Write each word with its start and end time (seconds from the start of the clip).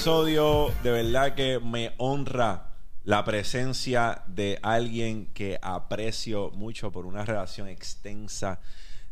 episodio. 0.00 0.72
De 0.82 0.90
verdad 0.92 1.34
que 1.34 1.60
me 1.60 1.92
honra 1.98 2.70
la 3.04 3.22
presencia 3.22 4.22
de 4.28 4.58
alguien 4.62 5.26
que 5.34 5.58
aprecio 5.60 6.50
mucho 6.52 6.90
por 6.90 7.04
una 7.04 7.22
relación 7.26 7.68
extensa 7.68 8.60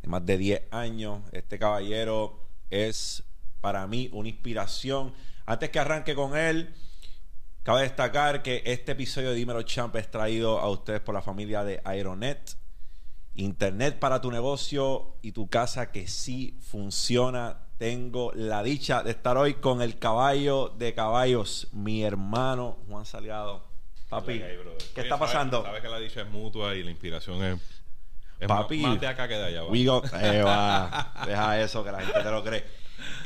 de 0.01 0.09
más 0.09 0.25
de 0.25 0.39
10 0.39 0.63
años. 0.71 1.21
Este 1.33 1.59
caballero 1.59 2.41
es 2.71 3.23
para 3.61 3.87
mí 3.87 4.09
una 4.15 4.31
inspiración. 4.31 5.13
Antes 5.45 5.69
que 5.69 5.79
arranque 5.79 6.15
con 6.15 6.35
él, 6.35 6.75
cabe 7.65 7.83
destacar 7.83 8.43
que 8.43 8.63
este 8.65 8.93
episodio 8.93 9.29
de 9.29 9.35
Dímelo 9.35 9.61
Champ 9.65 9.95
es 9.97 10.11
traído 10.11 10.59
a 10.59 10.71
ustedes 10.71 11.01
por 11.01 11.15
la 11.15 11.21
familia 11.21 11.65
de 11.65 11.83
Aeronet. 11.85 12.57
Internet 13.35 13.99
para 13.99 14.23
tu 14.23 14.31
negocio 14.31 15.19
y 15.21 15.33
tu 15.33 15.51
casa 15.51 15.93
que 15.93 16.07
sí 16.07 16.59
funciona. 16.63 17.68
Tengo 17.79 18.33
la 18.35 18.65
dicha 18.65 19.05
de 19.05 19.13
estar 19.13 19.37
hoy 19.37 19.55
con 19.55 19.83
el 19.83 20.01
caballo 20.01 20.75
de 20.77 20.95
caballos, 20.95 21.69
mi 21.73 22.03
hermano 22.03 22.77
Juan 22.89 23.07
Salgado. 23.07 23.63
Papi. 24.09 24.41
¿qué 24.41 24.59
Oye, 24.97 25.03
está 25.03 25.17
pasando? 25.17 25.63
Sabes 25.63 25.81
que 25.81 25.89
la 25.89 26.01
dicha 26.01 26.23
es 26.23 26.29
mutua 26.29 26.75
y 26.75 26.83
la 26.83 26.91
inspiración 26.91 27.41
es, 27.45 27.61
es 28.41 28.49
Papi, 28.49 28.79
más, 28.79 28.93
más 28.93 29.01
de 29.01 29.07
acá 29.07 29.29
que 29.29 29.35
de 29.35 29.45
allá. 29.45 29.63
¿va? 29.63 29.71
We 29.71 29.85
go, 29.85 30.03
eh, 30.21 30.43
va, 30.43 31.13
deja 31.25 31.61
eso 31.61 31.85
que 31.85 31.93
la 31.93 32.01
gente 32.01 32.21
te 32.21 32.31
lo 32.31 32.43
cree. 32.43 32.65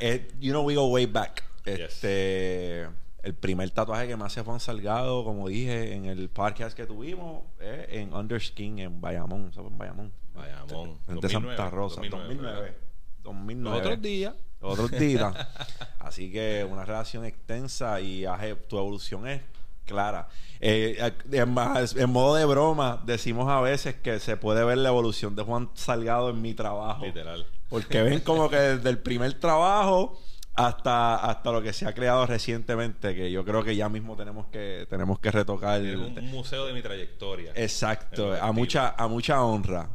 Eh, 0.00 0.28
you 0.38 0.52
know, 0.52 0.62
we 0.62 0.74
go 0.74 0.86
way 0.88 1.06
back. 1.06 1.44
Este, 1.64 2.82
el 3.22 3.34
primer 3.34 3.70
tatuaje 3.70 4.06
que 4.06 4.18
me 4.18 4.24
hace 4.24 4.42
Juan 4.42 4.60
Salgado, 4.60 5.24
como 5.24 5.48
dije 5.48 5.94
en 5.94 6.04
el 6.04 6.28
podcast 6.28 6.76
que 6.76 6.84
tuvimos, 6.84 7.44
eh, 7.58 7.86
en 7.88 8.12
Underskin 8.12 8.80
en 8.80 9.00
Bayamón, 9.00 9.50
¿sabes? 9.54 9.70
En 9.70 9.78
Bayamón. 9.78 10.12
Bayamón. 10.34 10.98
2009, 11.06 11.30
Santa 11.30 11.70
Rosa, 11.70 12.02
2009. 12.02 12.34
2009. 12.34 12.91
2009. 13.22 13.76
Los 13.76 13.86
otros 13.86 14.02
días. 14.02 14.34
Los 14.60 14.72
otros 14.78 14.90
días. 14.92 15.34
Así 15.98 16.30
que 16.30 16.66
una 16.68 16.84
relación 16.84 17.24
extensa 17.24 18.00
y 18.00 18.24
tu 18.68 18.78
evolución 18.78 19.26
es 19.26 19.42
clara. 19.84 20.28
Eh, 20.60 21.12
en, 21.30 21.52
más- 21.52 21.96
en 21.96 22.10
modo 22.10 22.36
de 22.36 22.44
broma, 22.44 23.02
decimos 23.04 23.48
a 23.50 23.60
veces 23.60 23.96
que 23.96 24.20
se 24.20 24.36
puede 24.36 24.64
ver 24.64 24.78
la 24.78 24.88
evolución 24.88 25.34
de 25.34 25.42
Juan 25.42 25.70
Salgado 25.74 26.30
en 26.30 26.40
mi 26.40 26.54
trabajo. 26.54 27.04
Literal. 27.04 27.46
Porque 27.68 28.02
ven 28.02 28.20
como 28.20 28.48
que 28.48 28.56
desde 28.56 28.90
el 28.90 28.98
primer 28.98 29.34
trabajo 29.34 30.20
hasta, 30.54 31.16
hasta 31.16 31.50
lo 31.50 31.62
que 31.62 31.72
se 31.72 31.86
ha 31.86 31.94
creado 31.94 32.26
recientemente, 32.26 33.14
que 33.14 33.30
yo 33.30 33.44
creo 33.44 33.64
que 33.64 33.74
ya 33.74 33.88
mismo 33.88 34.16
tenemos 34.16 34.46
que, 34.48 34.86
tenemos 34.88 35.18
que 35.18 35.30
retocar. 35.30 35.80
Es 35.80 35.96
un, 35.96 36.14
museo 36.30 36.66
de 36.66 36.74
mi 36.74 36.82
trayectoria. 36.82 37.52
Exacto, 37.54 38.34
a 38.40 38.52
mucha, 38.52 38.90
a 38.90 39.08
mucha 39.08 39.42
honra. 39.42 39.88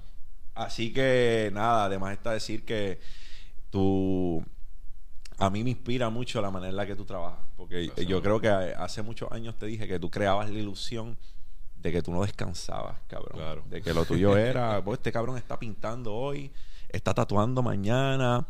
Así 0.57 0.91
que 0.93 1.49
nada, 1.53 1.85
además 1.85 2.13
está 2.13 2.31
decir 2.33 2.65
que 2.65 2.99
tú 3.69 4.43
a 5.37 5.49
mí 5.49 5.63
me 5.63 5.69
inspira 5.71 6.09
mucho 6.09 6.41
la 6.41 6.49
manera 6.49 6.69
en 6.71 6.75
la 6.75 6.85
que 6.87 6.95
tú 6.95 7.05
trabajas, 7.05 7.39
porque 7.55 7.85
Gracias, 7.87 8.07
yo 8.07 8.21
creo 8.23 8.39
que 8.41 8.47
hace 8.49 9.01
muchos 9.03 9.31
años 9.31 9.55
te 9.57 9.67
dije 9.67 9.87
que 9.87 9.99
tú 9.99 10.09
creabas 10.09 10.49
la 10.49 10.57
ilusión 10.57 11.15
de 11.75 11.91
que 11.91 12.01
tú 12.01 12.11
no 12.11 12.23
descansabas, 12.23 12.97
cabrón. 13.07 13.37
Claro. 13.37 13.63
De 13.69 13.81
que 13.81 13.93
lo 13.93 14.03
tuyo 14.05 14.35
era, 14.37 14.83
"Pues, 14.83 14.97
este 14.97 15.11
cabrón 15.11 15.37
está 15.37 15.59
pintando 15.59 16.13
hoy, 16.13 16.51
está 16.89 17.13
tatuando 17.13 17.61
mañana. 17.61 18.47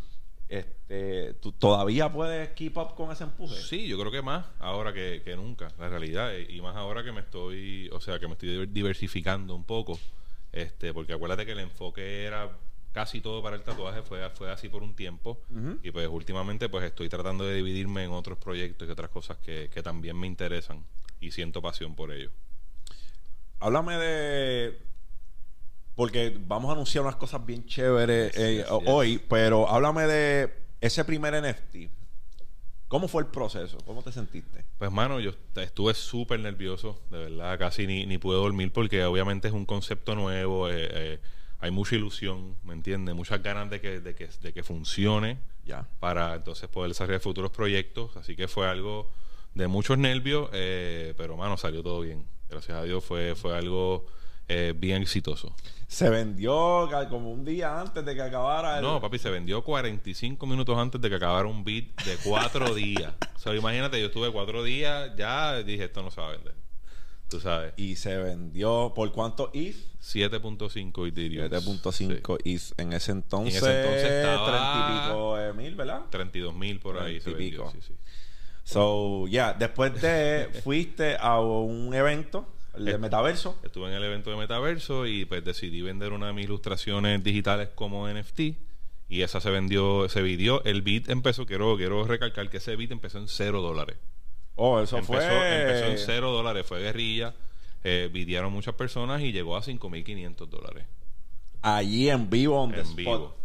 Este, 0.48 1.34
tú 1.42 1.52
todavía 1.52 2.10
puedes 2.10 2.48
keep 2.54 2.78
up 2.78 2.96
con 2.96 3.12
ese 3.12 3.26
empuje. 3.26 3.56
Sí, 3.58 3.86
yo 3.86 4.00
creo 4.00 4.10
que 4.12 4.22
más 4.22 4.46
ahora 4.60 4.94
que, 4.94 5.22
que 5.26 5.36
nunca, 5.36 5.68
la 5.78 5.90
realidad. 5.90 6.32
Y 6.48 6.62
más 6.62 6.78
ahora 6.78 7.04
que 7.04 7.12
me 7.12 7.20
estoy, 7.20 7.90
o 7.92 8.00
sea, 8.00 8.18
que 8.18 8.28
me 8.28 8.34
estoy 8.34 8.50
diver- 8.50 8.70
diversificando 8.72 9.54
un 9.56 9.66
poco. 9.66 10.00
Este, 10.52 10.94
porque 10.94 11.14
acuérdate 11.14 11.46
que 11.46 11.52
el 11.52 11.60
enfoque 11.60 12.26
era 12.26 12.58
casi 12.92 13.22
todo 13.22 13.44
para 13.44 13.56
el 13.56 13.62
tatuaje, 13.62 14.02
fue, 14.02 14.28
fue 14.32 14.52
así 14.52 14.70
por 14.70 14.82
un 14.82 14.96
tiempo. 14.96 15.40
Y 15.84 15.92
pues 15.92 16.08
últimamente 16.08 16.68
pues 16.68 16.84
estoy 16.84 17.10
tratando 17.10 17.46
de 17.46 17.56
dividirme 17.56 18.04
en 18.04 18.12
otros 18.12 18.38
proyectos 18.38 18.88
y 18.88 18.92
otras 18.92 19.10
cosas 19.10 19.38
que, 19.38 19.70
que 19.72 19.84
también 19.84 20.20
me 20.20 20.26
interesan. 20.26 20.84
Y 21.20 21.32
siento 21.32 21.62
pasión 21.62 21.96
por 21.96 22.12
ello. 22.12 22.32
Háblame 23.60 23.98
de. 23.98 24.80
Porque 25.96 26.38
vamos 26.40 26.70
a 26.70 26.74
anunciar 26.74 27.04
unas 27.04 27.16
cosas 27.16 27.44
bien 27.44 27.66
chéveres 27.66 28.32
eh, 28.36 28.64
hoy, 28.70 29.18
pero 29.18 29.68
háblame 29.68 30.06
de 30.06 30.54
ese 30.80 31.04
primer 31.06 31.34
NFT. 31.42 31.97
¿Cómo 32.88 33.08
fue 33.08 33.22
el 33.24 33.28
proceso? 33.28 33.78
¿Cómo 33.86 34.02
te 34.02 34.12
sentiste? 34.12 34.64
Pues 34.78 34.92
mano, 34.92 35.20
yo 35.20 35.32
est- 35.32 35.58
estuve 35.58 35.94
súper 35.94 36.40
nervioso, 36.40 37.02
de 37.10 37.18
verdad, 37.18 37.60
casi 37.60 37.86
ni, 37.86 38.06
ni 38.06 38.18
pude 38.18 38.38
dormir 38.38 38.72
porque 38.72 39.04
obviamente 39.04 39.50
es 39.50 39.54
un 39.54 39.66
concepto 39.66 40.16
nuevo, 40.16 40.70
eh, 40.70 40.88
eh, 40.92 41.20
hay 41.60 41.72
mucha 41.72 41.96
ilusión, 41.96 42.56
¿me 42.64 42.74
entiendes? 42.74 43.14
Muchas 43.16 43.44
ganas 43.44 43.70
de 43.70 43.82
que, 43.82 44.00
de 44.00 44.16
que, 44.16 44.30
de 44.42 44.54
que 44.54 44.64
funcione 44.64 45.38
Ya. 45.66 45.86
para 46.00 46.36
entonces 46.36 46.70
poder 46.70 46.90
desarrollar 46.92 47.20
futuros 47.20 47.52
proyectos, 47.52 48.16
así 48.16 48.36
que 48.38 48.48
fue 48.48 48.68
algo 48.70 49.10
de 49.54 49.68
muchos 49.68 49.98
nervios, 49.98 50.50
eh, 50.54 51.14
pero 51.18 51.36
mano, 51.36 51.58
salió 51.58 51.84
todo 51.84 52.02
bien, 52.02 52.26
gracias 52.50 52.78
a 52.78 52.84
Dios 52.84 53.04
fue, 53.04 53.36
fue 53.36 53.58
algo 53.58 54.06
eh, 54.48 54.74
bien 54.76 55.02
exitoso. 55.02 55.56
Se 55.88 56.10
vendió 56.10 56.90
como 57.10 57.32
un 57.32 57.46
día 57.46 57.80
antes 57.80 58.04
de 58.06 58.14
que 58.14 58.22
acabara 58.22 58.78
el. 58.78 58.84
No, 58.84 59.00
papi, 59.00 59.18
se 59.20 59.30
vendió 59.30 59.64
45 59.64 60.46
minutos 60.46 60.78
antes 60.78 61.00
de 61.00 61.10
que 61.10 61.16
acabara 61.16 61.48
un 61.48 61.64
beat 61.64 61.86
de 62.04 62.18
cuatro 62.24 62.74
días. 62.76 63.14
O 63.36 63.40
sea, 63.40 63.56
imagínate, 63.56 64.00
yo 64.00 64.08
estuve 64.08 64.32
cuatro 64.32 64.64
días, 64.64 65.12
ya 65.18 65.64
dije, 65.64 65.86
esto 65.86 66.04
no 66.04 66.12
se 66.12 66.20
va 66.22 66.28
a 66.28 66.32
vender. 66.32 66.56
Tú 67.30 67.40
sabes. 67.42 67.74
Y 67.78 67.98
se 67.98 68.16
vendió. 68.18 68.94
¿Por 68.96 69.12
cuánto 69.12 69.50
ETH? 69.54 69.76
7.5 70.02 71.08
Ethereum. 71.10 71.50
7.5 71.52 72.38
ETH. 72.46 72.74
En 72.80 72.94
ese 72.94 73.12
entonces. 73.12 73.62
En 73.62 73.70
ese 73.70 73.80
entonces 73.82 74.12
estaba- 74.12 74.46
30 74.46 74.90
y 74.90 75.10
pico 75.10 75.54
mil, 75.62 75.76
¿verdad? 75.76 76.02
32 76.10 76.56
mil 76.56 76.80
por 76.80 76.98
ahí 77.00 77.20
se 77.20 77.32
30 77.32 77.42
y 77.42 77.44
vendió. 77.50 77.66
pico. 77.66 77.72
Sí, 77.82 77.88
sí. 77.88 77.94
So, 78.64 79.28
ya. 79.28 79.54
Después 79.54 80.02
de. 80.02 80.50
fuiste 80.64 81.18
a 81.20 81.40
un 81.42 81.94
evento, 81.94 82.48
el 82.78 82.86
de 82.86 82.98
Metaverso. 82.98 83.58
Estuve 83.64 83.88
en 83.88 83.94
el 83.94 84.04
evento 84.04 84.30
de 84.30 84.38
Metaverso 84.38 85.06
y 85.06 85.26
pues 85.26 85.44
decidí 85.44 85.82
vender 85.82 86.14
una 86.14 86.28
de 86.28 86.34
mis 86.34 86.46
ilustraciones 86.46 87.24
digitales 87.24 87.70
como 87.76 88.08
NFT. 88.08 88.40
Y 89.10 89.22
esa 89.22 89.40
se 89.40 89.50
vendió, 89.50 90.10
se 90.10 90.22
vendió. 90.22 90.64
El 90.66 90.82
beat 90.82 91.10
empezó, 91.10 91.46
quiero, 91.46 91.78
quiero 91.78 92.04
recalcar 92.06 92.50
que 92.50 92.58
ese 92.58 92.76
beat 92.76 92.92
empezó 92.92 93.20
en 93.20 93.28
cero 93.28 93.62
dólares. 93.62 93.98
Oh, 94.56 94.80
eso 94.80 94.98
empezó, 94.98 95.14
fue. 95.14 95.62
empezó 95.62 95.86
en 95.86 95.98
cero 95.98 96.32
dólares, 96.32 96.66
fue 96.66 96.82
guerrilla. 96.82 97.34
Eh, 97.84 98.10
videaron 98.12 98.52
muchas 98.52 98.74
personas 98.76 99.22
y 99.22 99.32
llegó 99.32 99.56
a 99.56 99.62
5.500 99.62 100.48
dólares. 100.48 100.86
Allí 101.62 102.10
en 102.10 102.30
vivo, 102.30 102.62
on 102.62 102.72
the 102.72 102.80
En 102.80 102.82
spot. 102.82 102.96
vivo. 102.98 103.36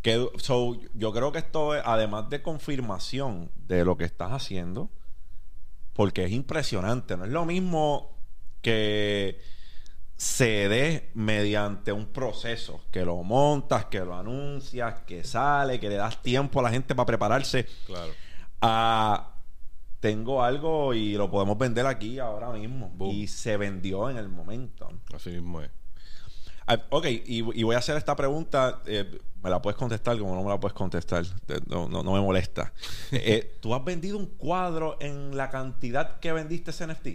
Que, 0.00 0.28
so, 0.36 0.78
yo 0.94 1.12
creo 1.12 1.32
que 1.32 1.38
esto 1.38 1.74
es, 1.74 1.82
además 1.84 2.28
de 2.30 2.42
confirmación 2.42 3.50
de 3.66 3.84
lo 3.84 3.96
que 3.96 4.04
estás 4.04 4.32
haciendo, 4.32 4.90
porque 5.94 6.24
es 6.24 6.32
impresionante, 6.32 7.16
no 7.16 7.24
es 7.24 7.30
lo 7.30 7.44
mismo 7.46 8.18
que 8.60 9.40
se 10.16 10.68
dé 10.68 11.10
mediante 11.14 11.92
un 11.92 12.06
proceso, 12.06 12.82
que 12.90 13.04
lo 13.04 13.22
montas, 13.22 13.86
que 13.86 14.00
lo 14.00 14.14
anuncias, 14.16 15.00
que 15.06 15.24
sale, 15.24 15.80
que 15.80 15.88
le 15.88 15.96
das 15.96 16.22
tiempo 16.22 16.60
a 16.60 16.64
la 16.64 16.70
gente 16.70 16.94
para 16.94 17.06
prepararse, 17.06 17.66
Claro. 17.86 18.12
a 18.60 19.30
tengo 20.00 20.42
algo 20.42 20.92
y 20.92 21.14
lo 21.14 21.30
podemos 21.30 21.56
vender 21.56 21.86
aquí 21.86 22.18
ahora 22.18 22.50
mismo. 22.50 22.90
Boom. 22.90 23.10
Y 23.10 23.26
se 23.26 23.56
vendió 23.56 24.10
en 24.10 24.18
el 24.18 24.28
momento. 24.28 24.86
Así 25.14 25.30
mismo 25.30 25.62
es. 25.62 25.70
Ah, 26.66 26.78
ok, 26.90 27.06
y, 27.06 27.58
y 27.58 27.62
voy 27.62 27.74
a 27.74 27.78
hacer 27.78 27.96
esta 27.96 28.16
pregunta. 28.16 28.80
eh, 28.86 29.18
me 29.42 29.50
la 29.50 29.60
puedes 29.60 29.76
contestar 29.76 30.18
como 30.18 30.34
no 30.34 30.42
me 30.42 30.48
la 30.48 30.58
puedes 30.58 30.72
contestar. 30.74 31.24
te- 31.46 31.60
No, 31.66 31.88
no, 31.88 32.02
no 32.02 32.12
me 32.12 32.20
molesta. 32.20 32.72
Eh, 33.12 33.58
¿Tú 33.60 33.74
has 33.74 33.84
vendido 33.84 34.16
un 34.18 34.26
cuadro 34.26 34.96
en 35.00 35.36
la 35.36 35.50
cantidad 35.50 36.18
que 36.20 36.32
vendiste 36.32 36.70
ese 36.70 36.86
NFT? 36.86 37.06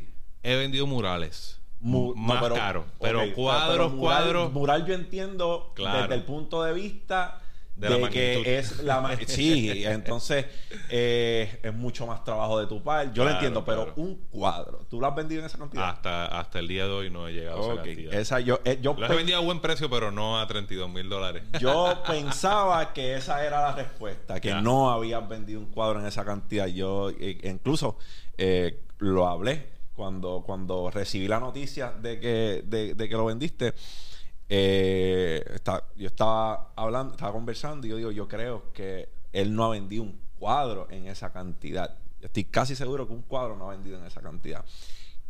He 0.44 0.56
vendido 0.56 0.86
murales. 0.88 1.60
Mu- 1.82 2.14
más 2.16 2.42
no, 2.50 2.56
caro. 2.56 2.86
Pero 3.00 3.24
ok, 3.24 3.34
cuadros, 3.34 3.72
pero 3.72 3.90
mural- 3.90 4.00
cuadros. 4.00 4.52
Mural 4.54 4.86
yo 4.86 4.94
entiendo 4.94 5.72
Claro. 5.76 6.02
desde 6.04 6.16
el 6.16 6.24
punto 6.24 6.62
de 6.64 6.74
vista 6.74 7.42
de, 7.80 7.88
De 7.90 8.00
la 8.00 8.10
que 8.10 8.58
es 8.60 8.84
la 8.84 9.00
ma- 9.00 9.16
sí 9.28 9.84
entonces 9.86 10.46
eh, 10.90 11.60
es 11.64 11.74
mucho 11.74 12.06
más 12.06 12.24
trabajo 12.24 12.60
de 12.60 12.68
tu 12.68 12.84
par 12.84 13.14
yo 13.14 13.24
lo 13.24 13.30
Claro, 13.30 13.32
entiendo 13.38 13.64
pero 13.64 13.86
claro. 13.86 14.02
un 14.02 14.16
cuadro 14.30 14.86
tú 14.90 15.00
lo 15.00 15.08
has 15.08 15.16
vendido 15.16 15.40
en 15.42 15.46
esa 15.46 15.58
cantidad 15.58 15.88
Hasta, 15.90 16.26
hasta 16.26 16.60
el 16.60 16.68
día 16.68 16.86
de 16.86 16.92
hoy 16.92 17.10
no 17.10 17.28
he 17.28 17.32
llegado 17.34 17.60
a 17.72 17.74
esa 17.74 17.84
cantidad. 17.84 18.14
esa 18.14 18.40
yo 18.42 18.60
eh, 18.66 18.80
yo 18.82 18.96
Lo 18.98 19.06
he 19.06 19.10
pe- 19.10 19.16
vendido 19.16 19.38
a 19.38 19.42
buen 19.42 19.60
precio, 19.62 19.90
pero 19.90 20.12
no 20.12 20.40
a 20.40 20.48
32 20.48 20.90
mil 20.90 21.08
dólares. 21.10 21.44
Yo 21.60 22.04
pensaba 22.08 22.92
que 22.94 23.16
esa 23.16 23.46
era 23.46 23.62
la 23.62 23.74
respuesta, 23.74 24.40
que 24.42 24.50
Ya. 24.50 24.62
no 24.62 24.90
habías 24.92 25.28
vendido 25.28 25.60
un 25.60 25.68
cuadro 25.68 26.00
en 26.00 26.06
esa 26.06 26.26
cantidad. 26.26 26.68
Yo 26.68 27.10
eh, 27.12 27.40
incluso 27.44 27.98
eh, 28.38 28.80
lo 28.98 29.28
hablé 29.28 29.68
cuando, 29.94 30.44
cuando 30.46 30.90
recibí 30.92 31.28
la 31.28 31.40
noticia 31.40 31.92
de 31.92 32.20
que, 32.20 32.64
de, 32.66 32.94
de 32.96 33.10
que 33.10 33.16
lo 33.16 33.26
vendiste. 33.26 33.74
Eh, 34.50 35.44
está- 35.54 35.84
yo 35.96 36.08
estaba 36.08 36.74
hablando, 36.76 37.14
estaba 37.14 37.32
conversando 37.32 37.86
y 37.86 37.92
yo 37.92 37.98
digo, 37.98 38.12
yo 38.12 38.28
creo 38.28 38.74
que 38.74 39.10
él 39.32 39.54
no 39.56 39.66
ha 39.66 39.70
vendido 39.70 40.04
un 40.04 40.20
cuadro 40.40 40.88
en 40.90 41.08
esa 41.08 41.32
cantidad. 41.32 41.98
Estoy 42.22 42.46
casi 42.46 42.76
seguro 42.76 43.08
que 43.08 43.14
un 43.14 43.22
cuadro 43.22 43.56
no 43.56 43.68
ha 43.68 43.72
vendido 43.76 43.98
en 43.98 44.06
esa 44.06 44.22
cantidad. 44.22 44.66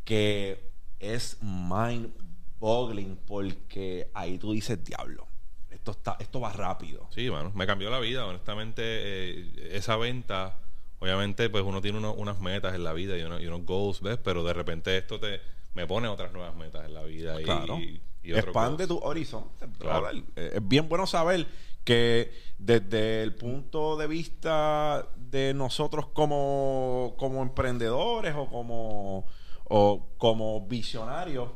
Que 0.05 0.71
es 0.99 1.37
mind 1.41 2.11
boggling 2.59 3.17
porque 3.27 4.09
ahí 4.13 4.37
tú 4.37 4.53
dices, 4.53 4.83
diablo, 4.83 5.27
esto 5.69 5.91
está, 5.91 6.17
esto 6.19 6.39
va 6.39 6.51
rápido. 6.53 7.07
Sí, 7.13 7.29
mano, 7.29 7.51
me 7.53 7.67
cambió 7.67 7.89
la 7.89 7.99
vida, 7.99 8.25
honestamente. 8.25 8.81
eh, 8.85 9.69
esa 9.73 9.97
venta 9.97 10.57
obviamente, 11.01 11.49
pues 11.49 11.63
uno 11.63 11.81
tiene 11.81 11.97
uno- 11.97 12.13
unas 12.13 12.39
metas 12.41 12.75
en 12.75 12.83
la 12.83 12.91
vida 12.91 13.17
y, 13.17 13.21
uno- 13.23 13.39
y 13.39 13.47
unos 13.47 13.65
goals, 13.65 14.01
¿ves? 14.01 14.17
Pero 14.21 14.43
de 14.43 14.51
repente 14.53 14.97
esto 14.97 15.17
te 15.17 15.39
me 15.79 15.87
pone 15.87 16.09
otras 16.09 16.33
nuevas 16.33 16.53
metas 16.57 16.85
en 16.85 16.93
la 16.93 17.03
vida. 17.03 17.39
Y, 17.39 17.43
Claro. 17.45 17.77
y- 17.79 18.01
y 18.21 18.31
otros 18.33 18.47
Expande 18.47 18.85
tu 18.85 18.97
horizonte. 18.97 19.65
Claro. 19.79 20.09
Eh, 20.35 20.51
Es 20.55 20.67
bien 20.67 20.89
bueno 20.89 21.07
saber 21.07 21.47
que 21.85 22.33
desde 22.57 23.23
el 23.23 23.33
punto 23.35 23.95
de 23.95 24.07
vista 24.07 25.07
de 25.15 25.53
nosotros 25.53 26.07
como, 26.07 27.15
como 27.17 27.41
emprendedores 27.41 28.35
o 28.35 28.49
como, 28.49 29.25
o 29.63 30.07
como 30.17 30.67
visionarios, 30.67 31.49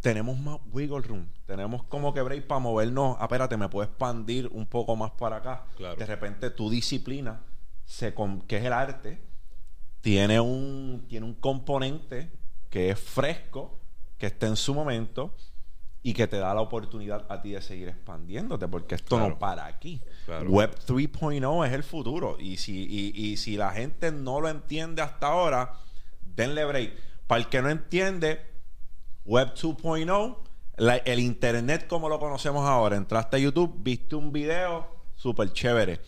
tenemos 0.00 0.36
más 0.40 0.58
wiggle 0.72 1.00
room. 1.02 1.28
Tenemos 1.46 1.84
como 1.84 2.12
que 2.12 2.22
break 2.22 2.48
para 2.48 2.58
movernos. 2.58 3.16
Ah, 3.20 3.24
espérate, 3.26 3.56
me 3.56 3.68
puedo 3.68 3.86
expandir 3.88 4.48
un 4.52 4.66
poco 4.66 4.96
más 4.96 5.12
para 5.12 5.36
acá. 5.36 5.64
Claro. 5.76 5.94
De 5.96 6.06
repente 6.06 6.50
tu 6.50 6.68
disciplina, 6.70 7.40
se 7.84 8.12
con- 8.14 8.40
que 8.42 8.56
es 8.56 8.64
el 8.64 8.72
arte, 8.72 9.22
tiene 10.00 10.40
un, 10.40 11.06
tiene 11.08 11.24
un 11.24 11.34
componente 11.34 12.30
que 12.70 12.90
es 12.90 12.98
fresco, 13.00 13.78
que 14.18 14.26
está 14.26 14.46
en 14.46 14.56
su 14.56 14.74
momento 14.74 15.34
y 16.02 16.12
que 16.14 16.26
te 16.26 16.38
da 16.38 16.54
la 16.54 16.60
oportunidad 16.60 17.26
a 17.28 17.40
ti 17.42 17.52
de 17.52 17.60
seguir 17.62 17.88
expandiéndote, 17.88 18.68
porque 18.68 18.94
esto 18.94 19.16
Claro. 19.16 19.30
no 19.30 19.38
para 19.38 19.66
aquí. 19.66 20.00
Claro. 20.26 20.48
Web 20.50 20.74
3.0 20.86 21.66
es 21.66 21.72
el 21.72 21.82
futuro. 21.82 22.36
Y 22.38 22.56
si, 22.56 22.84
y, 22.84 23.12
y 23.32 23.36
si 23.36 23.56
la 23.56 23.70
gente 23.72 24.12
no 24.12 24.40
lo 24.40 24.48
entiende 24.48 25.02
hasta 25.02 25.26
ahora, 25.28 25.72
denle 26.22 26.64
break. 26.64 26.92
Para 27.26 27.40
el 27.40 27.48
que 27.48 27.60
no 27.62 27.68
entiende, 27.68 28.40
Web 29.24 29.54
2.0, 29.54 30.38
la- 30.76 30.96
el 30.96 31.18
Internet 31.20 31.86
como 31.88 32.08
lo 32.08 32.18
conocemos 32.18 32.66
ahora. 32.66 32.96
Entraste 32.96 33.36
a 33.36 33.40
YouTube, 33.40 33.74
viste 33.78 34.14
un 34.16 34.32
video, 34.32 34.88
súper 35.16 35.52
chévere. 35.52 36.00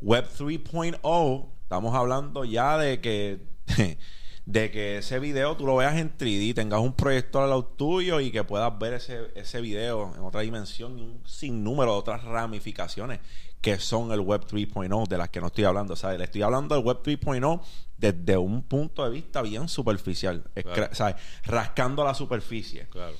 Web 0.00 0.28
3.0, 0.36 1.48
estamos 1.62 1.94
hablando 1.94 2.44
ya 2.44 2.76
de 2.78 3.00
que, 3.00 3.46
de 4.46 4.70
que 4.70 4.98
ese 4.98 5.18
video 5.18 5.56
tú 5.56 5.66
lo 5.66 5.76
veas 5.76 5.96
en 5.96 6.16
3D, 6.16 6.54
tengas 6.54 6.80
un 6.80 6.92
proyector 6.92 7.42
al 7.44 7.48
lado 7.50 7.64
tuyo 7.64 8.20
y 8.20 8.30
que 8.30 8.44
puedas 8.44 8.78
ver 8.78 8.94
ese, 8.94 9.30
ese 9.34 9.60
video 9.60 10.12
en 10.14 10.22
otra 10.22 10.42
dimensión 10.42 10.98
y 10.98 11.02
un 11.02 11.20
sinnúmero 11.26 11.92
de 11.92 11.98
otras 11.98 12.24
ramificaciones 12.24 13.20
que 13.62 13.78
son 13.78 14.12
el 14.12 14.20
Web 14.20 14.44
3.0 14.46 15.08
de 15.08 15.16
las 15.16 15.30
que 15.30 15.40
no 15.40 15.46
estoy 15.46 15.64
hablando. 15.64 15.96
¿sabes? 15.96 16.18
Le 16.18 16.24
estoy 16.24 16.42
hablando 16.42 16.74
del 16.74 16.84
Web 16.84 16.98
3.0 17.02 17.60
desde 17.96 18.36
un 18.36 18.62
punto 18.62 19.02
de 19.04 19.10
vista 19.10 19.40
bien 19.40 19.68
superficial, 19.68 20.44
Claro. 20.54 20.88
¿sabes? 20.94 21.16
rascando 21.44 22.04
la 22.04 22.12
superficie. 22.12 22.86
Claro. 22.90 23.14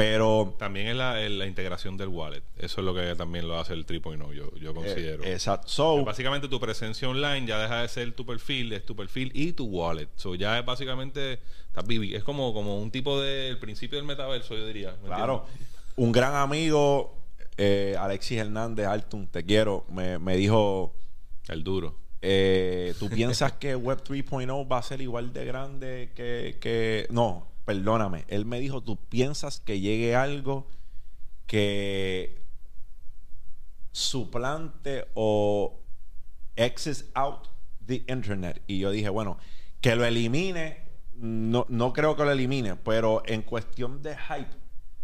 Pero 0.00 0.54
También 0.58 0.88
es 0.88 0.96
la, 0.96 1.14
la 1.28 1.46
integración 1.46 1.96
del 1.96 2.08
wallet. 2.08 2.42
Eso 2.56 2.80
es 2.80 2.84
lo 2.84 2.94
que 2.94 3.14
también 3.16 3.46
lo 3.46 3.58
hace 3.58 3.74
el 3.74 3.84
3.0, 3.86 4.32
yo, 4.32 4.50
yo 4.56 4.74
considero. 4.74 5.22
eh, 5.24 5.32
exacto. 5.32 5.68
So, 5.68 6.04
Básicamente 6.04 6.48
tu 6.48 6.58
presencia 6.58 7.08
online 7.08 7.46
ya 7.46 7.60
deja 7.60 7.82
de 7.82 7.88
ser 7.88 8.12
tu 8.12 8.24
perfil, 8.24 8.72
es 8.72 8.84
tu 8.86 8.96
perfil 8.96 9.30
y 9.34 9.52
tu 9.52 9.66
wallet. 9.66 10.08
So 10.16 10.34
ya 10.34 10.58
es 10.58 10.64
básicamente, 10.64 11.40
es 12.14 12.24
como, 12.24 12.54
como 12.54 12.80
un 12.80 12.90
tipo 12.90 13.20
del 13.20 13.58
principio 13.58 13.98
del 13.98 14.06
metaverso, 14.06 14.56
yo 14.56 14.66
diría. 14.66 14.96
¿me 15.02 15.08
claro, 15.08 15.44
entiendes? 15.48 15.68
un 15.96 16.12
gran 16.12 16.34
amigo, 16.34 17.16
eh, 17.58 17.94
Alexis 17.98 18.38
Hernández 18.38 18.86
Altun, 18.86 19.26
te 19.28 19.44
quiero, 19.44 19.84
me, 19.90 20.18
me 20.18 20.36
dijo, 20.36 20.94
El 21.48 21.62
duro. 21.62 21.94
eh, 22.22 22.94
¿tú 22.98 23.10
piensas 23.10 23.52
que 23.52 23.74
Web 23.76 24.02
3.0 24.02 24.70
va 24.70 24.78
a 24.78 24.82
ser 24.82 25.02
igual 25.02 25.32
de 25.34 25.44
grande 25.44 26.10
que, 26.14 26.56
que... 26.60 27.06
No, 27.10 27.49
perdóname. 27.70 28.24
Él 28.26 28.46
me 28.46 28.58
dijo, 28.58 28.82
¿tú 28.82 28.96
piensas 28.96 29.60
que 29.60 29.78
llegue 29.78 30.16
algo 30.16 30.66
que 31.46 32.42
suplante 33.92 35.06
o 35.14 35.80
exes 36.56 37.08
out 37.14 37.46
the 37.86 38.04
internet? 38.08 38.60
Y 38.66 38.80
yo 38.80 38.90
dije, 38.90 39.08
bueno, 39.08 39.38
que 39.80 39.94
lo 39.94 40.04
elimine, 40.04 40.82
no, 41.14 41.64
no 41.68 41.92
creo 41.92 42.16
que 42.16 42.24
lo 42.24 42.32
elimine, 42.32 42.74
pero 42.74 43.22
en 43.26 43.42
cuestión 43.42 44.02
de 44.02 44.16
hype, 44.16 44.50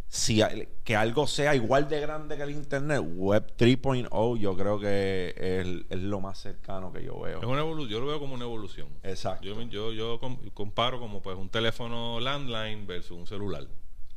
si 0.09 0.41
que 0.85 0.97
algo 0.97 1.27
sea 1.27 1.55
igual 1.55 1.89
de 1.89 2.01
grande 2.01 2.37
que 2.37 2.43
el 2.45 2.51
internet, 2.51 3.03
Web 3.05 3.55
3.0 3.59 4.39
yo 4.39 4.57
creo 4.57 4.79
que 4.79 5.35
es, 5.37 5.67
es 5.91 6.03
lo 6.03 6.21
más 6.21 6.39
cercano 6.39 6.93
que 6.93 7.05
yo 7.05 7.21
veo. 7.21 7.41
Es 7.41 7.47
una 7.47 7.61
yo 7.89 8.01
lo 8.01 8.07
veo 8.07 8.21
como 8.21 8.35
una 8.35 8.45
evolución. 8.45 8.89
Exacto. 9.03 9.45
Yo, 9.45 9.61
yo, 9.63 9.93
yo 9.93 10.21
com- 10.21 10.39
comparo 10.55 11.01
como 11.01 11.21
pues 11.23 11.37
un 11.37 11.49
teléfono 11.49 12.21
landline 12.21 12.87
versus 12.87 13.19
un 13.19 13.27
celular. 13.27 13.67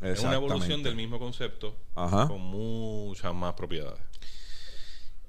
Es 0.01 0.21
una 0.24 0.36
evolución 0.36 0.81
del 0.81 0.95
mismo 0.95 1.19
concepto 1.19 1.75
Ajá. 1.95 2.27
con 2.27 2.39
muchas 2.39 3.33
más 3.33 3.53
propiedades. 3.53 4.00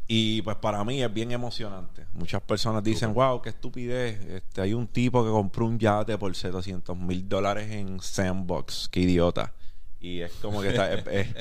Y 0.06 0.42
pues 0.42 0.56
para 0.56 0.82
mí 0.84 1.02
es 1.02 1.12
bien 1.12 1.30
emocionante. 1.30 2.04
Muchas 2.12 2.42
personas 2.42 2.82
dicen, 2.82 3.14
wow, 3.14 3.40
qué 3.40 3.50
estupidez. 3.50 4.20
Este, 4.26 4.60
hay 4.60 4.74
un 4.74 4.88
tipo 4.88 5.24
que 5.24 5.30
compró 5.30 5.66
un 5.66 5.78
yate 5.78 6.18
por 6.18 6.34
700 6.34 6.96
mil 6.96 7.28
dólares 7.28 7.70
en 7.70 8.00
Sandbox. 8.00 8.88
Qué 8.90 9.00
idiota. 9.00 9.54
Y 10.00 10.20
es 10.20 10.32
como 10.34 10.62
que 10.62 10.68
está... 10.70 10.92
es- 10.92 11.06
es- 11.06 11.34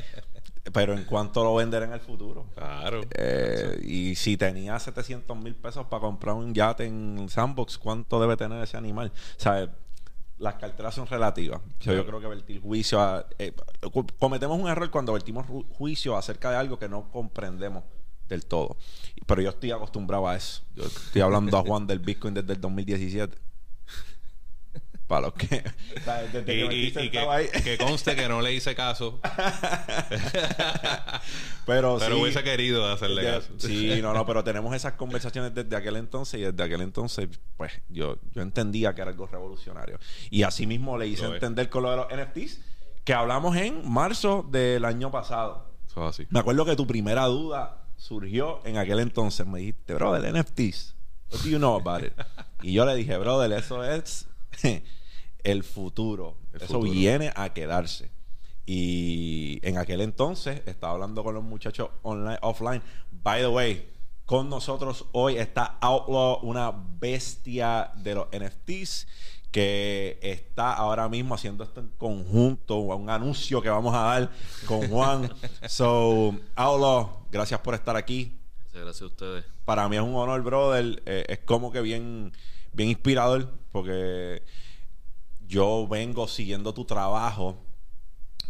pero 0.74 0.94
en 0.94 1.04
cuánto 1.06 1.44
lo 1.44 1.56
venderá 1.56 1.86
en 1.86 1.94
el 1.94 2.00
futuro. 2.00 2.46
Claro. 2.54 3.02
Eh, 3.12 3.80
y 3.84 4.16
si 4.16 4.38
tenía 4.38 4.78
700 4.78 5.36
mil 5.38 5.56
pesos 5.56 5.88
para 5.88 6.02
comprar 6.02 6.36
un 6.36 6.54
yate 6.54 6.86
en 6.86 7.28
Sandbox, 7.30 7.78
¿cuánto 7.80 8.20
debe 8.22 8.38
tener 8.38 8.62
ese 8.64 8.78
animal? 8.78 9.12
O 9.38 9.40
sea, 9.42 9.68
las 10.38 10.56
carteras 10.56 10.94
son 10.94 11.08
relativas. 11.08 11.60
O 11.80 11.84
sea. 11.84 11.96
Yo 11.96 12.06
creo 12.06 12.20
que 12.20 12.28
vertir 12.28 12.62
juicio... 12.62 13.02
a- 13.02 13.26
eh, 13.40 13.54
co- 13.92 14.06
cometemos 14.20 14.60
un 14.60 14.68
error 14.70 14.92
cuando 14.92 15.14
vertimos 15.14 15.48
juicio 15.72 16.16
acerca 16.16 16.52
de 16.52 16.58
algo 16.58 16.78
que 16.78 16.88
no 16.88 17.10
comprendemos 17.10 17.84
del 18.28 18.46
todo. 18.46 18.78
Pero 19.26 19.42
yo 19.42 19.50
estoy 19.50 19.72
acostumbrado 19.72 20.28
a 20.28 20.36
eso. 20.36 20.62
Yo 20.76 20.84
estoy 20.84 21.22
hablando 21.22 21.58
a 21.58 21.64
Juan 21.64 21.88
del 21.88 22.00
Bitcoin 22.00 22.36
desde 22.36 22.54
el 22.54 22.62
2017. 22.62 23.36
Para 25.10 25.22
los 25.22 25.34
que... 25.34 25.48
Desde 26.32 26.56
Y, 26.56 26.70
que 26.70 27.02
y- 27.02 27.06
y 27.08 27.10
que, 27.10 27.20
ahí. 27.20 27.48
que 27.64 27.78
conste 27.80 28.16
que 28.16 28.30
no 28.30 28.42
le 28.42 28.54
hice 28.54 28.76
caso, 28.76 29.20
Pero, 31.66 31.98
pero 32.00 32.16
sí. 32.16 32.22
hubiese 32.22 32.44
querido 32.44 32.88
hacerle 32.92 33.24
De- 33.24 33.32
caso. 33.32 33.50
Sí, 33.58 34.00
no, 34.02 34.14
no, 34.14 34.26
pero 34.26 34.44
tenemos 34.44 34.74
esas 34.76 34.94
conversaciones 34.94 35.54
desde 35.54 35.76
aquel 35.76 35.96
entonces 35.98 36.40
y 36.40 36.44
desde 36.44 36.64
aquel 36.64 36.82
entonces, 36.82 37.28
pues 37.58 37.74
yo, 37.90 38.18
yo 38.34 38.42
entendía 38.42 38.94
que 38.96 39.02
era 39.02 39.12
algo 39.12 39.28
revolucionario. 39.28 40.00
Y 40.30 40.44
así 40.44 40.66
mismo 40.68 40.98
le 40.98 41.08
hice 41.08 41.24
Lo 41.24 41.30
es. 41.30 41.34
entender 41.36 41.70
con 41.70 41.84
lo 41.84 41.92
de 41.92 41.98
los 41.98 42.08
NFTs, 42.08 42.60
que 43.04 43.14
hablamos 43.14 43.56
en 43.58 43.88
marzo 43.90 44.46
del 44.50 44.86
año 44.86 45.12
pasado. 45.12 45.70
Eso 45.88 46.04
es 46.08 46.10
así. 46.16 46.28
Me 46.30 46.40
acuerdo 46.40 46.66
que 46.66 46.76
tu 46.76 46.86
primera 46.88 47.26
duda 47.26 47.84
surgió 47.98 48.62
en 48.66 48.78
aquel 48.78 49.00
entonces. 49.00 49.46
Me 49.48 49.60
dijiste, 49.60 49.94
bro, 49.96 50.14
del 50.14 50.34
NFTs. 50.40 50.96
What 51.32 51.42
do 51.42 51.50
you 51.50 51.58
know 51.58 51.76
about 51.80 52.04
it? 52.06 52.14
Y 52.62 52.74
yo 52.74 52.86
le 52.86 52.96
dije, 52.96 53.18
brother, 53.18 53.52
eso 53.54 53.84
es 53.84 54.28
el 55.44 55.64
futuro. 55.64 56.38
El 56.54 56.62
eso 56.62 56.74
futuro. 56.74 56.92
viene 56.92 57.32
a 57.36 57.54
quedarse. 57.54 58.12
Y 58.66 59.60
en 59.64 59.78
aquel 59.78 60.02
entonces 60.02 60.62
estaba 60.68 60.94
hablando 60.94 61.24
con 61.24 61.34
los 61.34 61.44
muchachos 61.44 61.90
online, 62.04 62.38
offline. 62.42 62.84
By 63.12 63.42
the 63.42 63.48
way, 63.48 63.90
con 64.26 64.48
nosotros 64.48 65.06
hoy 65.12 65.38
está 65.38 65.80
Outlaw, 65.82 66.42
una 66.44 66.72
bestia 67.00 67.92
de 67.96 68.14
los 68.14 68.28
NFTs 68.28 69.08
que 69.50 70.20
está 70.22 70.74
ahora 70.74 71.10
mismo 71.10 71.34
haciendo 71.34 71.64
esto 71.64 71.80
en 71.80 71.88
conjunto, 71.98 72.78
un 72.78 73.10
anuncio 73.10 73.60
que 73.60 73.70
vamos 73.70 73.96
a 73.96 74.02
dar 74.02 74.30
con 74.68 74.88
Juan. 74.88 75.34
So, 75.68 76.36
Outlaw, 76.56 77.26
gracias 77.32 77.60
por 77.62 77.74
estar 77.74 77.96
aquí. 77.96 78.38
Gracias 78.72 79.02
a 79.02 79.06
ustedes. 79.08 79.46
Para 79.66 79.90
mí 79.90 79.96
es 79.96 80.02
un 80.04 80.16
honor, 80.16 80.42
brother. 80.44 81.02
Eh, 81.06 81.26
es 81.28 81.40
como 81.40 81.72
que 81.72 81.82
bien, 81.82 82.32
bien 82.72 82.90
inspirador 82.90 83.52
porque 83.72 84.44
yo 85.50 85.88
vengo 85.88 86.28
siguiendo 86.28 86.74
tu 86.74 86.86
trabajo 86.86 87.58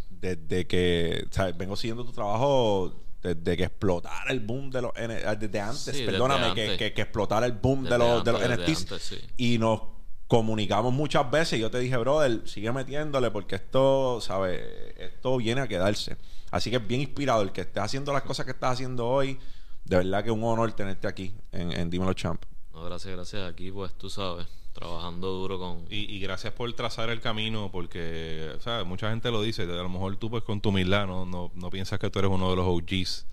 desde 0.09 0.67
que, 0.67 1.25
¿sabes? 1.31 1.57
Vengo 1.57 1.75
siguiendo 1.77 2.03
tu 2.03 2.11
trabajo 2.11 2.93
desde 3.21 3.55
que 3.57 3.63
explotara 3.63 4.31
el 4.31 4.41
boom 4.41 4.69
de 4.69 4.81
los 4.81 4.91
eh, 4.95 5.07
desde 5.39 5.59
antes, 5.61 5.95
Sí, 5.95 6.03
perdóname, 6.05 6.53
que, 6.53 6.61
antes. 6.63 6.77
que, 6.77 6.93
que 6.93 7.01
explotara 7.01 7.45
el 7.45 7.53
boom 7.53 7.83
de 7.85 7.89
Desde 7.91 8.03
los, 8.03 8.23
de 8.23 8.31
los 8.33 8.41
antes, 8.43 8.59
NFTs 8.59 8.81
antes, 8.91 9.01
sí. 9.01 9.17
y 9.37 9.57
nos 9.57 9.81
comunicamos 10.27 10.93
muchas 10.93 11.29
veces 11.31 11.57
y 11.57 11.61
yo 11.61 11.71
te 11.71 11.79
dije, 11.79 11.95
brother, 11.97 12.41
sigue 12.47 12.71
metiéndole 12.71 13.31
porque 13.31 13.55
esto, 13.55 14.19
¿sabes? 14.21 14.61
Esto 14.97 15.37
viene 15.37 15.61
a 15.61 15.67
quedarse. 15.67 16.17
Así 16.51 16.69
que 16.69 16.75
es 16.77 16.87
bien 16.87 17.01
inspirador 17.01 17.51
que 17.53 17.61
estés 17.61 17.81
haciendo 17.81 18.11
las 18.11 18.23
cosas 18.23 18.45
que 18.45 18.51
estás 18.51 18.73
haciendo 18.73 19.07
hoy. 19.07 19.39
De 19.85 19.95
verdad 19.97 20.21
que 20.23 20.29
es 20.29 20.35
un 20.35 20.43
honor 20.43 20.71
tenerte 20.73 21.07
aquí 21.07 21.33
en, 21.51 21.71
en 21.71 21.89
Dímelo 21.89 22.13
Champ. 22.13 22.43
No, 22.73 22.83
gracias, 22.83 23.15
gracias. 23.15 23.49
Aquí, 23.49 23.71
pues, 23.71 23.93
tú 23.93 24.09
sabes, 24.09 24.45
trabajando 24.79 25.27
duro 25.27 25.59
con... 25.59 25.85
Y, 25.89 26.15
y 26.15 26.19
gracias 26.19 26.53
por 26.53 26.71
trazar 26.73 27.09
el 27.09 27.19
camino, 27.19 27.69
porque, 27.71 28.53
¿sabes? 28.61 28.85
Mucha 28.85 29.09
gente 29.09 29.29
lo 29.29 29.41
dice. 29.41 29.63
A 29.63 29.65
lo 29.65 29.89
mejor 29.89 30.15
tú, 30.17 30.29
pues, 30.29 30.43
con 30.43 30.61
tu 30.61 30.69
humildad, 30.69 31.05
no, 31.05 31.25
no, 31.25 31.51
no 31.53 31.69
piensas 31.69 31.99
que 31.99 32.09
tú 32.09 32.19
eres 32.19 32.31
uno 32.31 32.49
de 32.49 32.55
los 32.55 32.65
OGs 32.65 33.25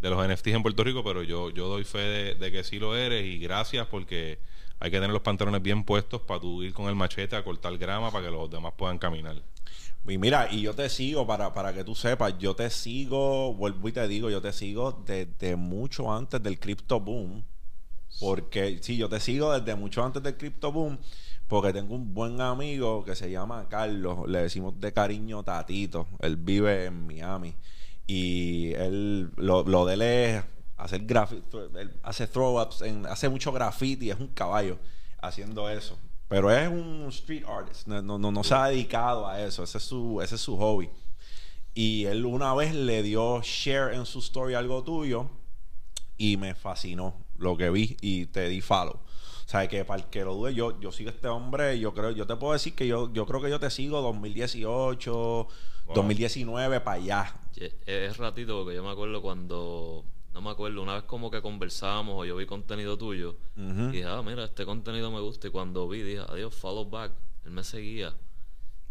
de 0.00 0.10
los 0.10 0.26
NFTs 0.26 0.48
en 0.48 0.62
Puerto 0.62 0.84
Rico, 0.84 1.02
pero 1.04 1.22
yo, 1.22 1.50
yo 1.50 1.68
doy 1.68 1.84
fe 1.84 1.98
de, 1.98 2.34
de 2.34 2.52
que 2.52 2.64
sí 2.64 2.78
lo 2.78 2.96
eres 2.96 3.24
y 3.24 3.38
gracias 3.38 3.86
porque 3.86 4.38
hay 4.78 4.90
que 4.90 4.96
tener 4.96 5.10
los 5.10 5.22
pantalones 5.22 5.62
bien 5.62 5.84
puestos 5.84 6.22
para 6.22 6.40
tú 6.40 6.62
ir 6.62 6.72
con 6.72 6.88
el 6.88 6.94
machete 6.94 7.36
a 7.36 7.44
cortar 7.44 7.76
grama 7.76 8.10
para 8.10 8.24
que 8.24 8.30
los 8.30 8.50
demás 8.50 8.72
puedan 8.76 8.98
caminar. 8.98 9.36
Y 10.08 10.16
mira, 10.16 10.48
y 10.50 10.62
yo 10.62 10.74
te 10.74 10.88
sigo 10.88 11.26
para, 11.26 11.52
para 11.52 11.74
que 11.74 11.84
tú 11.84 11.94
sepas, 11.94 12.38
yo 12.38 12.54
te 12.54 12.70
sigo, 12.70 13.52
vuelvo 13.54 13.88
y 13.88 13.92
te 13.92 14.08
digo, 14.08 14.30
yo 14.30 14.40
te 14.40 14.52
sigo 14.52 15.02
desde 15.04 15.56
mucho 15.56 16.12
antes 16.12 16.42
del 16.42 16.58
crypto 16.58 16.98
boom. 16.98 17.44
Porque 18.18 18.78
sí, 18.82 18.96
yo 18.96 19.08
te 19.08 19.20
sigo 19.20 19.52
desde 19.52 19.74
mucho 19.76 20.04
antes 20.04 20.22
del 20.22 20.36
Crypto 20.36 20.72
Boom. 20.72 20.98
Porque 21.48 21.72
tengo 21.72 21.94
un 21.94 22.14
buen 22.14 22.40
amigo 22.40 23.04
que 23.04 23.14
se 23.14 23.30
llama 23.30 23.66
Carlos. 23.68 24.28
Le 24.28 24.42
decimos 24.42 24.78
de 24.80 24.92
cariño 24.92 25.42
Tatito. 25.42 26.06
Él 26.20 26.36
vive 26.36 26.86
en 26.86 27.06
Miami. 27.06 27.54
Y 28.06 28.72
él, 28.74 29.30
lo, 29.36 29.62
lo 29.62 29.84
de 29.86 29.94
él 29.94 30.02
es 30.02 30.44
hacer 30.76 31.04
graffiti. 31.04 31.42
Hace 32.02 32.26
throw-ups, 32.26 32.82
hace 33.08 33.28
mucho 33.28 33.52
graffiti. 33.52 34.10
Es 34.10 34.18
un 34.18 34.28
caballo 34.28 34.78
haciendo 35.20 35.68
eso. 35.68 35.98
Pero 36.28 36.50
es 36.52 36.68
un 36.68 37.06
street 37.08 37.44
artist. 37.44 37.88
No, 37.88 38.00
no, 38.00 38.16
no, 38.18 38.30
no 38.30 38.44
se 38.44 38.54
ha 38.54 38.66
dedicado 38.66 39.26
a 39.26 39.40
eso. 39.42 39.64
Ese 39.64 39.78
es 39.78 39.84
su, 39.84 40.20
ese 40.22 40.36
es 40.36 40.40
su 40.40 40.56
hobby. 40.56 40.88
Y 41.74 42.04
él 42.04 42.24
una 42.26 42.54
vez 42.54 42.74
le 42.74 43.02
dio 43.02 43.40
share 43.42 43.94
en 43.94 44.06
su 44.06 44.20
story 44.20 44.54
algo 44.54 44.84
tuyo 44.84 45.28
y 46.16 46.36
me 46.36 46.54
fascinó 46.54 47.14
lo 47.40 47.56
que 47.56 47.70
vi 47.70 47.96
y 48.00 48.26
te 48.26 48.48
di 48.48 48.60
follow. 48.60 48.94
O 48.94 49.48
sea, 49.50 49.66
que 49.66 49.84
para 49.84 50.00
el 50.02 50.08
que 50.08 50.22
lo 50.24 50.34
dude, 50.34 50.54
yo, 50.54 50.78
yo 50.80 50.92
sigo 50.92 51.10
a 51.10 51.12
este 51.12 51.26
hombre, 51.26 51.76
yo 51.80 51.92
creo, 51.92 52.12
yo 52.12 52.24
te 52.24 52.36
puedo 52.36 52.52
decir 52.52 52.74
que 52.74 52.86
yo, 52.86 53.12
yo 53.12 53.26
creo 53.26 53.42
que 53.42 53.50
yo 53.50 53.58
te 53.58 53.68
sigo 53.70 54.00
2018, 54.00 55.48
2019 55.94 56.80
para 56.80 56.96
allá. 56.96 57.34
Es 57.84 58.16
ratito 58.16 58.62
porque 58.62 58.76
yo 58.76 58.84
me 58.84 58.90
acuerdo 58.90 59.20
cuando, 59.20 60.04
no 60.32 60.40
me 60.40 60.50
acuerdo, 60.50 60.82
una 60.82 60.94
vez 60.94 61.02
como 61.02 61.30
que 61.30 61.42
conversamos 61.42 62.14
o 62.16 62.24
yo 62.24 62.36
vi 62.36 62.46
contenido 62.46 62.96
tuyo 62.96 63.36
Ujú. 63.56 63.88
y 63.88 63.92
dije, 63.92 64.04
ah, 64.04 64.22
mira, 64.24 64.44
este 64.44 64.64
contenido 64.64 65.10
me 65.10 65.20
gusta 65.20 65.48
y 65.48 65.50
cuando 65.50 65.88
vi 65.88 66.02
dije, 66.02 66.22
adiós, 66.28 66.54
follow 66.54 66.88
back, 66.88 67.12
él 67.44 67.50
me 67.50 67.64
seguía 67.64 68.14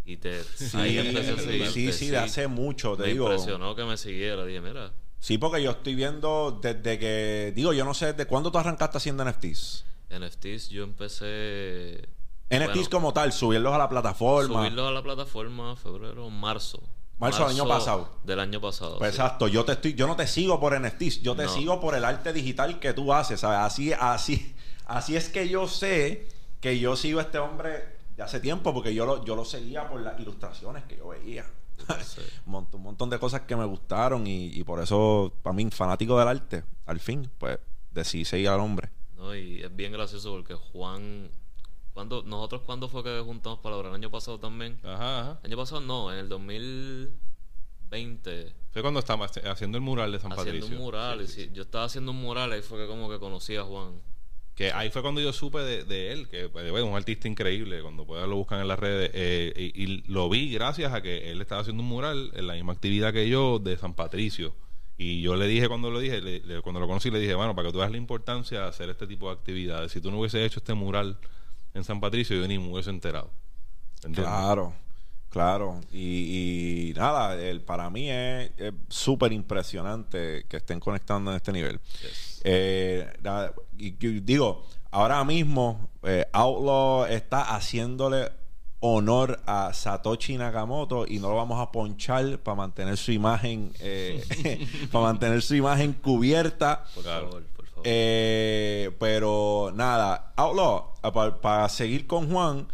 y 0.03 0.17
te 0.17 0.41
ahí 0.73 0.97
empecé 0.97 1.31
a 1.31 1.37
sí, 1.37 1.43
seguirte, 1.43 1.71
sí, 1.71 1.91
sí, 1.93 2.07
de 2.09 2.17
hace 2.17 2.47
mucho, 2.47 2.97
te 2.97 3.03
me 3.03 3.09
digo. 3.09 3.29
impresionó 3.31 3.75
que 3.75 3.85
me 3.85 3.95
siguiera, 3.95 4.43
dije, 4.45 4.59
mira, 4.59 4.91
Sí, 5.19 5.37
porque 5.37 5.61
yo 5.61 5.71
estoy 5.71 5.95
viendo 5.95 6.59
desde 6.61 6.97
que, 6.97 7.51
digo, 7.55 7.73
yo 7.73 7.83
no 7.83 7.93
sé, 7.93 8.13
¿de 8.13 8.25
cuándo 8.25 8.51
tú 8.51 8.57
arrancaste 8.57 8.97
haciendo 8.97 9.23
NFTs? 9.25 9.85
NFTs 10.09 10.69
yo 10.69 10.83
empecé... 10.83 12.07
NFTs 12.49 12.73
bueno, 12.73 12.89
como 12.89 13.13
tal, 13.13 13.31
subirlos 13.31 13.73
a 13.73 13.77
la 13.77 13.89
plataforma. 13.89 14.59
Subirlos 14.59 14.87
a 14.87 14.91
la 14.91 15.03
plataforma 15.03 15.75
febrero, 15.75 16.29
marzo. 16.29 16.81
Marzo 17.19 17.43
del 17.43 17.57
año 17.57 17.67
pasado. 17.67 18.09
Del 18.23 18.39
año 18.39 18.61
pasado. 18.61 18.97
Pues 18.97 19.11
sí. 19.11 19.17
exacto, 19.21 19.47
yo 19.47 19.65
te 19.65 19.73
estoy, 19.73 19.93
yo 19.93 20.07
no 20.07 20.15
te 20.15 20.25
sigo 20.25 20.59
por 20.59 20.79
NFTs, 20.79 21.21
yo 21.21 21.35
te 21.35 21.43
No. 21.43 21.49
sigo 21.49 21.81
por 21.81 21.93
el 21.95 22.05
arte 22.05 22.31
digital 22.31 22.79
que 22.79 22.93
tú 22.93 23.13
haces, 23.13 23.41
¿sabes? 23.41 23.59
Así, 23.59 23.91
así, 23.93 24.55
así 24.85 25.17
es 25.17 25.29
que 25.29 25.49
yo 25.49 25.67
sé 25.67 26.27
que 26.61 26.79
yo 26.79 26.95
sigo 26.95 27.19
a 27.19 27.23
este 27.23 27.37
hombre 27.37 27.97
de 28.15 28.23
hace 28.23 28.39
tiempo, 28.39 28.73
porque 28.73 28.95
yo 28.95 29.05
lo, 29.05 29.23
yo 29.25 29.35
lo 29.35 29.43
seguía 29.45 29.87
por 29.89 30.01
las 30.01 30.17
ilustraciones 30.19 30.85
que 30.85 30.97
yo 30.97 31.09
veía. 31.09 31.45
Sí. 32.03 32.21
un, 32.45 32.51
montón, 32.51 32.79
un 32.79 32.83
montón 32.85 33.09
de 33.09 33.19
cosas 33.19 33.41
que 33.41 33.55
me 33.55 33.65
gustaron 33.65 34.25
y, 34.27 34.47
y 34.47 34.63
por 34.63 34.81
eso, 34.81 35.33
para 35.41 35.53
mí, 35.53 35.67
fanático 35.71 36.17
del 36.19 36.27
arte, 36.27 36.63
al 36.85 36.99
fin, 36.99 37.29
pues 37.37 37.59
decidí 37.91 38.25
seguir 38.25 38.49
al 38.49 38.59
hombre. 38.59 38.89
No, 39.15 39.35
y 39.35 39.61
es 39.61 39.75
bien 39.75 39.91
gracioso 39.91 40.31
porque 40.31 40.53
Juan. 40.55 41.29
cuando 41.93 42.23
Nosotros, 42.23 42.61
¿cuándo 42.65 42.87
fue 42.87 43.03
que 43.03 43.19
juntamos 43.19 43.59
palabras? 43.59 43.89
¿El 43.89 43.95
año 43.95 44.09
pasado 44.09 44.39
también? 44.39 44.79
Ajá, 44.83 45.19
ajá. 45.21 45.39
El 45.43 45.51
año 45.51 45.57
pasado 45.57 45.81
no, 45.81 46.11
en 46.13 46.19
el 46.19 46.29
2020. 46.29 48.53
Fue 48.71 48.81
cuando 48.81 48.99
estaba 48.99 49.25
haciendo 49.25 49.77
el 49.77 49.83
mural 49.83 50.11
de 50.11 50.19
San 50.19 50.31
haciendo 50.31 50.51
Patricio. 50.53 50.77
un 50.77 50.83
mural. 50.83 51.19
Sí, 51.19 51.23
y 51.23 51.27
sí, 51.27 51.43
sí, 51.45 51.49
Yo 51.53 51.63
estaba 51.63 51.85
haciendo 51.85 52.11
un 52.11 52.21
mural 52.21 52.55
y 52.57 52.61
fue 52.61 52.77
que 52.79 52.87
como 52.87 53.09
que 53.09 53.19
conocí 53.19 53.55
a 53.55 53.63
Juan. 53.63 54.01
Que 54.59 54.73
ahí 54.73 54.89
fue 54.89 55.01
cuando 55.01 55.21
yo 55.21 55.31
supe 55.31 55.59
de, 55.59 55.85
de 55.85 56.11
él, 56.11 56.27
que 56.27 56.47
bueno, 56.47 56.85
un 56.85 56.97
artista 56.97 57.29
increíble, 57.29 57.81
cuando 57.81 58.05
puedan 58.05 58.29
lo 58.29 58.35
buscan 58.35 58.59
en 58.59 58.67
las 58.67 58.77
redes, 58.77 59.09
eh, 59.13 59.53
y, 59.73 59.83
y 59.83 60.03
lo 60.07 60.27
vi 60.29 60.51
gracias 60.51 60.91
a 60.93 61.01
que 61.01 61.31
él 61.31 61.39
estaba 61.39 61.61
haciendo 61.61 61.81
un 61.81 61.87
mural 61.87 62.31
en 62.35 62.45
la 62.45 62.55
misma 62.55 62.73
actividad 62.73 63.13
que 63.13 63.29
yo 63.29 63.59
de 63.59 63.77
San 63.77 63.93
Patricio. 63.93 64.53
Y 64.97 65.21
yo 65.21 65.37
le 65.37 65.47
dije 65.47 65.69
cuando 65.69 65.89
lo 65.91 66.01
dije, 66.01 66.19
le- 66.19 66.41
le- 66.41 66.61
cuando 66.61 66.81
lo 66.81 66.87
conocí, 66.87 67.09
le 67.09 67.19
dije, 67.19 67.35
bueno, 67.35 67.55
para 67.55 67.69
que 67.69 67.71
tú 67.71 67.79
veas 67.79 67.89
la 67.91 67.95
importancia 67.95 68.59
de 68.59 68.67
hacer 68.67 68.89
este 68.89 69.07
tipo 69.07 69.27
de 69.29 69.35
actividades. 69.35 69.93
Si 69.93 70.01
tú 70.01 70.11
no 70.11 70.19
hubiese 70.19 70.43
hecho 70.43 70.59
este 70.59 70.73
mural 70.73 71.17
en 71.73 71.85
San 71.85 72.01
Patricio, 72.01 72.35
yo 72.35 72.45
ni 72.45 72.59
me 72.59 72.67
hubiese 72.69 72.89
enterado. 72.89 73.31
¿Entiendes? 74.03 74.25
Claro, 74.25 74.73
claro. 75.29 75.79
Y, 75.93 76.89
y 76.89 76.93
nada, 76.97 77.41
el, 77.41 77.61
para 77.61 77.89
mí 77.89 78.09
es 78.09 78.51
es 78.57 78.73
súper 78.89 79.31
impresionante 79.31 80.43
que 80.49 80.57
estén 80.57 80.81
conectando 80.81 81.31
en 81.31 81.37
este 81.37 81.53
nivel. 81.53 81.79
Yes. 82.01 82.28
Eh, 82.43 83.11
nada, 83.21 83.53
y, 83.77 83.87
y 84.05 84.19
digo, 84.21 84.63
ahora 84.91 85.23
mismo 85.23 85.89
eh, 86.03 86.25
Outlaw 86.31 87.05
está 87.05 87.55
haciéndole 87.55 88.31
honor 88.81 89.41
a 89.45 89.73
Satoshi 89.73 90.37
Nakamoto 90.37 91.05
y 91.05 91.19
no 91.19 91.29
lo 91.29 91.35
vamos 91.35 91.59
a 91.59 91.69
ponchar 91.71 92.39
para 92.39 92.55
mantener 92.55 92.95
su 92.95 93.11
imagen 93.11 93.73
eh, 93.81 94.23
para 94.91 95.03
mantener 95.05 95.41
su 95.41 95.53
imagen 95.55 95.91
cubierta 95.93 96.85
Por 96.95 97.03
favor, 97.03 97.43
por 97.57 97.65
favor. 97.67 97.83
eh, 97.83 98.89
pero 98.97 99.71
nada, 99.75 100.31
Outlaw, 100.37 100.93
para 101.41 101.67
seguir 101.67 102.07
con 102.07 102.31
Juan, 102.31 102.67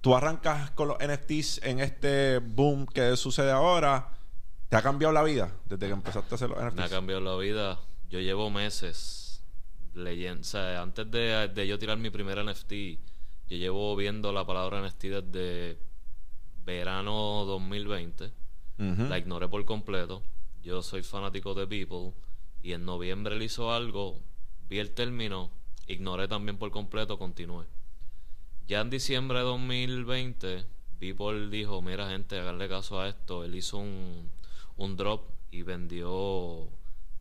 tú 0.00 0.16
arrancas 0.16 0.72
con 0.72 0.88
los 0.88 0.96
NFTs 0.98 1.60
en 1.62 1.78
este 1.78 2.38
boom 2.38 2.84
que 2.86 3.16
sucede 3.16 3.52
ahora. 3.52 4.08
¿Te 4.68 4.76
ha 4.76 4.82
cambiado 4.82 5.14
la 5.14 5.22
vida 5.22 5.50
desde 5.64 5.86
que 5.86 5.92
empezaste 5.92 6.34
a 6.34 6.36
hacer 6.36 6.50
los 6.50 6.58
Me 6.58 6.64
ha 6.66 6.70
NFTs? 6.70 6.90
cambiado 6.90 7.20
la 7.22 7.36
vida. 7.36 7.78
Yo 8.08 8.20
llevo 8.20 8.50
meses 8.50 9.42
leyendo. 9.94 10.40
O 10.40 10.44
sea, 10.44 10.82
antes 10.82 11.10
de, 11.10 11.48
de 11.48 11.66
yo 11.66 11.78
tirar 11.78 11.98
mi 11.98 12.10
primer 12.10 12.44
NFT, 12.44 12.72
yo 13.48 13.56
llevo 13.56 13.96
viendo 13.96 14.32
la 14.32 14.46
palabra 14.46 14.80
NFT 14.86 15.04
desde 15.04 15.78
verano 16.64 17.44
2020. 17.46 18.32
Ujú. 18.78 19.02
La 19.08 19.18
ignoré 19.18 19.48
por 19.48 19.64
completo. 19.64 20.22
Yo 20.62 20.82
soy 20.82 21.02
fanático 21.02 21.54
de 21.54 21.66
People. 21.66 22.12
Y 22.62 22.72
en 22.72 22.84
noviembre 22.84 23.36
él 23.36 23.42
hizo 23.42 23.72
algo. 23.72 24.20
Vi 24.68 24.78
el 24.78 24.92
término. 24.92 25.50
Ignoré 25.86 26.28
también 26.28 26.58
por 26.58 26.70
completo. 26.70 27.18
Continué. 27.18 27.66
Ya 28.66 28.82
en 28.82 28.90
diciembre 28.90 29.38
de 29.38 29.44
2020, 29.44 30.64
People 30.98 31.48
dijo: 31.48 31.80
Mira, 31.80 32.10
gente, 32.10 32.38
haganle 32.38 32.68
caso 32.68 33.00
a 33.00 33.08
esto. 33.08 33.44
Él 33.44 33.54
hizo 33.54 33.78
un, 33.78 34.30
un 34.76 34.96
drop 34.96 35.30
y 35.50 35.62
vendió, 35.62 36.68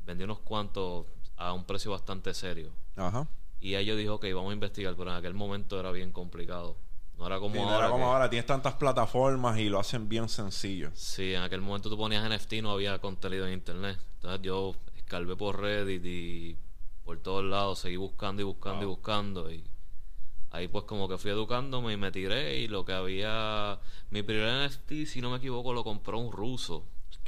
vendió 0.08 0.26
unos 0.26 0.40
cuantos 0.40 1.06
a 1.36 1.54
un 1.54 1.66
precio 1.66 1.92
bastante 1.92 2.34
serio. 2.34 2.72
Ajá. 2.96 3.28
Y 3.60 3.72
yo 3.84 3.96
dije: 3.96 4.10
Ok, 4.10 4.26
vamos 4.34 4.50
a 4.52 4.54
investigar. 4.54 4.96
Pero 4.96 5.12
en 5.12 5.18
aquel 5.18 5.34
momento 5.36 5.80
era 5.80 5.92
bien 5.92 6.12
complicado. 6.12 6.76
No 7.18 7.26
era 7.28 7.40
como 7.40 7.56
Sí, 7.56 7.60
no 7.62 7.66
ahora. 7.68 7.78
era 7.80 7.90
como 7.90 8.06
que- 8.06 8.12
ahora, 8.12 8.30
tienes 8.30 8.46
tantas 8.46 8.76
plataformas 8.76 9.58
y 9.60 9.70
lo 9.70 9.80
hacen 9.80 10.08
bien 10.08 10.30
sencillo. 10.30 10.92
Sí, 10.94 11.34
en 11.34 11.42
aquel 11.42 11.62
momento 11.62 11.90
tú 11.90 11.98
ponías 11.98 12.24
NFT 12.24 12.54
y 12.58 12.62
no 12.62 12.72
había 12.72 13.00
contenido 13.00 13.46
en 13.48 13.54
internet. 13.54 13.98
Entonces 14.16 14.42
yo 14.44 14.76
escalvé 14.96 15.36
por 15.36 15.60
Reddit 15.60 16.06
y 16.06 16.58
por 17.04 17.18
todos 17.20 17.44
lados 17.44 17.80
seguí 17.80 17.96
buscando 17.96 18.42
y 18.42 18.46
buscando 18.46 18.84
y 18.84 18.88
buscando. 18.88 19.52
Y 19.52 19.64
ahí 20.52 20.68
pues 20.68 20.84
como 20.86 21.08
que 21.10 21.18
fui 21.18 21.32
educándome 21.32 21.94
y 21.94 21.98
me 21.98 22.12
tiré 22.12 22.58
y 22.60 22.68
lo 22.68 22.86
que 22.86 22.94
había... 22.94 23.80
Mi 24.12 24.22
primer 24.22 24.70
NFT, 24.70 25.06
si 25.08 25.20
no 25.20 25.32
me 25.32 25.38
equivoco, 25.38 25.74
lo 25.74 25.84
compró 25.84 26.20
un 26.20 26.32
ruso. 26.32 26.84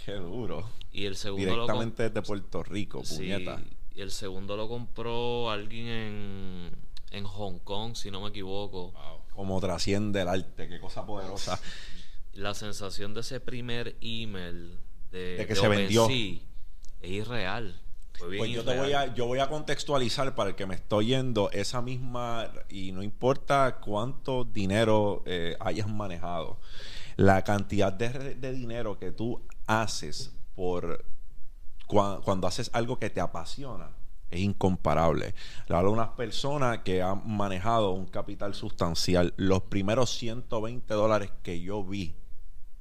Qué 0.06 0.14
duro. 0.14 0.70
Y 0.92 1.06
el 1.06 1.16
segundo 1.16 1.46
lo. 1.46 1.52
Directamente 1.54 2.04
desde 2.10 2.22
Puerto 2.22 2.64
Rico, 2.64 3.04
Sí, 3.04 3.18
puñeta. 3.18 3.62
y 3.94 4.02
el 4.02 4.12
segundo 4.12 4.56
lo 4.58 4.68
compró 4.68 5.50
alguien 5.52 5.88
en, 5.88 6.72
en 7.12 7.24
Hong 7.26 7.60
Kong, 7.60 7.96
si 7.96 8.10
no 8.12 8.22
me 8.22 8.30
equivoco. 8.30 8.92
Wow. 8.92 9.20
Como 9.34 9.60
trasciende 9.62 10.22
el 10.22 10.28
arte, 10.28 10.68
qué 10.68 10.80
cosa 10.80 11.06
poderosa. 11.06 11.60
la 12.34 12.54
sensación 12.54 13.14
de 13.14 13.22
ese 13.22 13.40
primer 13.40 13.98
email 14.02 14.78
de, 15.12 15.38
De 15.38 15.48
que 15.48 15.56
se 15.56 15.68
vendió. 15.68 16.08
Es 16.10 17.10
irreal. 17.12 17.80
Pues 18.20 18.52
yo 18.52 18.66
te 18.66 18.78
voy 18.78 18.92
a, 18.92 19.14
yo 19.14 19.28
voy 19.28 19.40
a 19.40 19.48
contextualizar 19.48 20.36
para 20.36 20.50
el 20.50 20.56
que 20.58 20.66
me 20.66 20.76
estoy 20.76 21.08
yendo 21.08 21.50
esa 21.52 21.82
misma, 21.82 22.52
y 22.68 22.92
no 22.92 23.02
importa 23.02 23.78
cuánto 23.80 24.44
dinero 24.44 25.24
eh, 25.26 25.56
hayas 25.62 25.88
manejado, 25.88 26.60
la 27.16 27.46
cantidad 27.46 27.94
de, 27.94 28.36
de 28.36 28.52
dinero 28.52 29.00
que 29.00 29.14
tú 29.14 29.42
haces 29.70 30.34
por 30.56 31.06
cua- 31.88 32.22
cuando 32.24 32.48
haces 32.48 32.70
algo 32.74 32.98
que 33.00 33.10
te 33.10 33.22
apasiona 33.22 33.92
es 34.32 34.42
incomparable. 34.42 35.34
Le 35.68 35.76
hablo 35.76 35.90
a 35.92 35.94
unas 35.94 36.10
personas 36.10 36.80
que 36.80 37.02
han 37.02 37.22
manejado 37.26 37.92
un 37.92 38.06
capital 38.06 38.54
sustancial. 38.54 39.34
Los 39.38 39.62
primeros 39.64 40.12
120 40.12 40.94
dólares 40.94 41.32
que 41.44 41.62
yo 41.62 41.84
vi 41.84 42.16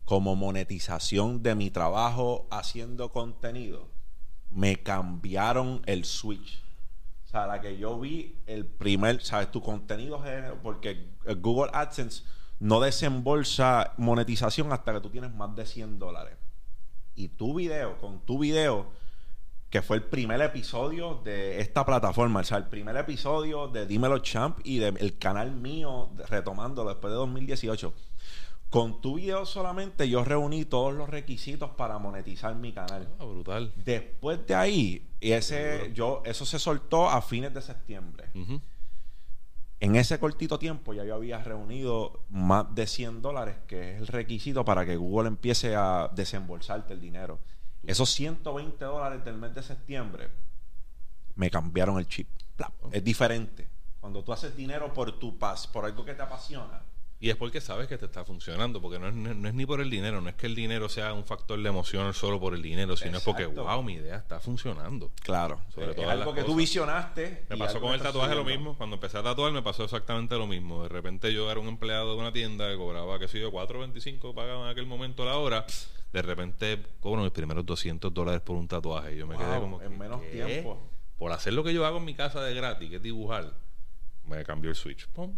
como 0.04 0.34
monetización 0.36 1.42
de 1.42 1.54
mi 1.54 1.70
trabajo 1.70 2.46
haciendo 2.50 3.10
contenido, 3.12 3.88
me 4.50 4.82
cambiaron 4.82 5.82
el 5.86 6.04
switch. 6.06 6.62
O 7.26 7.28
sea, 7.30 7.46
la 7.46 7.60
que 7.60 7.76
yo 7.76 7.98
vi, 8.00 8.36
el 8.46 8.64
primer, 8.64 9.22
¿sabes? 9.22 9.50
Tu 9.50 9.60
contenido, 9.60 10.22
porque 10.62 11.10
Google 11.42 11.70
AdSense 11.74 12.24
no 12.58 12.80
desembolsa 12.80 13.92
monetización 13.98 14.72
hasta 14.72 14.94
que 14.94 15.00
tú 15.00 15.10
tienes 15.10 15.32
más 15.34 15.54
de 15.54 15.66
100 15.66 15.98
dólares. 15.98 16.36
Y 17.18 17.28
tu 17.30 17.52
video, 17.54 17.98
con 17.98 18.20
tu 18.20 18.38
video, 18.38 18.86
que 19.70 19.82
fue 19.82 19.96
el 19.96 20.04
primer 20.04 20.40
episodio 20.40 21.20
de 21.24 21.60
esta 21.60 21.84
plataforma, 21.84 22.40
o 22.40 22.44
sea, 22.44 22.58
el 22.58 22.66
primer 22.68 22.96
episodio 22.96 23.66
de 23.66 23.86
Dímelo 23.86 24.18
Champ 24.20 24.60
y 24.62 24.78
del 24.78 25.18
canal 25.18 25.50
mío, 25.50 26.10
de- 26.16 26.24
retomándolo 26.26 26.90
después 26.90 27.10
de 27.10 27.16
2018. 27.16 27.92
Con 28.70 29.00
tu 29.00 29.16
video 29.16 29.44
solamente 29.46 30.08
yo 30.08 30.24
reuní 30.24 30.64
todos 30.64 30.94
los 30.94 31.08
requisitos 31.08 31.70
para 31.70 31.98
monetizar 31.98 32.54
mi 32.54 32.72
canal. 32.72 33.08
Ah, 33.18 33.24
brutal. 33.24 33.72
Después 33.76 34.46
de 34.46 34.54
ahí, 34.54 35.08
ese, 35.20 35.90
yo, 35.94 36.22
eso 36.24 36.44
se 36.46 36.58
soltó 36.58 37.08
a 37.08 37.20
fines 37.20 37.52
de 37.52 37.62
septiembre. 37.62 38.28
Ujú. 38.34 38.60
En 39.80 39.94
ese 39.94 40.18
cortito 40.18 40.58
tiempo 40.58 40.92
ya 40.92 41.04
yo 41.04 41.14
había 41.14 41.42
reunido 41.42 42.24
más 42.30 42.74
de 42.74 42.86
100 42.86 43.22
dólares, 43.22 43.56
que 43.68 43.94
es 43.94 44.00
el 44.00 44.06
requisito 44.08 44.64
para 44.64 44.84
que 44.84 44.96
Google 44.96 45.28
empiece 45.28 45.76
a 45.76 46.10
desembolsarte 46.12 46.94
el 46.94 47.00
dinero. 47.00 47.38
Esos 47.84 48.10
120 48.10 48.84
dólares 48.84 49.24
del 49.24 49.36
mes 49.38 49.54
de 49.54 49.62
septiembre 49.62 50.30
me 51.36 51.50
cambiaron 51.50 51.98
el 51.98 52.08
chip. 52.08 52.28
Es 52.90 53.04
diferente. 53.04 53.68
Cuando 54.00 54.24
tú 54.24 54.32
haces 54.32 54.56
dinero 54.56 54.92
por 54.92 55.18
tu 55.18 55.38
paz, 55.38 55.68
por 55.68 55.84
algo 55.84 56.04
que 56.04 56.14
te 56.14 56.22
apasiona. 56.22 56.82
Y 57.20 57.30
es 57.30 57.36
porque 57.36 57.60
sabes 57.60 57.88
que 57.88 57.98
te 57.98 58.06
está 58.06 58.24
funcionando, 58.24 58.80
porque 58.80 59.00
no 59.00 59.08
es, 59.08 59.14
no 59.14 59.48
es 59.48 59.54
ni 59.54 59.66
por 59.66 59.80
el 59.80 59.90
dinero, 59.90 60.20
no 60.20 60.28
es 60.28 60.36
que 60.36 60.46
el 60.46 60.54
dinero 60.54 60.88
sea 60.88 61.12
un 61.14 61.24
factor 61.24 61.60
de 61.60 61.68
emoción 61.68 62.14
solo 62.14 62.38
por 62.38 62.54
el 62.54 62.62
dinero, 62.62 62.96
sino 62.96 63.18
es 63.18 63.24
porque, 63.24 63.46
wow, 63.46 63.82
mi 63.82 63.94
idea 63.94 64.18
está 64.18 64.38
funcionando. 64.38 65.10
Claro. 65.24 65.60
Sobre 65.74 65.94
todas 65.94 66.10
algo 66.10 66.32
que 66.32 66.44
tú 66.44 66.54
visionaste. 66.54 67.44
Me 67.50 67.56
pasó 67.56 67.80
con 67.80 67.92
el 67.92 68.00
tatuaje 68.00 68.36
lo 68.36 68.44
mismo. 68.44 68.76
Cuando 68.76 68.94
empecé 68.94 69.18
a 69.18 69.24
tatuar 69.24 69.50
me 69.52 69.62
pasó 69.62 69.82
exactamente 69.82 70.36
lo 70.36 70.46
mismo. 70.46 70.84
De 70.84 70.88
repente 70.90 71.32
yo 71.32 71.50
era 71.50 71.58
un 71.58 71.66
empleado 71.66 72.14
de 72.14 72.20
una 72.20 72.32
tienda 72.32 72.70
que 72.70 72.76
cobraba, 72.76 73.18
qué 73.18 73.26
sé 73.26 73.40
yo, 73.40 73.50
4.25 73.50 74.32
pagaba 74.32 74.66
en 74.66 74.70
aquel 74.70 74.86
momento 74.86 75.24
la 75.24 75.38
hora. 75.38 75.66
De 76.12 76.22
repente 76.22 76.80
cobro 77.00 77.22
mis 77.22 77.32
primeros 77.32 77.66
200 77.66 78.14
dólares 78.14 78.42
por 78.42 78.54
un 78.56 78.68
tatuaje. 78.68 79.14
Y 79.14 79.18
yo 79.18 79.26
me 79.26 79.34
Wow, 79.34 79.44
quedé 79.44 79.60
como 79.60 79.82
en 79.82 79.90
que, 79.90 79.96
menos 79.98 80.22
¿qué? 80.22 80.30
tiempo. 80.30 80.88
Por 81.18 81.32
hacer 81.32 81.52
lo 81.52 81.64
que 81.64 81.74
yo 81.74 81.84
hago 81.84 81.98
en 81.98 82.04
mi 82.04 82.14
casa 82.14 82.40
de 82.42 82.54
gratis, 82.54 82.88
que 82.88 82.96
es 82.96 83.02
dibujar, 83.02 83.52
me 84.24 84.44
cambió 84.44 84.70
el 84.70 84.76
switch. 84.76 85.08
Pum. 85.08 85.36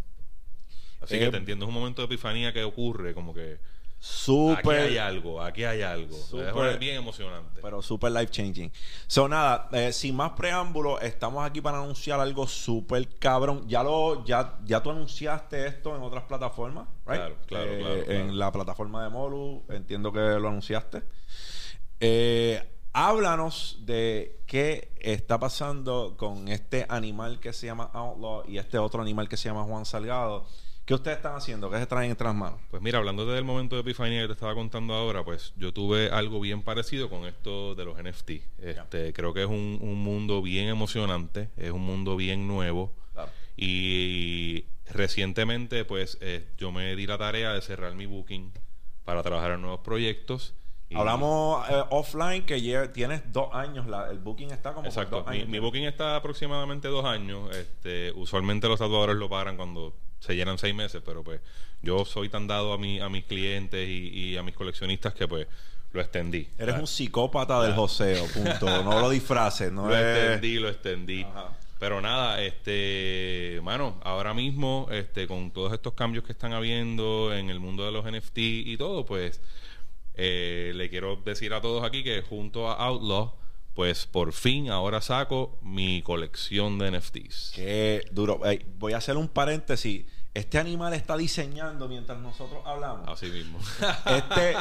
Así 1.01 1.19
que 1.19 1.31
te 1.31 1.37
entiendo, 1.37 1.65
es 1.65 1.69
un 1.69 1.75
momento 1.75 2.03
de 2.03 2.07
epifanía 2.07 2.53
que 2.53 2.63
ocurre, 2.63 3.15
como 3.15 3.33
que 3.33 3.55
aquí 3.55 3.59
Súper. 3.99 4.81
hay 4.81 4.97
algo, 4.99 5.43
aquí 5.43 5.65
hay 5.65 5.83
algo. 5.83 6.17
Súper. 6.17 6.73
Es 6.73 6.79
bien 6.79 6.97
emocionante. 6.97 7.61
Pero 7.61 7.83
súper 7.83 8.13
life 8.13 8.31
changing. 8.31 8.73
So, 9.07 9.29
nada, 9.29 9.69
eh, 9.73 9.93
sin 9.93 10.17
más 10.17 10.33
preámbulos, 10.33 11.03
estamos 11.03 11.45
aquí 11.45 11.61
para 11.61 11.79
anunciar 11.79 12.19
algo 12.19 12.47
súper 12.47 13.07
cabrón. 13.19 13.69
Ya 13.69 13.83
lo, 13.83 14.25
ya, 14.25 14.59
ya 14.65 14.83
tú 14.83 14.91
anunciaste 14.91 15.67
esto 15.67 15.95
en 15.95 16.03
otras 16.03 16.25
plataformas, 16.25 16.89
right? 17.07 17.19
Claro, 17.19 17.37
claro, 17.47 17.73
Eh, 17.73 17.79
claro, 17.79 18.05
claro. 18.05 18.21
En 18.21 18.39
la 18.39 18.53
plataforma 18.53 19.03
de 19.05 19.11
Molu, 19.11 19.65
entiendo 19.69 20.13
que 20.13 20.21
lo 20.21 20.49
anunciaste. 20.49 21.03
Eh, 22.01 22.67
háblanos 22.95 23.81
de 23.83 24.41
qué 24.47 24.93
está 24.99 25.39
pasando 25.39 26.15
con 26.17 26.49
este 26.49 26.87
animal 26.89 27.39
que 27.39 27.53
se 27.53 27.67
llama 27.67 27.91
Outlaw 27.93 28.45
y 28.49 28.59
este 28.59 28.79
otro 28.79 29.03
animal 29.03 29.29
que 29.29 29.37
se 29.37 29.49
llama 29.49 29.65
Juan 29.65 29.85
Salgado. 29.85 30.47
¿Qué 30.91 30.95
ustedes 30.95 31.19
están 31.19 31.37
haciendo? 31.37 31.71
¿Qué 31.71 31.79
se 31.79 31.87
traen 31.87 32.11
entre 32.11 32.27
las 32.27 32.35
manos? 32.35 32.59
Pues 32.69 32.83
mira, 32.83 32.99
hablando 32.99 33.25
del 33.25 33.45
momento 33.45 33.77
de 33.77 33.83
epifanía 33.83 34.23
que 34.23 34.27
te 34.27 34.33
estaba 34.33 34.55
contando 34.55 34.93
ahora, 34.95 35.23
pues 35.25 35.53
yo 35.57 35.73
tuve 35.73 36.11
algo 36.11 36.41
bien 36.41 36.63
parecido 36.63 37.09
con 37.09 37.27
esto 37.27 37.77
de 37.77 37.85
los 37.85 37.97
NFT. 38.03 38.31
Este, 38.59 39.13
Creo 39.13 39.33
que 39.33 39.43
es 39.43 39.49
un, 39.49 39.79
un 39.81 40.03
mundo 40.03 40.43
bien 40.43 40.67
emocionante, 40.69 41.49
es 41.57 41.71
un 41.71 41.83
mundo 41.83 42.17
bien 42.17 42.49
nuevo. 42.49 42.93
Claro. 43.13 43.31
Y 43.57 44.65
recientemente, 44.91 45.85
pues 45.85 46.19
eh, 46.21 46.49
yo 46.59 46.73
me 46.73 46.97
di 46.97 47.07
la 47.07 47.19
tarea 47.19 47.53
de 47.53 47.61
cerrar 47.61 47.95
mi 47.95 48.07
booking 48.07 48.53
para 49.05 49.23
trabajar 49.23 49.53
en 49.53 49.63
nuevos 49.63 49.81
proyectos. 49.81 50.55
Y- 50.89 50.97
Hablamos 50.97 51.69
eh, 51.71 51.85
offline 51.91 52.45
que 52.45 52.61
tienes 52.93 53.33
dos 53.33 53.55
años, 53.55 53.87
la- 53.87 54.11
el 54.11 54.19
booking 54.19 54.51
está 54.51 54.73
como 54.75 54.89
Exacto. 54.89 55.19
dos 55.19 55.27
Mi, 55.29 55.37
años. 55.37 55.49
mi 55.49 55.59
booking 55.61 55.85
está 55.85 56.17
aproximadamente 56.17 56.89
dos 56.89 57.05
años. 57.05 57.55
Este, 57.57 58.11
usualmente 58.17 58.67
los 58.67 58.81
tatuadores 58.81 59.15
lo 59.17 59.29
paran 59.29 59.57
cuando 59.57 59.95
se 60.21 60.37
llenan 60.37 60.59
seis 60.59 60.75
meses, 60.75 61.03
pero 61.05 61.25
pues 61.25 61.41
yo 61.83 62.05
soy 62.05 62.29
tan 62.29 62.47
dado 62.47 62.73
a, 62.73 62.79
mi, 62.79 63.01
a 63.01 63.09
mis 63.09 63.25
clientes 63.25 63.89
y, 63.89 64.09
y 64.09 64.37
a 64.37 64.43
mis 64.43 64.55
coleccionistas 64.55 65.13
que 65.15 65.27
pues 65.27 65.47
lo 65.93 66.01
extendí. 66.01 66.47
Eres 66.57 66.77
Ah, 66.77 66.81
un 66.81 66.87
psicópata 66.87 67.61
del 67.63 67.75
joseo, 67.75 68.25
punto. 68.29 68.85
No 68.85 69.01
lo 69.01 69.11
disfraces, 69.11 69.73
no 69.73 69.87
Lo 69.89 69.97
es... 69.97 70.19
extendí, 70.19 70.59
lo 70.59 70.69
extendí. 70.69 71.23
Ajá. 71.25 71.57
Pero 71.81 72.01
nada, 72.03 72.43
este, 72.43 73.59
mano, 73.63 73.99
ahora 74.05 74.35
mismo, 74.35 74.87
este, 74.93 75.27
con 75.27 75.51
todos 75.51 75.73
estos 75.73 75.95
cambios 75.95 76.25
que 76.25 76.33
están 76.33 76.53
habiendo 76.53 77.35
en 77.35 77.49
el 77.49 77.59
mundo 77.59 77.87
de 77.87 77.91
los 77.91 78.05
NFT 78.05 78.37
y 78.39 78.77
todo, 78.77 79.07
pues, 79.07 79.41
eh, 80.15 80.73
le 80.75 80.91
quiero 80.91 81.17
decir 81.17 81.55
a 81.55 81.63
todos 81.63 81.83
aquí 81.83 82.05
que 82.05 82.21
junto 82.21 82.69
a 82.69 82.75
Outlaw, 82.75 83.33
pues 83.75 84.07
por 84.07 84.33
fin 84.33 84.71
ahora 84.71 85.01
saco 85.01 85.59
mi 85.63 86.03
colección 86.03 86.79
de 86.79 86.91
NFTs. 86.91 87.53
Qué 87.55 88.05
duro. 88.11 88.41
Voy 88.79 88.93
a 88.93 88.99
hacer 88.99 89.17
un 89.17 89.29
paréntesis. 89.29 90.05
Este 90.33 90.59
animal 90.59 90.93
está 90.95 91.17
diseñando 91.17 91.89
mientras 91.89 92.17
nosotros 92.21 92.63
hablamos. 92.65 93.09
Así 93.09 93.27
mismo. 93.27 93.59
Este, 94.07 94.55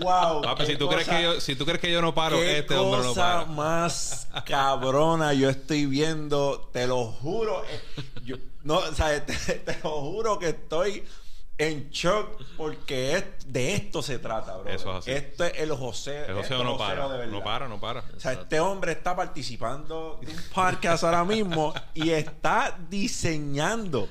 wow. 0.00 0.42
Papi, 0.42 0.66
si 0.66 0.76
tú, 0.76 0.86
crees 0.88 1.04
cosa- 1.06 1.16
que 1.16 1.22
yo, 1.22 1.40
si 1.40 1.56
tú 1.56 1.64
crees 1.64 1.80
que 1.80 1.90
yo 1.90 2.02
no 2.02 2.14
paro, 2.14 2.36
qué 2.36 2.58
este 2.58 2.74
hombre 2.76 3.00
no 3.00 3.08
cosa 3.08 3.22
para. 3.40 3.44
más 3.46 4.28
cabrona 4.44 5.32
yo 5.32 5.48
estoy 5.48 5.86
viendo, 5.86 6.68
te 6.72 6.86
lo 6.86 7.06
juro. 7.06 7.64
eh, 7.64 8.02
yo- 8.24 8.36
no, 8.64 8.78
o 8.78 8.92
sea, 8.94 9.24
te, 9.26 9.34
te 9.34 9.78
lo 9.82 10.00
juro 10.02 10.38
que 10.38 10.50
estoy 10.50 11.04
en 11.56 11.90
shock 11.90 12.42
porque 12.56 13.16
es, 13.16 13.24
de 13.46 13.74
esto 13.74 14.02
se 14.02 14.18
trata, 14.18 14.56
bro. 14.56 14.70
Eso 14.70 14.90
es 14.90 14.96
así. 14.98 15.10
Este 15.12 15.46
es 15.46 15.62
el 15.62 15.72
José. 15.72 16.24
El 16.24 16.38
esto 16.38 16.56
José 16.56 16.64
no 16.64 16.76
para, 16.76 17.08
de 17.08 17.18
verdad. 17.18 17.32
no 17.32 17.44
para, 17.44 17.68
no 17.68 17.80
para. 17.80 18.00
O 18.16 18.20
sea, 18.20 18.32
este 18.32 18.60
hombre 18.60 18.92
está 18.92 19.14
participando 19.14 20.18
de 20.20 20.32
un 20.32 20.42
podcast 20.52 21.04
ahora 21.04 21.24
mismo 21.24 21.72
y 21.94 22.10
está 22.10 22.76
diseñando. 22.88 24.08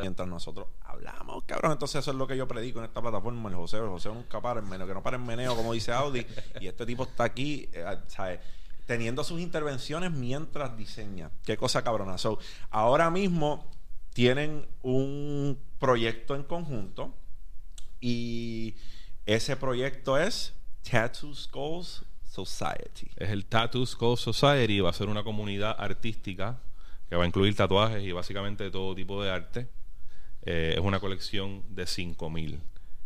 Mientras 0.00 0.28
nosotros 0.28 0.68
hablamos, 0.84 1.44
cabrón. 1.44 1.72
Entonces, 1.72 2.00
eso 2.00 2.10
es 2.10 2.16
lo 2.16 2.26
que 2.26 2.36
yo 2.36 2.46
predico 2.46 2.78
en 2.78 2.84
esta 2.84 3.00
plataforma. 3.00 3.48
El 3.48 3.56
José, 3.56 3.78
el 3.78 3.88
José 3.88 4.10
nunca 4.10 4.40
para 4.40 4.60
en 4.60 4.68
meneo, 4.68 4.86
que 4.86 4.94
no 4.94 5.02
para 5.02 5.16
en 5.16 5.26
meneo, 5.26 5.56
como 5.56 5.72
dice 5.72 5.92
Audi. 5.92 6.26
Y 6.60 6.66
este 6.66 6.86
tipo 6.86 7.04
está 7.04 7.24
aquí, 7.24 7.68
eh, 7.72 7.84
¿sabes? 8.06 8.40
Teniendo 8.86 9.24
sus 9.24 9.40
intervenciones 9.40 10.12
mientras 10.12 10.76
diseña. 10.76 11.30
Qué 11.44 11.56
cosa 11.56 11.82
cabrona. 11.82 12.16
So, 12.18 12.38
ahora 12.70 13.10
mismo 13.10 13.66
tienen 14.18 14.66
un 14.82 15.56
proyecto 15.78 16.34
en 16.34 16.42
conjunto 16.42 17.14
y 18.00 18.74
ese 19.26 19.54
proyecto 19.54 20.18
es 20.18 20.54
Tattoo 20.82 21.32
Skulls 21.32 22.04
Society. 22.24 23.12
Es 23.14 23.30
el 23.30 23.44
Tattoo 23.44 23.86
Skull 23.86 24.18
Society. 24.18 24.80
Va 24.80 24.90
a 24.90 24.92
ser 24.92 25.08
una 25.08 25.22
comunidad 25.22 25.76
artística 25.78 26.60
que 27.08 27.14
va 27.14 27.22
a 27.22 27.26
incluir 27.28 27.54
tatuajes 27.54 28.02
y 28.02 28.10
básicamente 28.10 28.72
todo 28.72 28.92
tipo 28.92 29.22
de 29.22 29.30
arte. 29.30 29.68
Eh, 30.42 30.74
es 30.76 30.80
una 30.80 30.98
colección 30.98 31.62
de 31.68 31.86
5000. 31.86 32.58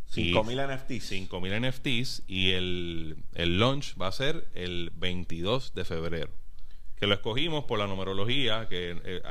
5000 0.06 0.60
NFTs. 0.66 1.04
5000 1.04 1.68
NFTs 1.68 2.22
y 2.26 2.52
el, 2.52 3.18
el 3.34 3.58
launch 3.58 4.00
va 4.00 4.06
a 4.06 4.12
ser 4.12 4.48
el 4.54 4.90
22 4.96 5.74
de 5.74 5.84
febrero. 5.84 6.41
Que 7.02 7.08
lo 7.08 7.14
escogimos 7.14 7.64
por 7.64 7.80
la 7.80 7.88
numerología, 7.88 8.68
que 8.68 8.96
eh, 9.04 9.22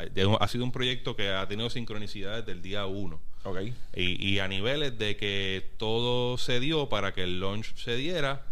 ha 0.42 0.48
sido 0.50 0.66
un 0.66 0.74
proyecto 0.74 1.16
que 1.16 1.30
ha 1.30 1.48
tenido 1.48 1.70
sincronicidad 1.70 2.40
desde 2.40 2.52
el 2.52 2.62
día 2.62 2.86
1. 2.86 3.18
Ok. 3.46 3.60
Y, 3.96 4.28
y 4.30 4.40
a 4.40 4.50
niveles 4.50 4.98
de 4.98 5.16
que 5.16 5.72
todo 5.78 6.38
se 6.38 6.60
dio 6.60 6.90
para 6.90 7.14
que 7.14 7.24
el 7.24 7.40
launch 7.40 7.74
se 7.78 7.96
diera 7.96 8.46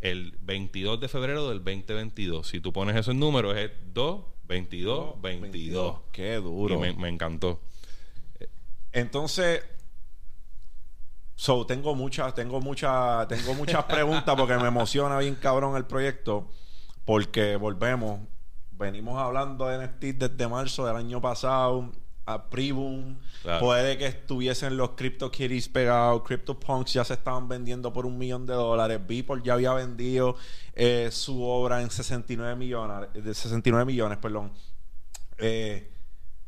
el 0.00 0.38
22 0.40 0.98
de 1.00 1.08
febrero 1.08 1.50
del 1.50 1.58
2022. 1.58 2.48
Si 2.48 2.60
tú 2.60 2.72
pones 2.72 2.96
eso 2.96 3.10
en 3.10 3.20
números, 3.20 3.54
es 3.58 3.72
2, 3.92 4.24
22, 4.44 5.20
22. 5.20 5.98
Qué 6.10 6.36
Y 6.38 6.40
duro. 6.40 6.80
me, 6.80 6.94
me 6.94 7.10
encantó. 7.10 7.60
Entonces, 8.90 9.64
so, 11.34 11.66
tengo 11.66 11.94
muchas, 11.94 12.34
tengo 12.34 12.62
muchas, 12.62 13.28
tengo 13.28 13.52
muchas 13.52 13.84
preguntas 13.84 14.34
porque 14.34 14.56
me 14.56 14.68
emociona 14.68 15.18
bien 15.18 15.34
cabrón 15.34 15.76
el 15.76 15.84
proyecto. 15.84 16.48
Porque 17.04 17.56
volvemos, 17.56 18.20
venimos 18.78 19.18
hablando 19.20 19.66
de 19.66 19.86
NFT 19.86 20.04
desde 20.18 20.48
marzo 20.48 20.86
del 20.86 20.96
año 20.96 21.20
pasado, 21.20 21.90
a 22.28 22.48
pre-boom. 22.50 23.18
Claro. 23.42 23.60
Puede 23.60 23.96
que 23.98 24.06
estuviesen 24.06 24.76
los 24.76 24.90
CryptoKitties 24.90 25.68
pegados, 25.68 26.22
CryptoPunks 26.24 26.92
ya 26.94 27.04
se 27.04 27.14
estaban 27.14 27.48
vendiendo 27.48 27.92
por 27.92 28.04
un 28.04 28.18
millón 28.18 28.46
de 28.46 28.54
dólares. 28.54 29.00
Beeple 29.06 29.42
ya 29.44 29.54
había 29.54 29.72
vendido 29.74 30.34
eh, 30.74 31.08
su 31.12 31.42
obra 31.44 31.82
en 31.82 31.90
69 31.90 32.56
millones, 32.56 33.08
de 33.14 33.32
69 33.34 33.84
millones, 33.84 34.18
perdón. 34.18 34.52
Eh, 35.38 35.92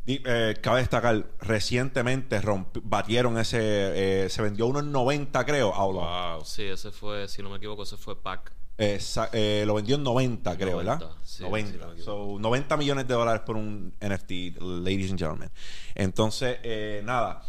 eh, 0.07 0.57
cabe 0.63 0.81
destacar, 0.81 1.27
recientemente 1.41 2.41
rompi- 2.41 2.81
batieron 2.83 3.37
ese, 3.39 4.25
eh, 4.25 4.29
se 4.31 4.41
vendió 4.43 4.67
uno 4.67 4.81
en 4.81 4.91
90 4.91 5.45
creo, 5.45 5.73
Outlaw. 5.75 6.37
Wow. 6.39 6.45
Sí, 6.45 6.63
ese 6.65 6.91
fue, 6.91 7.29
si 7.29 7.43
no 7.43 7.51
me 7.51 7.59
equivoco, 7.59 7.83
ese 7.85 7.97
fue 7.97 8.21
Pac. 8.21 8.53
Esa- 8.79 9.29
eh, 9.33 9.65
lo 9.67 9.75
vendió 9.75 9.97
en 9.97 10.05
90 10.05 10.57
creo, 10.57 10.81
90, 10.83 10.95
¿verdad? 10.99 11.17
sí, 11.25 11.43
90. 11.43 11.95
sí. 11.97 12.03
So, 12.03 12.37
90 12.39 12.77
millones 12.77 13.09
de 13.09 13.15
dólares 13.15 13.43
por 13.45 13.57
un 13.57 13.93
NFT, 14.01 14.61
ladies 14.61 15.11
and 15.11 15.19
gentlemen. 15.19 15.51
Entonces, 15.97 16.59
eh, 16.63 17.03
nada. 17.05 17.43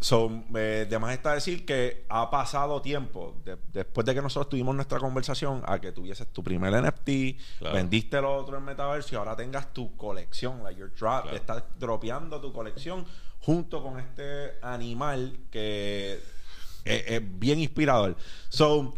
So, 0.00 0.30
eh, 0.54 0.86
de 0.88 0.98
más 1.00 1.12
está 1.12 1.34
decir 1.34 1.66
que 1.66 2.04
ha 2.08 2.30
pasado 2.30 2.80
tiempo 2.80 3.34
de- 3.44 3.58
después 3.72 4.06
de 4.06 4.14
que 4.14 4.22
nosotros 4.22 4.48
tuvimos 4.50 4.72
nuestra 4.76 5.00
conversación 5.00 5.60
a 5.66 5.80
que 5.80 5.90
tuvieses 5.90 6.28
tu 6.28 6.44
primer 6.44 6.72
NFT, 6.72 7.36
Claro. 7.58 7.74
vendiste 7.74 8.20
lo 8.20 8.36
otro 8.36 8.56
en 8.58 8.64
Metaverso 8.64 9.16
y 9.16 9.18
ahora 9.18 9.34
tengas 9.34 9.72
tu 9.74 9.96
colección, 9.96 10.62
like 10.62 10.78
you're 10.78 10.94
drop, 10.96 11.22
Claro. 11.22 11.36
estás 11.36 11.64
dropeando 11.80 12.40
tu 12.40 12.52
colección 12.52 13.04
junto 13.40 13.82
con 13.82 13.98
este 13.98 14.52
animal 14.62 15.36
que 15.50 16.20
es, 16.84 17.04
es 17.08 17.38
bien 17.40 17.58
inspirador. 17.58 18.16
So, 18.50 18.94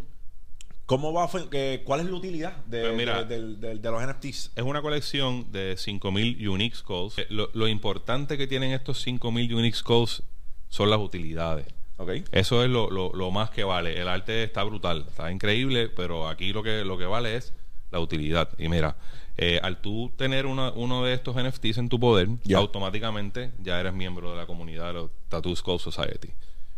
¿cómo 0.91 1.13
va? 1.13 1.29
eh, 1.53 1.83
¿Cuál 1.85 2.01
es 2.01 2.07
la 2.07 2.17
utilidad 2.17 2.57
de, 2.67 2.81
Pues 2.83 2.97
mira, 2.97 3.23
de- 3.25 3.37
del- 3.37 3.61
del- 3.61 3.81
de 3.81 3.91
los 3.93 4.03
NFTs? 4.03 4.51
Es 4.57 4.65
una 4.65 4.83
colección 4.83 5.51
de 5.53 5.77
5000 5.77 6.49
unique 6.49 6.77
calls. 6.87 7.17
Eh, 7.17 7.27
Lo, 7.31 7.49
lo 7.55 7.69
importante 7.69 8.37
que 8.37 8.49
tienen 8.49 8.73
estos 8.73 9.01
5000 9.03 9.55
unique 9.55 9.79
calls 9.87 10.23
son 10.69 10.91
las 10.91 10.99
utilidades. 10.99 11.67
Ok. 11.97 12.11
Eso 12.33 12.65
es 12.65 12.71
lo, 12.71 12.91
lo- 12.91 13.13
lo 13.15 13.31
más 13.31 13.51
que 13.51 13.63
vale. 13.63 14.01
El 14.01 14.09
arte 14.09 14.43
está 14.43 14.65
brutal, 14.65 15.05
está 15.09 15.31
increíble, 15.31 15.89
pero 15.89 16.29
aquí 16.29 16.53
lo 16.53 16.63
que, 16.63 16.85
lo 16.85 16.99
que 16.99 17.05
vale 17.07 17.37
es 17.37 17.53
la 17.93 18.01
utilidad. 18.01 18.49
Y 18.59 18.69
mira, 18.69 18.97
eh, 19.37 19.61
al 19.63 19.81
tú 19.81 20.11
tener 20.17 20.47
una- 20.47 20.71
uno 20.73 21.05
de 21.05 21.15
estos 21.15 21.37
NFTs 21.37 21.79
en 21.79 21.89
tu 21.89 22.01
poder, 22.01 22.29
Ya. 22.45 22.59
automáticamente 22.59 23.53
ya 23.63 23.79
eres 23.79 23.93
miembro 23.93 24.31
de 24.33 24.37
la 24.39 24.47
comunidad 24.47 24.89
de 24.89 24.93
los 24.95 25.11
Tattoo 25.29 25.55
Skull 25.55 25.79
Society. 25.79 26.31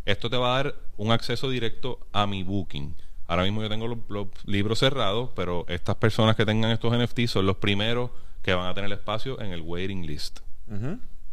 Esto 0.05 0.29
te 0.29 0.37
va 0.37 0.53
a 0.59 0.63
dar 0.63 0.75
un 0.97 1.11
acceso 1.11 1.49
directo 1.49 1.99
a 2.11 2.27
mi 2.27 2.43
booking. 2.43 2.93
Ahora 3.27 3.43
mismo 3.43 3.61
yo 3.61 3.69
tengo 3.69 3.87
los, 3.87 3.99
los 4.09 4.27
libros 4.45 4.79
cerrados, 4.79 5.29
pero 5.35 5.65
estas 5.67 5.95
personas 5.95 6.35
que 6.35 6.45
tengan 6.45 6.71
estos 6.71 6.95
NFTs 6.97 7.31
son 7.31 7.45
los 7.45 7.57
primeros 7.57 8.11
que 8.41 8.53
van 8.53 8.67
a 8.67 8.73
tener 8.73 8.91
espacio 8.91 9.39
en 9.41 9.51
el 9.51 9.61
waiting 9.61 10.05
list. 10.05 10.41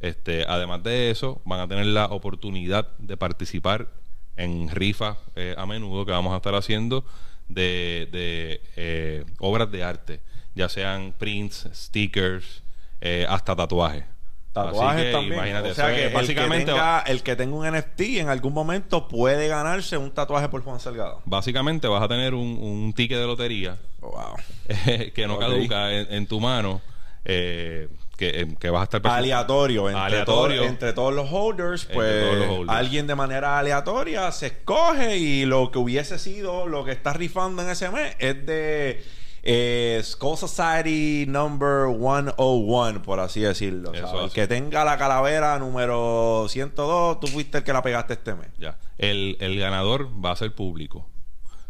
Este, 0.00 0.44
además 0.48 0.83
de 0.83 1.11
eso, 1.11 1.42
van 1.44 1.61
a 1.61 1.68
tener 1.68 1.87
la 1.87 2.07
oportunidad 2.07 2.96
de 2.98 3.16
participar 3.16 3.88
en 4.37 4.68
rifas 4.70 5.18
eh, 5.37 5.55
a 5.59 5.66
menudo 5.66 6.07
que 6.07 6.12
vamos 6.12 6.33
a 6.33 6.37
estar 6.37 6.55
haciendo 6.55 7.05
de, 7.48 8.09
de, 8.11 8.62
eh, 8.76 9.24
obras 9.40 9.70
de 9.70 9.83
arte, 9.83 10.20
ya 10.55 10.68
sean 10.68 11.12
prints, 11.18 11.68
stickers, 11.74 12.62
eh, 13.00 13.26
hasta 13.29 13.57
tatuajes. 13.57 14.05
Tatuajes 14.52 15.04
que 15.06 15.12
también. 15.12 15.34
Imagínate, 15.34 15.70
o 15.70 15.74
sea 15.74 15.86
que 15.88 15.92
es 15.98 16.02
el 16.06 16.08
que, 16.10 16.14
básicamente, 16.16 16.72
tenga, 16.72 17.00
el 17.06 17.22
que 17.22 17.36
tenga 17.36 17.54
un 17.56 17.66
NFT 17.78 18.00
en 18.18 18.28
algún 18.28 18.52
momento 18.52 19.06
puede 19.06 19.46
ganarse 19.46 19.96
un 19.96 20.10
tatuaje 20.10 20.48
por 20.48 20.62
Juan 20.64 20.80
Salgado. 20.80 21.22
básicamente 21.24 21.86
vas 21.86 22.02
a 22.02 22.08
tener 22.08 22.34
un, 22.34 22.58
un 22.60 22.92
ticket 22.92 23.18
de 23.18 23.26
lotería 23.26 23.76
Wow. 24.00 24.34
que 25.14 25.26
no 25.28 25.38
caduca 25.38 25.92
en, 25.92 26.12
en 26.12 26.26
tu 26.26 26.40
mano, 26.40 26.80
eh, 27.24 27.88
que, 28.16 28.40
eh, 28.40 28.56
que 28.58 28.70
vas 28.70 28.80
a 28.92 28.96
estar 28.96 29.06
Aleatorio, 29.12 29.88
entre, 29.88 30.02
Aleatorio. 30.02 30.60
todo- 30.62 30.68
entre 30.68 30.92
todos 30.94 31.14
los 31.14 31.28
holders, 31.30 31.84
pues 31.86 32.20
todos 32.24 32.36
los 32.38 32.48
holders. 32.58 32.78
alguien 32.78 33.06
de 33.06 33.14
manera 33.14 33.58
aleatoria 33.58 34.32
se 34.32 34.46
escoge 34.48 35.16
y 35.18 35.44
lo 35.44 35.70
que 35.70 35.78
hubiese 35.78 36.18
sido 36.18 36.66
lo 36.66 36.84
que 36.84 36.92
está 36.92 37.12
rifando 37.12 37.62
en 37.62 37.70
ese 37.70 37.88
mes 37.90 38.16
es 38.18 38.44
de 38.46 39.04
eh, 39.42 40.00
Skull 40.05 40.37
Society 40.37 41.24
number 41.29 41.87
101, 41.88 43.03
por 43.03 43.20
así 43.20 43.40
decirlo. 43.40 43.92
El 43.92 44.31
que 44.31 44.46
tenga 44.46 44.85
la 44.85 44.98
calavera 44.98 45.59
número 45.59 46.46
102, 46.48 47.20
tú 47.20 47.26
fuiste 47.26 47.59
el 47.59 47.64
que 47.64 47.72
la 47.72 47.83
pegaste 47.83 48.14
este 48.14 48.35
mes. 48.35 48.48
Ya. 48.59 48.79
El, 48.98 49.37
el 49.40 49.59
ganador 49.59 50.09
va 50.24 50.33
a 50.33 50.37
ser 50.37 50.55
público. 50.55 51.07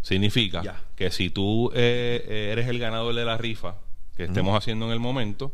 Significa 0.02 0.62
Ya. 0.62 0.83
que 0.96 1.11
si 1.11 1.30
tú 1.30 1.70
eh, 1.74 2.24
eh, 2.26 2.48
eres 2.52 2.68
el 2.68 2.78
ganador 2.78 3.14
de 3.14 3.24
la 3.24 3.37
rifa 3.37 3.76
que 4.16 4.24
estemos 4.24 4.56
haciendo 4.56 4.87
en 4.87 4.92
el 4.92 5.00
momento, 5.00 5.52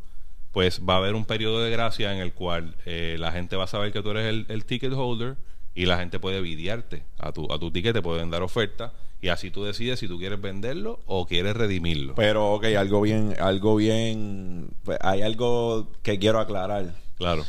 pues 0.52 0.80
va 0.88 0.94
a 0.94 0.96
haber 0.98 1.14
un 1.14 1.24
periodo 1.24 1.62
de 1.62 1.70
gracia 1.70 2.12
en 2.14 2.20
el 2.20 2.32
cual 2.32 2.76
eh, 2.86 3.16
la 3.18 3.32
gente 3.32 3.56
va 3.56 3.64
a 3.64 3.68
saber 3.68 3.92
que 3.92 4.02
tú 4.02 4.10
eres 4.12 4.26
el, 4.26 4.46
el 4.48 4.64
ticket 4.64 4.92
holder 4.92 5.36
y 5.74 5.86
la 5.86 5.98
gente 5.98 6.18
puede 6.18 6.40
videarte 6.40 7.04
a 7.18 7.32
tu, 7.32 7.52
a 7.52 7.58
tu 7.58 7.70
ticket, 7.70 7.92
te 7.92 8.02
pueden 8.02 8.30
dar 8.30 8.42
oferta 8.42 8.92
y 9.20 9.28
así 9.28 9.50
tú 9.50 9.64
decides 9.64 9.98
si 9.98 10.08
tú 10.08 10.18
quieres 10.18 10.40
venderlo 10.40 11.00
o 11.06 11.26
quieres 11.26 11.56
redimirlo. 11.56 12.14
Pero, 12.14 12.54
ok, 12.54 12.66
algo 12.78 13.00
bien, 13.00 13.34
algo 13.40 13.76
bien, 13.76 14.70
pues, 14.84 14.98
hay 15.00 15.22
algo 15.22 15.92
que 16.02 16.18
quiero 16.18 16.40
aclarar. 16.40 16.92
claro. 17.16 17.44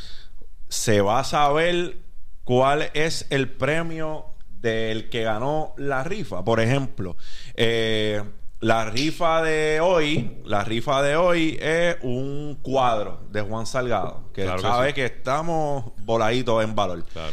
se 0.68 1.00
va 1.00 1.20
a 1.20 1.24
saber 1.24 1.96
cuál 2.44 2.90
es 2.94 3.26
el 3.30 3.48
premio 3.50 4.26
del 4.48 5.08
que 5.08 5.22
ganó 5.22 5.74
la 5.76 6.04
rifa. 6.04 6.44
Por 6.44 6.60
ejemplo, 6.60 7.16
eh, 7.54 8.22
la 8.60 8.86
rifa 8.86 9.42
de 9.42 9.80
hoy, 9.80 10.38
la 10.44 10.64
rifa 10.64 11.02
de 11.02 11.16
hoy 11.16 11.58
es 11.60 11.96
un 12.02 12.58
cuadro 12.60 13.20
de 13.30 13.40
Juan 13.42 13.66
Salgado, 13.66 14.30
que 14.32 14.42
Claro 14.42 14.56
que 14.56 14.62
sabe 14.62 14.88
sí. 14.88 14.94
que 14.94 15.04
estamos 15.04 15.92
voladitos 15.98 16.64
en 16.64 16.74
valor. 16.74 17.04
Claro. 17.04 17.32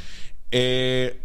Eh, 0.51 1.19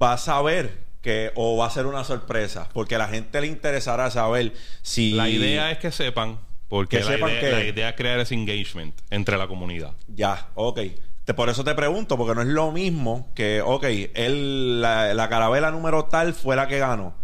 va 0.00 0.14
a 0.14 0.18
saber 0.18 0.89
que 1.02 1.32
o 1.34 1.56
va 1.56 1.66
a 1.66 1.70
ser 1.70 1.86
una 1.86 2.04
sorpresa, 2.04 2.68
porque 2.72 2.94
a 2.94 2.98
la 2.98 3.08
gente 3.08 3.40
le 3.40 3.46
interesará 3.46 4.10
saber 4.10 4.52
si 4.82 5.12
La 5.12 5.28
idea 5.28 5.70
es 5.70 5.78
que 5.78 5.90
sepan, 5.92 6.38
porque 6.68 6.98
Que 6.98 7.04
la, 7.04 7.10
sepan 7.12 7.30
idea, 7.30 7.40
que- 7.40 7.50
la 7.52 7.64
idea 7.64 7.88
es 7.90 7.96
crear 7.96 8.20
ese 8.20 8.34
engagement 8.34 8.94
entre 9.10 9.36
la 9.38 9.46
comunidad. 9.48 9.92
Ya, 10.08 10.48
ok. 10.54 10.80
Te- 11.24 11.34
por 11.34 11.48
eso 11.48 11.64
te 11.64 11.74
pregunto, 11.74 12.16
porque 12.16 12.34
no 12.34 12.42
es 12.42 12.48
lo 12.48 12.70
mismo 12.72 13.30
que, 13.34 13.62
ok, 13.62 13.84
él, 14.14 14.80
la, 14.82 15.14
la 15.14 15.28
carabela 15.28 15.70
número 15.70 16.04
tal 16.06 16.34
fue 16.34 16.56
la 16.56 16.66
que 16.68 16.78
ganó. 16.78 17.14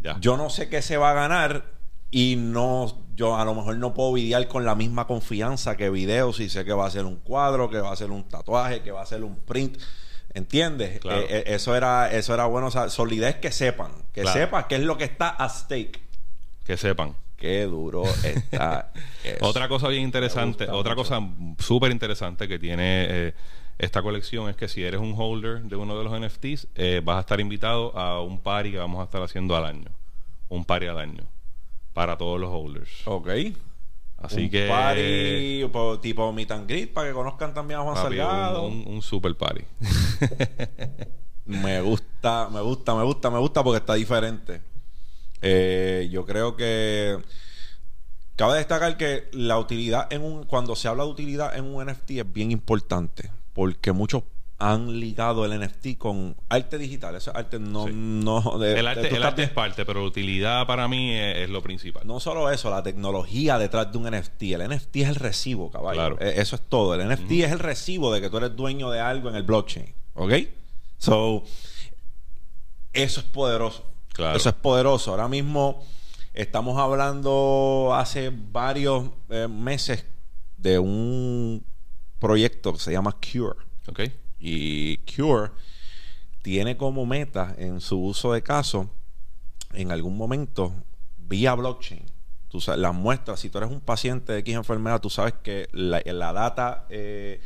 Ya. 0.00 0.16
Yo 0.20 0.36
no 0.36 0.50
sé 0.50 0.68
qué 0.68 0.82
se 0.82 0.96
va 0.96 1.10
a 1.10 1.14
ganar 1.14 1.64
y 2.10 2.36
no, 2.36 3.04
yo 3.14 3.36
a 3.36 3.44
lo 3.44 3.54
mejor 3.54 3.76
no 3.76 3.92
puedo 3.94 4.14
videar 4.14 4.48
con 4.48 4.64
la 4.64 4.74
misma 4.74 5.06
confianza 5.06 5.76
que 5.76 5.90
video 5.90 6.32
si 6.32 6.48
sé 6.48 6.64
que 6.64 6.72
va 6.72 6.86
a 6.86 6.90
ser 6.90 7.04
un 7.04 7.16
cuadro, 7.16 7.68
que 7.70 7.78
va 7.78 7.92
a 7.92 7.96
ser 7.96 8.10
un 8.10 8.26
tatuaje, 8.28 8.80
que 8.82 8.90
va 8.92 9.02
a 9.02 9.06
ser 9.06 9.22
un 9.22 9.36
print. 9.36 9.78
¿Entiendes? 10.34 11.00
Claro. 11.00 11.20
Eh, 11.22 11.26
eh, 11.30 11.44
eso 11.46 11.74
era, 11.76 12.10
eso 12.12 12.32
era 12.34 12.46
bueno, 12.46 12.68
o 12.68 12.70
sea, 12.70 12.88
solidez 12.88 13.36
que 13.36 13.50
sepan, 13.52 13.90
que 14.12 14.22
Claro. 14.22 14.38
sepan 14.40 14.64
qué 14.68 14.76
es 14.76 14.82
lo 14.82 14.96
que 14.96 15.04
está 15.04 15.28
a 15.30 15.48
stake. 15.48 16.00
Que 16.64 16.76
sepan. 16.76 17.14
Qué 17.36 17.62
duro 17.64 18.04
está. 18.22 18.92
eso. 19.24 19.44
Otra 19.46 19.66
cosa 19.68 19.88
bien 19.88 20.02
interesante, 20.02 20.64
otra 20.70 20.94
mucho. 20.94 21.08
cosa 21.08 21.26
súper 21.58 21.90
interesante 21.90 22.46
que 22.46 22.58
tiene 22.58 23.06
eh, 23.08 23.34
esta 23.78 24.02
colección 24.02 24.50
es 24.50 24.56
que 24.56 24.68
si 24.68 24.84
eres 24.84 25.00
un 25.00 25.14
holder 25.16 25.62
de 25.62 25.74
uno 25.76 25.96
de 25.98 26.04
los 26.04 26.20
NFTs, 26.20 26.68
eh, 26.74 27.00
vas 27.02 27.16
a 27.16 27.20
estar 27.20 27.40
invitado 27.40 27.96
a 27.98 28.22
un 28.22 28.38
party 28.38 28.72
que 28.72 28.78
vamos 28.78 29.00
a 29.00 29.04
estar 29.04 29.22
haciendo 29.22 29.56
al 29.56 29.64
año. 29.64 29.88
Un 30.50 30.64
party 30.66 30.86
al 30.86 30.98
año. 30.98 31.24
Para 31.94 32.18
todos 32.18 32.38
los 32.38 32.50
holders. 32.52 32.90
Ok. 33.06 33.28
Así 34.20 34.42
un 34.44 34.50
que. 34.50 34.68
party 34.68 35.64
po- 35.72 35.98
tipo 35.98 36.30
meet 36.32 36.50
and 36.50 36.68
greet 36.68 36.92
para 36.92 37.08
que 37.08 37.14
conozcan 37.14 37.54
también 37.54 37.80
a 37.80 37.82
Juan 37.82 37.94
papi, 37.94 38.06
Salgado. 38.16 38.66
un, 38.66 38.84
un- 38.86 38.94
un 38.94 39.02
super 39.02 39.34
party. 39.36 39.62
Me 41.46 41.80
gusta, 41.80 42.48
me 42.50 42.60
gusta, 42.60 42.94
me 42.94 43.02
gusta, 43.02 43.30
me 43.30 43.38
gusta 43.38 43.64
porque 43.64 43.78
está 43.78 43.94
diferente. 43.94 44.60
Eh, 45.42 46.08
yo 46.12 46.24
creo 46.26 46.54
que 46.54 47.18
cabe 48.36 48.58
destacar 48.58 48.96
que 48.96 49.28
la 49.32 49.58
utilidad 49.58 50.12
en 50.12 50.22
un 50.22 50.44
cuando 50.44 50.76
se 50.76 50.86
habla 50.88 51.04
de 51.04 51.10
utilidad 51.10 51.56
en 51.56 51.64
un 51.64 51.84
NFT 51.84 52.10
es 52.10 52.32
bien 52.32 52.50
importante 52.52 53.30
porque 53.52 53.92
muchos 53.92 54.22
han 54.62 55.00
ligado 55.00 55.44
el 55.46 55.52
NFT 55.58 55.96
con 55.98 56.36
arte 56.50 56.76
digital. 56.78 57.14
Eso 57.16 57.30
es 57.30 57.36
arte 57.36 57.58
no 57.58 57.86
Sí. 57.86 57.92
no 57.94 58.58
de- 58.58 58.78
el 58.78 58.84
de- 58.84 58.88
arte, 58.90 59.08
tú 59.08 59.16
el 59.16 59.22
arte 59.22 59.42
es 59.44 59.50
parte, 59.50 59.86
pero 59.86 60.00
la 60.00 60.06
utilidad 60.06 60.66
para 60.66 60.86
mí 60.86 61.12
es, 61.14 61.38
es 61.38 61.50
lo 61.50 61.62
principal. 61.62 62.06
No 62.06 62.20
solo 62.20 62.50
eso, 62.50 62.68
la 62.70 62.82
tecnología 62.82 63.58
detrás 63.58 63.90
de 63.90 63.96
un 63.98 64.04
NFT. 64.06 64.52
El 64.54 64.60
NFT 64.68 64.96
es 65.02 65.08
el 65.08 65.14
recibo, 65.14 65.70
caballo. 65.70 65.98
Claro. 65.98 66.18
Eh, 66.20 66.34
Eso 66.36 66.56
es 66.56 66.62
todo. 66.68 66.94
El 66.94 67.00
NFT 67.08 67.42
es 67.44 67.52
el 67.52 67.58
recibo 67.58 68.12
de 68.12 68.20
que 68.20 68.28
tú 68.28 68.36
eres 68.36 68.54
dueño 68.54 68.90
de 68.90 69.00
algo 69.00 69.28
en 69.30 69.34
el 69.36 69.42
blockchain. 69.44 69.94
¿Ok? 70.14 70.32
So, 70.98 71.42
eso 72.92 73.20
es 73.20 73.26
poderoso. 73.26 73.84
Claro. 74.12 74.36
Eso 74.36 74.48
es 74.50 74.54
poderoso. 74.56 75.12
Ahora 75.12 75.28
mismo 75.28 75.82
estamos 76.34 76.78
hablando 76.78 77.92
hace 77.94 78.30
varios 78.34 79.06
eh, 79.30 79.48
meses 79.48 80.04
de 80.58 80.78
un 80.78 81.64
proyecto 82.18 82.72
que 82.74 82.78
se 82.80 82.92
llama 82.92 83.12
Cure. 83.20 83.56
¿Ok? 83.88 84.00
Y 84.40 84.98
Cure 84.98 85.50
tiene 86.42 86.76
como 86.76 87.06
meta 87.06 87.54
en 87.58 87.80
su 87.80 88.02
uso 88.02 88.32
de 88.32 88.42
caso, 88.42 88.90
en 89.74 89.92
algún 89.92 90.16
momento, 90.16 90.74
vía 91.18 91.54
blockchain. 91.54 92.04
Tú 92.48 92.60
sabes, 92.60 92.80
las 92.80 92.94
muestras, 92.94 93.38
si 93.38 93.50
tú 93.50 93.58
eres 93.58 93.70
un 93.70 93.80
paciente 93.80 94.32
de 94.32 94.40
X 94.40 94.56
enfermedad, 94.56 95.00
tú 95.00 95.10
sabes 95.10 95.34
que 95.42 95.68
la, 95.72 96.32
data 96.32 96.86
eh, 96.88 97.40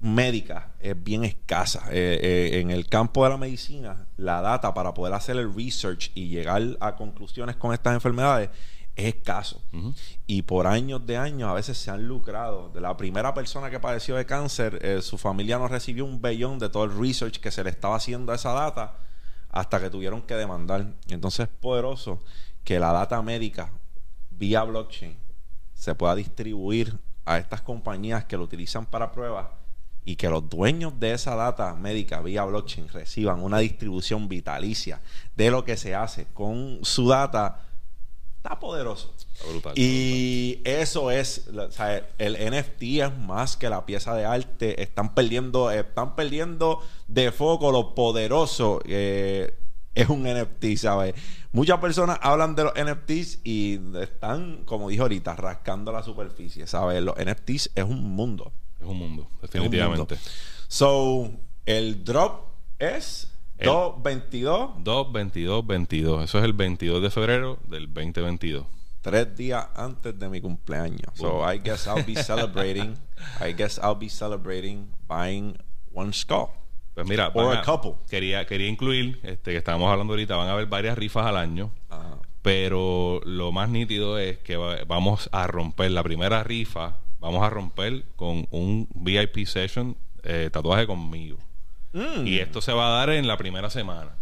médica 0.00 0.72
es 0.80 1.02
bien 1.02 1.24
escasa. 1.24 1.86
Eh, 1.90 2.18
eh, 2.22 2.60
en 2.60 2.70
el 2.70 2.88
campo 2.88 3.24
de 3.24 3.30
la 3.30 3.38
medicina, 3.38 4.06
la 4.16 4.42
data 4.42 4.74
para 4.74 4.92
poder 4.92 5.14
hacer 5.14 5.36
el 5.36 5.54
research 5.54 6.10
y 6.14 6.28
llegar 6.28 6.62
a 6.80 6.96
conclusiones 6.96 7.56
con 7.56 7.72
estas 7.72 7.94
enfermedades 7.94 8.50
es 8.96 9.14
escaso. 9.14 9.62
Y 10.26 10.42
por 10.42 10.66
años 10.66 11.06
de 11.06 11.18
años 11.18 11.50
a 11.50 11.54
veces 11.54 11.76
se 11.76 11.90
han 11.90 12.08
lucrado. 12.08 12.70
De 12.70 12.80
la 12.80 12.96
primera 12.96 13.34
persona 13.34 13.70
que 13.70 13.78
padeció 13.78 14.16
de 14.16 14.26
cáncer, 14.26 14.78
eh, 14.82 15.02
su 15.02 15.18
familia 15.18 15.58
no 15.58 15.68
recibió 15.68 16.04
un 16.04 16.20
bellón 16.20 16.58
de 16.58 16.70
todo 16.70 16.84
el 16.84 16.98
research 16.98 17.38
que 17.38 17.50
se 17.50 17.62
le 17.62 17.70
estaba 17.70 17.96
haciendo 17.96 18.32
a 18.32 18.36
esa 18.36 18.52
data 18.52 18.96
hasta 19.50 19.80
que 19.80 19.90
tuvieron 19.90 20.22
que 20.22 20.34
demandar. 20.34 20.94
Entonces 21.08 21.48
es 21.48 21.48
poderoso 21.48 22.22
que 22.64 22.80
la 22.80 22.92
data 22.92 23.20
médica 23.22 23.70
vía 24.30 24.64
blockchain 24.64 25.16
se 25.74 25.94
pueda 25.94 26.14
distribuir 26.14 26.98
a 27.26 27.38
estas 27.38 27.60
compañías 27.60 28.24
que 28.24 28.36
lo 28.36 28.44
utilizan 28.44 28.86
para 28.86 29.12
pruebas 29.12 29.46
y 30.04 30.16
que 30.16 30.30
los 30.30 30.48
dueños 30.48 30.98
de 31.00 31.12
esa 31.12 31.34
data 31.34 31.74
médica 31.74 32.20
vía 32.22 32.44
blockchain 32.44 32.88
reciban 32.88 33.42
una 33.42 33.58
distribución 33.58 34.28
vitalicia 34.28 35.00
de 35.34 35.50
lo 35.50 35.64
que 35.64 35.76
se 35.76 35.94
hace 35.94 36.26
con 36.32 36.78
su 36.82 37.08
data, 37.08 37.65
está 38.46 38.58
poderoso. 38.60 39.12
Está 39.34 39.48
brutal. 39.50 39.72
Y 39.76 40.60
eso 40.64 41.10
es, 41.10 41.48
la- 41.52 41.64
o 41.64 41.70
sea, 41.72 42.06
el 42.18 42.36
NFT 42.36 42.82
es 43.02 43.16
más 43.18 43.56
que 43.56 43.68
la 43.68 43.84
pieza 43.84 44.14
de 44.14 44.24
arte. 44.24 44.80
Están 44.82 45.14
perdiendo, 45.14 45.70
están 45.70 46.14
perdiendo 46.14 46.80
de 47.08 47.32
foco 47.32 47.72
lo 47.72 47.94
poderoso 47.94 48.80
eh, 48.86 49.54
es 49.94 50.08
un 50.08 50.22
NFT, 50.24 50.76
¿sabes? 50.76 51.14
Muchas 51.52 51.78
personas 51.80 52.18
hablan 52.22 52.54
de 52.54 52.64
los 52.64 52.72
NFTs 52.74 53.40
y 53.44 53.80
están, 54.00 54.62
como 54.64 54.88
dijo 54.90 55.02
ahorita, 55.04 55.34
rascando 55.36 55.90
la 55.90 56.02
superficie, 56.02 56.66
¿sabes? 56.66 57.02
Los 57.02 57.14
NFTs 57.16 57.70
es 57.74 57.84
un 57.84 58.02
mundo. 58.14 58.52
Es 58.78 58.86
un 58.86 58.98
mundo, 58.98 59.22
un 59.32 59.40
definitivamente. 59.40 59.98
mundo. 60.14 60.16
So, 60.68 61.30
el 61.64 62.04
drop 62.04 62.44
es 62.78 63.28
El- 63.58 63.66
222, 63.68 64.70
2, 64.84 65.12
22, 65.12 65.66
22. 65.66 66.24
Eso 66.24 66.38
es 66.38 66.44
el 66.44 66.52
22 66.52 67.02
de 67.02 67.10
febrero 67.10 67.58
del 67.68 67.86
2022. 67.92 68.66
tres 69.02 69.36
días 69.36 69.68
antes 69.76 70.18
de 70.18 70.28
mi 70.28 70.40
cumpleaños. 70.40 71.12
So, 71.14 71.40
I 71.50 71.58
guess 71.60 71.86
I'll 71.86 72.04
be 72.04 72.16
celebrating. 72.22 72.94
I 73.40 73.52
guess 73.54 73.78
I'll 73.78 73.94
be 73.98 74.08
celebrating 74.08 74.88
buying 75.06 75.56
one 75.94 76.12
skull. 76.12 76.48
Pues 76.94 77.06
mira, 77.06 77.28
Or 77.34 77.46
van 77.46 77.58
a 77.58 77.62
couple. 77.62 77.92
Quería, 78.10 78.44
quería 78.46 78.68
incluir, 78.68 79.20
este, 79.22 79.52
que 79.52 79.58
estábamos 79.58 79.92
hablando 79.92 80.14
ahorita, 80.14 80.34
van 80.34 80.48
a 80.48 80.52
haber 80.54 80.66
varias 80.66 80.98
rifas 80.98 81.24
al 81.26 81.36
año. 81.36 81.70
Ajá. 81.88 82.18
Pero 82.42 83.20
lo 83.24 83.52
más 83.52 83.68
nítido 83.68 84.18
es 84.18 84.38
que 84.38 84.56
va- 84.56 84.78
vamos 84.86 85.28
a 85.32 85.46
romper 85.46 85.90
la 85.92 86.02
primera 86.02 86.42
rifa. 86.42 86.96
Vamos 87.20 87.42
a 87.44 87.50
romper 87.50 88.04
con 88.16 88.46
un 88.50 88.88
VIP 88.94 89.46
session 89.46 89.96
eh, 90.24 90.50
tatuaje 90.52 90.86
conmigo. 90.86 91.38
Mm. 91.92 92.26
Y 92.26 92.38
esto 92.38 92.60
se 92.60 92.72
va 92.72 92.88
a 92.88 92.98
dar 92.98 93.10
en 93.10 93.26
la 93.26 93.36
primera 93.36 93.70
semana. 93.70 94.12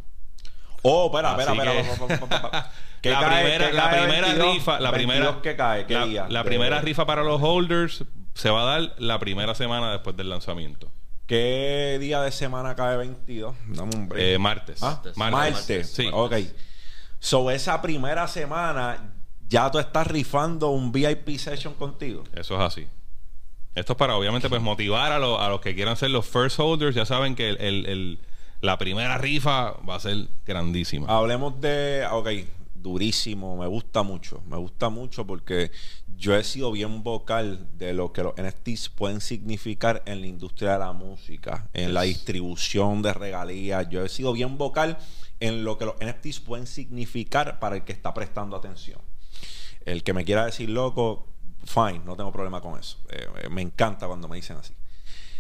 Oh, 0.83 1.07
espera, 1.07 1.33
Así 1.35 1.41
espera, 1.51 1.73
que- 1.73 1.81
espera. 1.81 2.07
pa, 2.09 2.19
pa, 2.19 2.27
pa, 2.27 2.41
pa, 2.43 2.51
pa. 2.51 2.71
¿Qué 3.01 3.11
la 3.11 3.21
cae- 3.21 3.43
primera, 3.43 3.67
qué 3.67 3.73
la 3.75 3.91
cae 3.91 4.01
primera 4.03 4.27
22? 4.29 4.55
rifa, 4.55 4.81
la 4.81 4.91
22 4.91 4.93
primera 5.19 5.43
¿Qué 5.43 5.57
cae? 5.57 5.87
¿Qué 5.87 5.95
la, 5.95 6.07
día? 6.07 6.27
la 6.29 6.45
primera 6.45 6.81
rifa 6.81 7.05
para 7.07 7.23
los 7.23 7.43
holders 7.43 8.05
se 8.35 8.51
va 8.51 8.63
a 8.63 8.65
dar 8.81 8.95
la 8.99 9.19
primera 9.19 9.55
semana 9.55 9.93
después 9.93 10.17
del 10.17 10.29
lanzamiento. 10.31 10.91
¿Qué 11.27 11.97
día 12.01 12.21
de 12.23 12.31
semana 12.33 12.75
cae 12.75 12.97
22? 12.99 13.55
Dame 13.69 13.91
un 13.97 14.09
break. 14.09 14.23
Eh, 14.25 14.39
martes. 14.39 14.83
Ah, 14.83 15.01
Martes. 15.17 15.55
martes. 15.55 15.91
Sí. 15.93 16.09
Ok. 16.13 16.35
So, 17.19 17.51
esa 17.51 17.81
primera 17.81 18.27
semana 18.29 19.15
ya 19.49 19.71
tú 19.71 19.79
estás 19.79 20.07
rifando 20.07 20.69
un 20.71 20.93
VIP 20.93 21.39
session 21.39 21.73
contigo. 21.75 22.25
Eso 22.35 22.55
es 22.57 22.61
así. 22.61 22.87
Esto 23.75 23.93
es 23.95 23.97
para, 23.99 24.17
obviamente, 24.17 24.49
pues 24.49 24.63
motivar 24.63 25.13
a, 25.13 25.19
los- 25.19 25.41
a 25.41 25.49
los 25.49 25.61
que 25.61 25.75
quieran 25.75 25.97
ser 25.97 26.11
los 26.11 26.27
first 26.27 26.59
holders. 26.61 26.95
Ya 26.95 27.05
saben 27.07 27.35
que 27.35 27.49
el, 27.51 27.61
el- 27.61 27.87
el- 27.87 28.19
la 28.61 28.79
primera 28.79 29.19
rifa 29.19 29.73
va 29.89 29.97
a 29.97 30.01
ser 30.01 30.29
grandísima. 30.47 31.07
Hablemos 31.09 31.61
de. 31.61 32.07
Ok, 32.11 32.29
durísimo. 32.75 33.57
Me 33.57 33.67
gusta 33.67 34.03
mucho. 34.03 34.43
Me 34.47 34.57
gusta 34.57 34.89
mucho 34.91 35.27
porque 35.27 35.71
yo 36.17 36.37
he 36.37 36.45
sido 36.45 36.71
bien 36.71 37.03
vocal 37.03 37.67
de 37.77 37.93
lo 37.93 38.13
que 38.13 38.23
los 38.23 38.35
NFTs 38.37 38.89
pueden 38.91 39.21
significar 39.21 40.03
en 40.07 40.21
la 40.21 40.27
industria 40.29 40.75
de 40.75 40.79
la 40.79 40.93
música, 40.93 41.69
en 41.75 41.93
la 41.95 42.03
distribución 42.03 43.03
de 43.03 43.13
regalías. 43.13 43.89
Yo 43.89 44.05
he 44.05 44.09
sido 44.09 44.33
bien 44.33 44.57
vocal 44.57 44.97
en 45.41 45.65
lo 45.65 45.77
que 45.77 45.87
los 45.87 45.97
NFTs 46.01 46.41
pueden 46.41 46.67
significar 46.67 47.59
para 47.59 47.77
el 47.77 47.83
que 47.83 47.93
está 47.93 48.15
prestando 48.15 48.57
atención. 48.57 49.01
El 49.85 50.03
que 50.05 50.13
me 50.15 50.25
quiera 50.25 50.47
decir 50.47 50.71
loco, 50.71 51.27
fine, 51.67 52.01
no 52.05 52.17
tengo 52.17 52.33
problema 52.33 52.61
con 52.61 52.79
eso. 52.79 52.99
Eh, 53.11 53.27
eh, 53.43 53.49
me 53.49 53.63
encanta 53.63 54.07
cuando 54.07 54.29
me 54.29 54.37
dicen 54.37 54.57
así. 54.57 54.75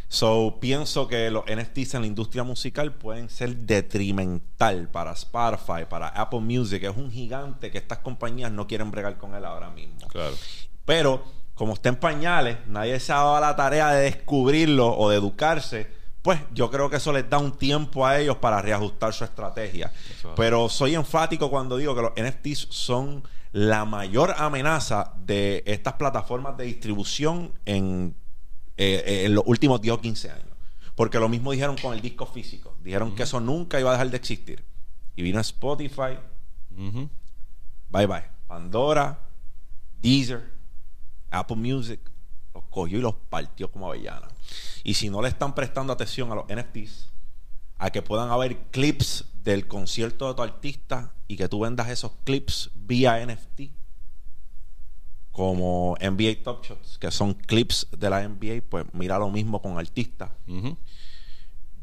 So, 0.08 0.58
pienso 0.60 1.08
que 1.08 1.30
los 1.30 1.44
NFTs 1.46 1.94
en 1.94 2.02
la 2.02 2.06
industria 2.06 2.44
musical 2.44 2.92
pueden 2.92 3.28
ser 3.28 3.56
detrimental 3.56 4.88
para 4.88 5.12
Spotify, 5.12 5.86
para 5.88 6.08
Apple 6.08 6.40
Music. 6.40 6.84
Es 6.84 6.96
un 6.96 7.10
gigante 7.10 7.70
que 7.70 7.78
estas 7.78 7.98
compañías 7.98 8.52
no 8.52 8.66
quieren 8.66 8.90
bregar 8.90 9.18
con 9.18 9.34
él 9.34 9.44
ahora 9.44 9.70
mismo. 9.70 10.06
Claro. 10.08 10.36
Pero, 10.84 11.24
como 11.54 11.72
está 11.74 11.88
en 11.88 11.96
pañales, 11.96 12.58
nadie 12.68 13.00
se 13.00 13.12
ha 13.12 13.16
dado 13.16 13.40
la 13.40 13.56
tarea 13.56 13.90
de 13.90 14.02
descubrirlo 14.02 14.96
o 14.96 15.10
de 15.10 15.16
educarse. 15.16 15.90
Pues 16.22 16.40
yo 16.52 16.70
creo 16.70 16.88
que 16.88 16.96
eso 16.96 17.12
les 17.12 17.28
da 17.28 17.38
un 17.38 17.52
tiempo 17.52 18.06
a 18.06 18.18
ellos 18.18 18.36
para 18.36 18.62
reajustar 18.62 19.12
su 19.12 19.24
estrategia. 19.24 19.92
Eso. 20.16 20.34
Pero 20.36 20.68
soy 20.68 20.94
enfático 20.94 21.50
cuando 21.50 21.76
digo 21.76 21.94
que 21.94 22.02
los 22.02 22.12
NFTs 22.12 22.68
son 22.70 23.24
la 23.54 23.84
mayor 23.84 24.34
amenaza 24.36 25.14
de 25.24 25.62
estas 25.64 25.92
plataformas 25.92 26.56
de 26.56 26.64
distribución 26.64 27.52
en, 27.64 28.16
eh, 28.76 29.04
eh, 29.06 29.24
en 29.26 29.34
los 29.36 29.44
últimos 29.46 29.80
10 29.80 29.94
o 29.94 30.00
15 30.00 30.30
años. 30.32 30.48
Porque 30.96 31.20
lo 31.20 31.28
mismo 31.28 31.52
dijeron 31.52 31.76
con 31.80 31.94
el 31.94 32.00
disco 32.00 32.26
físico. 32.26 32.76
Dijeron 32.82 33.14
que 33.14 33.22
eso 33.22 33.38
nunca 33.38 33.78
iba 33.78 33.90
a 33.90 33.92
dejar 33.92 34.10
de 34.10 34.16
existir. 34.16 34.64
Y 35.14 35.22
vino 35.22 35.38
Spotify. 35.38 36.18
Bye 37.90 38.06
bye. 38.08 38.24
Pandora, 38.48 39.20
Deezer, 40.02 40.50
Apple 41.30 41.56
Music, 41.56 42.00
los 42.52 42.64
cogió 42.64 42.98
y 42.98 43.02
los 43.02 43.14
partió 43.14 43.70
como 43.70 43.86
avellana. 43.86 44.26
Y 44.82 44.94
si 44.94 45.10
no 45.10 45.22
le 45.22 45.28
están 45.28 45.54
prestando 45.54 45.92
atención 45.92 46.32
a 46.32 46.34
los 46.34 46.46
NFTs, 46.46 47.08
a 47.78 47.90
que 47.90 48.02
puedan 48.02 48.30
haber 48.30 48.56
clips 48.72 49.26
del 49.44 49.68
concierto 49.68 50.26
de 50.26 50.34
tu 50.34 50.42
artista 50.42 51.13
y 51.28 51.36
que 51.36 51.48
tú 51.48 51.60
vendas 51.60 51.88
esos 51.88 52.12
clips 52.24 52.70
vía 52.74 53.24
NFT, 53.24 53.72
como 55.32 55.96
NBA 56.00 56.42
Top 56.44 56.64
Shots, 56.64 56.98
que 56.98 57.10
son 57.10 57.34
clips 57.34 57.88
de 57.96 58.10
la 58.10 58.26
NBA, 58.28 58.62
pues 58.68 58.84
mira 58.92 59.18
lo 59.18 59.30
mismo 59.30 59.60
con 59.60 59.78
artistas 59.78 60.30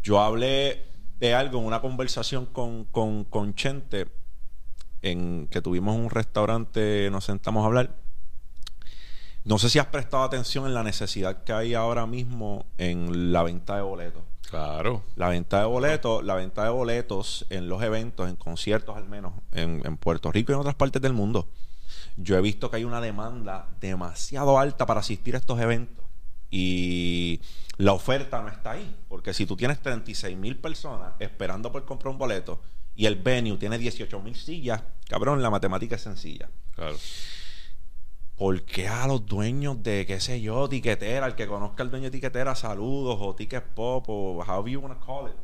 yo 0.04 0.20
hablé 0.20 0.86
de 1.20 1.34
algo 1.34 1.60
en 1.60 1.66
una 1.66 1.82
conversación 1.82 2.48
con, 2.48 2.86
con, 2.86 3.24
con 3.26 3.54
Chente, 3.54 4.08
en 5.02 5.48
que 5.48 5.62
tuvimos 5.62 5.96
un 5.96 6.10
restaurante, 6.10 7.10
nos 7.12 7.26
sentamos 7.26 7.64
a 7.64 7.68
hablar. 7.68 7.96
No 9.44 9.58
sé 9.58 9.70
si 9.70 9.80
has 9.80 9.88
prestado 9.88 10.24
atención 10.24 10.66
en 10.66 10.74
la 10.74 10.84
necesidad 10.84 11.44
que 11.44 11.54
hay 11.54 11.74
ahora 11.74 12.06
mismo 12.06 12.66
en 12.78 13.32
la 13.32 13.44
venta 13.44 13.76
de 13.76 13.82
boletos. 13.82 14.24
Claro. 14.52 15.02
La 15.16 15.30
venta 15.30 15.62
de 15.62 15.66
boletos, 15.66 16.24
la 16.24 16.36
venta 16.36 16.66
de 16.66 16.70
boletos 16.70 17.46
en 17.50 17.70
los 17.70 17.82
eventos, 17.82 18.30
en 18.30 18.36
conciertos 18.36 18.98
al 18.98 19.08
menos, 19.08 19.34
en, 19.54 19.82
en 19.86 19.98
Puerto 19.98 20.32
Rico 20.32 20.52
y 20.52 20.56
en 20.56 20.60
otras 20.60 20.76
partes 20.76 21.02
del 21.02 21.14
mundo. 21.14 21.48
Yo 22.18 22.38
he 22.38 22.42
visto 22.42 22.70
que 22.70 22.76
hay 22.76 22.84
una 22.84 23.00
demanda 23.00 23.70
demasiado 23.80 24.60
alta 24.60 24.86
para 24.86 25.00
asistir 25.00 25.36
a 25.36 25.40
estos 25.40 25.60
eventos 25.60 26.06
y 26.50 27.40
la 27.78 27.94
oferta 27.94 28.42
no 28.42 28.50
está 28.50 28.72
ahí. 28.72 28.96
Porque 29.08 29.34
si 29.34 29.46
tú 29.46 29.56
tienes 29.56 29.80
36 29.80 30.38
mil 30.38 30.58
personas 30.58 31.14
esperando 31.20 31.72
por 31.72 31.86
comprar 31.86 32.12
un 32.12 32.18
boleto 32.18 32.62
y 32.94 33.06
el 33.06 33.16
venue 33.16 33.58
tiene 33.58 33.78
18 33.78 34.20
mil 34.20 34.36
sillas, 34.36 34.84
cabrón, 35.08 35.42
la 35.42 35.50
matemática 35.50 35.96
es 35.96 36.02
sencilla. 36.02 36.50
Claro. 36.76 36.98
¿Por 38.42 38.64
qué 38.64 38.88
a 38.88 39.06
los 39.06 39.24
dueños 39.28 39.84
de, 39.84 40.08
qué 40.08 40.20
sé 40.20 40.42
yo, 40.42 40.68
tiquetera, 40.68 41.28
el 41.28 41.36
que 41.36 41.46
conozca 41.46 41.84
al 41.84 41.92
dueño 41.92 42.06
de 42.06 42.10
tiquetera, 42.10 42.56
saludos, 42.56 43.20
o 43.22 43.36
ticket 43.36 43.64
pop, 43.64 44.04
o 44.08 44.40
however 44.44 44.72
you 44.72 44.80
want 44.80 45.00
to 45.00 45.06
call 45.06 45.28
it? 45.30 45.36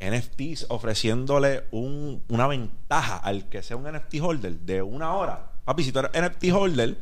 NFTs 0.00 0.64
ofreciéndole 0.70 1.64
un- 1.72 2.24
una 2.28 2.46
ventaja 2.46 3.18
al 3.18 3.50
que 3.50 3.62
sea 3.62 3.76
un 3.76 3.86
NFT 3.86 4.14
holder 4.22 4.54
de 4.60 4.80
una 4.80 5.12
hora. 5.14 5.50
Papi, 5.66 5.84
si 5.84 5.92
tú 5.92 5.98
eres 5.98 6.12
NFT 6.14 6.52
holder, 6.54 6.96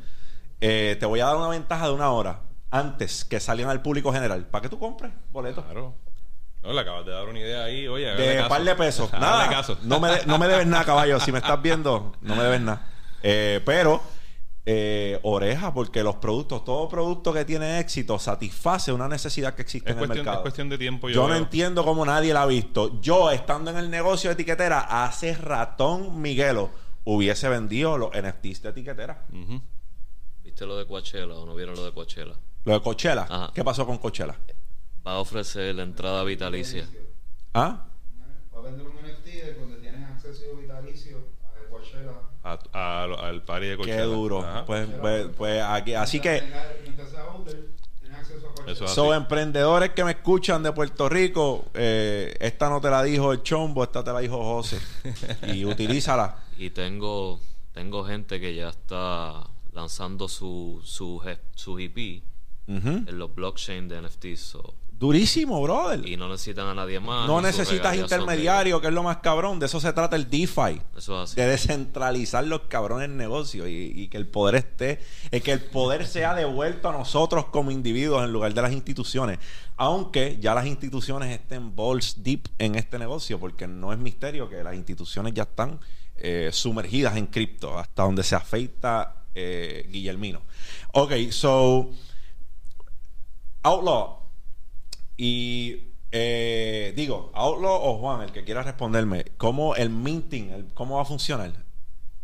eh, 0.61 0.97
te 0.99 1.07
voy 1.07 1.21
a 1.21 1.27
dar 1.27 1.37
una 1.37 1.49
ventaja 1.49 1.87
de 1.87 1.93
una 1.95 2.11
hora 2.11 2.41
antes 2.73 3.25
que 3.25 3.39
salgan 3.39 3.69
al 3.71 3.83
público 3.83 4.13
general. 4.13 4.47
¿Para 4.47 4.63
que 4.63 4.69
tú 4.69 4.81
compres 4.81 5.13
boletos? 5.31 5.63
Claro. 5.65 5.95
No, 6.65 6.73
le 6.73 6.81
acabas 6.81 7.07
de 7.07 7.13
dar 7.13 7.29
una 7.29 7.39
idea 7.39 7.63
ahí. 7.63 7.87
Oye, 7.87 8.07
De 8.17 8.37
caso. 8.39 8.49
par 8.49 8.65
de 8.65 8.75
pesos. 8.75 9.13
Nada. 9.21 9.49
caso. 9.49 9.79
No 9.85 10.01
me, 10.01 10.09
de- 10.11 10.27
no 10.27 10.39
me 10.39 10.49
debes 10.49 10.67
nada, 10.67 10.85
caballo. 10.85 11.21
Si 11.21 11.31
me 11.31 11.39
estás 11.39 11.63
viendo, 11.63 12.15
no 12.21 12.35
me 12.35 12.43
debes 12.43 12.61
nada. 12.63 12.85
Eh, 13.29 13.61
pero, 13.65 14.01
eh, 14.69 15.21
oreja, 15.23 15.73
porque 15.73 16.03
los 16.03 16.17
productos, 16.17 16.65
todo 16.65 16.89
producto 16.89 17.33
que 17.33 17.45
tiene 17.45 17.79
éxito 17.79 18.19
satisface 18.19 18.93
una 18.93 19.07
necesidad 19.07 19.55
que 19.55 19.63
existe 19.63 19.91
Es 19.91 19.97
en 19.97 20.03
el 20.03 20.09
mercado. 20.09 20.39
es 20.39 20.43
cuestión 20.43 20.69
de 20.69 20.77
tiempo. 20.77 21.09
Yo 21.09 21.23
no 21.23 21.29
veo. 21.29 21.37
entiendo 21.37 21.85
cómo 21.85 22.05
nadie 22.05 22.35
la 22.35 22.43
ha 22.43 22.47
visto. 22.47 23.01
Yo, 23.01 23.31
estando 23.31 23.71
en 23.71 23.77
el 23.77 23.89
negocio 23.91 24.29
de 24.31 24.35
etiquetera, 24.35 25.05
hace 25.05 25.35
ratón 25.35 26.21
Miguelo 26.21 26.71
hubiese 27.05 27.49
vendido 27.49 27.97
los 27.97 28.11
NFTs 28.11 28.63
de 28.63 28.69
etiquetera. 28.71 29.25
¿Viste 30.43 30.67
lo 30.67 30.77
de 30.77 30.87
Coachella 30.87 31.33
o 31.35 31.47
no 31.47 31.55
vieron 31.55 31.77
lo 31.77 31.85
de 31.85 31.93
Coachella? 31.93 32.35
Lo 32.65 32.73
de 32.73 32.81
Coachella. 32.83 33.23
Ajá. 33.29 33.53
¿Qué 33.55 33.63
pasó 33.63 33.87
con 33.87 33.99
Coachella? 33.99 34.35
Va 35.07 35.13
a 35.13 35.19
ofrecer 35.21 35.77
la 35.77 35.85
entrada 35.85 36.25
vitalicia. 36.25 36.89
¿Ah? 37.55 37.87
Va 38.53 38.59
a 38.59 38.63
vender 38.63 38.85
un 38.85 38.97
NFT 38.97 39.27
de 39.27 39.55
donde 39.55 39.77
tienes 39.77 40.03
acceso 40.11 40.57
vitalicio 40.61 41.19
Coachella. 41.77 42.13
A- 42.45 42.59
a- 42.73 43.29
al 43.29 43.43
party 43.43 43.67
de 43.67 43.71
Qué 43.73 43.77
Coachella. 43.79 44.03
duro. 44.05 44.43
Ajá. 44.45 44.65
Pues, 44.65 44.89
pues, 45.01 45.27
pues 45.37 45.63
aquí, 45.63 45.95
así 45.95 46.21
que... 46.21 46.43
Eso 48.67 48.85
es 48.85 48.91
So, 48.91 49.13
así. 49.13 49.17
emprendedores 49.23 49.91
que 49.91 50.03
me 50.05 50.11
escuchan 50.13 50.63
de 50.63 50.73
Puerto 50.73 51.09
Rico, 51.09 51.67
eh, 51.75 52.35
esta 52.41 52.69
no 52.69 52.81
te 52.81 52.91
la 52.91 53.03
dijo 53.05 53.33
el 53.33 53.43
Chombo, 53.43 53.85
esta 53.85 54.03
te 54.03 54.13
la 54.13 54.19
dijo 54.21 54.43
José. 54.43 54.79
y 55.55 55.65
utilízala. 55.65 56.37
Y 56.57 56.71
tengo, 56.71 57.41
tengo 57.73 58.05
gente 58.05 58.41
que 58.41 58.55
ya 58.57 58.71
está 58.71 59.47
lanzando 59.73 60.29
su, 60.29 60.81
su, 60.85 61.21
je- 61.25 61.39
su 61.55 61.79
EP 61.79 62.23
Ujú. 62.67 62.89
en 63.09 63.19
los 63.19 63.33
blockchain 63.35 63.87
de 63.89 64.01
NFTs. 64.03 64.41
So, 64.41 64.75
durísimo, 64.99 65.61
brother. 65.63 66.07
Y 66.07 66.17
no 66.17 66.29
necesitan 66.29 66.67
a 66.69 66.75
nadie 66.75 67.01
más. 67.01 67.27
no 67.27 67.41
necesitas 67.41 67.93
de 67.93 67.99
intermediario, 67.99 68.81
que 68.81 68.89
es 68.89 68.93
lo 68.93 69.03
más 69.03 69.19
cabrón. 69.19 69.59
De 69.59 69.67
eso 69.67 69.81
se 69.81 69.93
trata 69.93 70.17
el 70.17 70.29
DeFi. 70.29 70.81
Eso 70.97 71.23
es 71.23 71.31
así. 71.31 71.41
De 71.41 71.47
descentralizar 71.47 72.45
los 72.45 72.63
cabrones 72.63 73.09
negocios 73.09 73.69
y, 73.69 73.93
y 73.95 74.09
que 74.09 74.17
el 74.17 74.27
poder 74.27 74.57
esté, 74.57 75.01
y 75.31 75.41
que 75.41 75.53
el 75.53 75.61
poder 75.61 76.07
sea 76.07 76.35
devuelto 76.35 76.89
a 76.89 76.93
nosotros 76.93 77.47
como 77.47 77.71
individuos 77.71 78.25
en 78.25 78.33
lugar 78.33 78.55
de 78.55 78.63
las 78.63 78.73
instituciones. 78.73 79.39
Aunque 79.77 80.39
ya 80.41 80.55
las 80.55 80.67
instituciones 80.67 81.33
estén 81.33 81.77
balls 81.77 82.23
deep 82.23 82.49
en 82.59 82.75
este 82.75 82.99
negocio, 82.99 83.39
porque 83.39 83.67
no 83.67 83.93
es 83.93 83.99
misterio 83.99 84.49
que 84.49 84.63
las 84.63 84.75
instituciones 84.75 85.35
ya 85.35 85.43
están 85.43 85.79
eh, 86.17 86.51
sumergidas 86.53 87.17
en 87.17 87.27
cripto, 87.27 87.79
hasta 87.79 88.03
donde 88.03 88.23
se 88.23 88.35
afeita 88.35 89.25
eh, 89.35 89.87
Guillermino. 89.91 90.41
Ok, 90.93 91.13
so 91.31 91.91
Outlaw 93.63 94.26
y 95.17 95.93
eh, 96.13 96.93
digo, 96.97 97.31
Outlaw 97.35 97.81
o 97.83 97.99
Juan, 97.99 98.23
el 98.23 98.33
que 98.33 98.45
quiera 98.45 98.63
responderme, 98.63 99.25
¿cómo 99.37 99.75
el 99.77 99.91
minting, 99.91 100.51
el- 100.51 100.67
cómo 100.75 100.97
va 100.97 101.03
a 101.03 101.05
funcionar? 101.05 101.53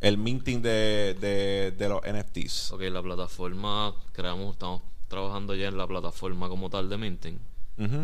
El 0.01 0.19
minting 0.19 0.63
de, 0.63 1.15
de, 1.21 1.71
de 1.77 1.89
los 1.89 2.01
NFTs. 2.03 2.73
Ok, 2.73 2.83
la 2.83 3.03
plataforma, 3.03 3.95
creamos, 4.13 4.53
estamos 4.53 4.83
trabajando 5.09 5.55
ya 5.55 5.69
en 5.69 5.77
la 5.79 5.87
plataforma 5.87 6.49
como 6.49 6.71
tal 6.71 6.89
de 6.89 6.97
Minting. 6.99 7.39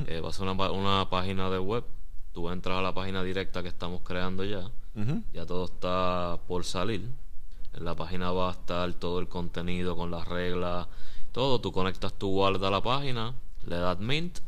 Eh, 0.08 0.20
va 0.20 0.28
a 0.28 0.32
ser 0.32 0.46
una, 0.46 0.70
una 0.70 1.08
página 1.10 1.50
de 1.50 1.58
web. 1.58 1.84
Tú 2.32 2.50
entras 2.50 2.78
a 2.78 2.82
la 2.82 2.94
página 2.94 3.22
directa 3.24 3.62
que 3.62 3.68
estamos 3.68 4.02
creando 4.02 4.44
ya. 4.44 4.70
Ya 5.32 5.46
todo 5.46 5.64
está 5.66 6.38
por 6.46 6.64
salir. 6.64 7.08
En 7.74 7.84
la 7.84 7.94
página 7.96 8.30
va 8.32 8.48
a 8.50 8.52
estar 8.52 8.92
todo 8.94 9.18
el 9.20 9.28
contenido 9.28 9.96
con 9.96 10.10
las 10.10 10.26
reglas, 10.28 10.86
todo. 11.32 11.60
Tú 11.60 11.72
conectas 11.72 12.12
tu 12.14 12.28
wallet 12.30 12.62
a 12.64 12.70
la 12.70 12.82
página, 12.82 13.34
le 13.66 13.76
das 13.76 13.98
mint 13.98 14.38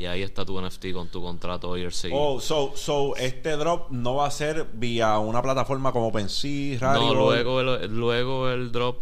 y 0.00 0.06
ahí 0.06 0.22
está 0.22 0.46
tu 0.46 0.58
NFT 0.60 0.92
con 0.94 1.08
tu 1.08 1.20
contrato 1.22 1.76
IRC. 1.76 2.08
Oh, 2.12 2.40
so, 2.40 2.72
so 2.74 3.14
este 3.16 3.50
drop 3.56 3.90
no 3.90 4.14
va 4.14 4.26
a 4.28 4.30
ser 4.30 4.66
vía 4.72 5.18
una 5.18 5.42
plataforma 5.42 5.92
como 5.92 6.08
OpenSea, 6.08 6.78
no, 6.80 6.86
Rarible? 6.86 7.14
luego 7.14 7.60
el, 7.60 7.94
luego 7.98 8.48
el 8.48 8.72
drop 8.72 8.96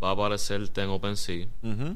va 0.00 0.10
a 0.10 0.12
aparecerte 0.12 0.82
en 0.82 0.90
OpenSea. 0.90 1.46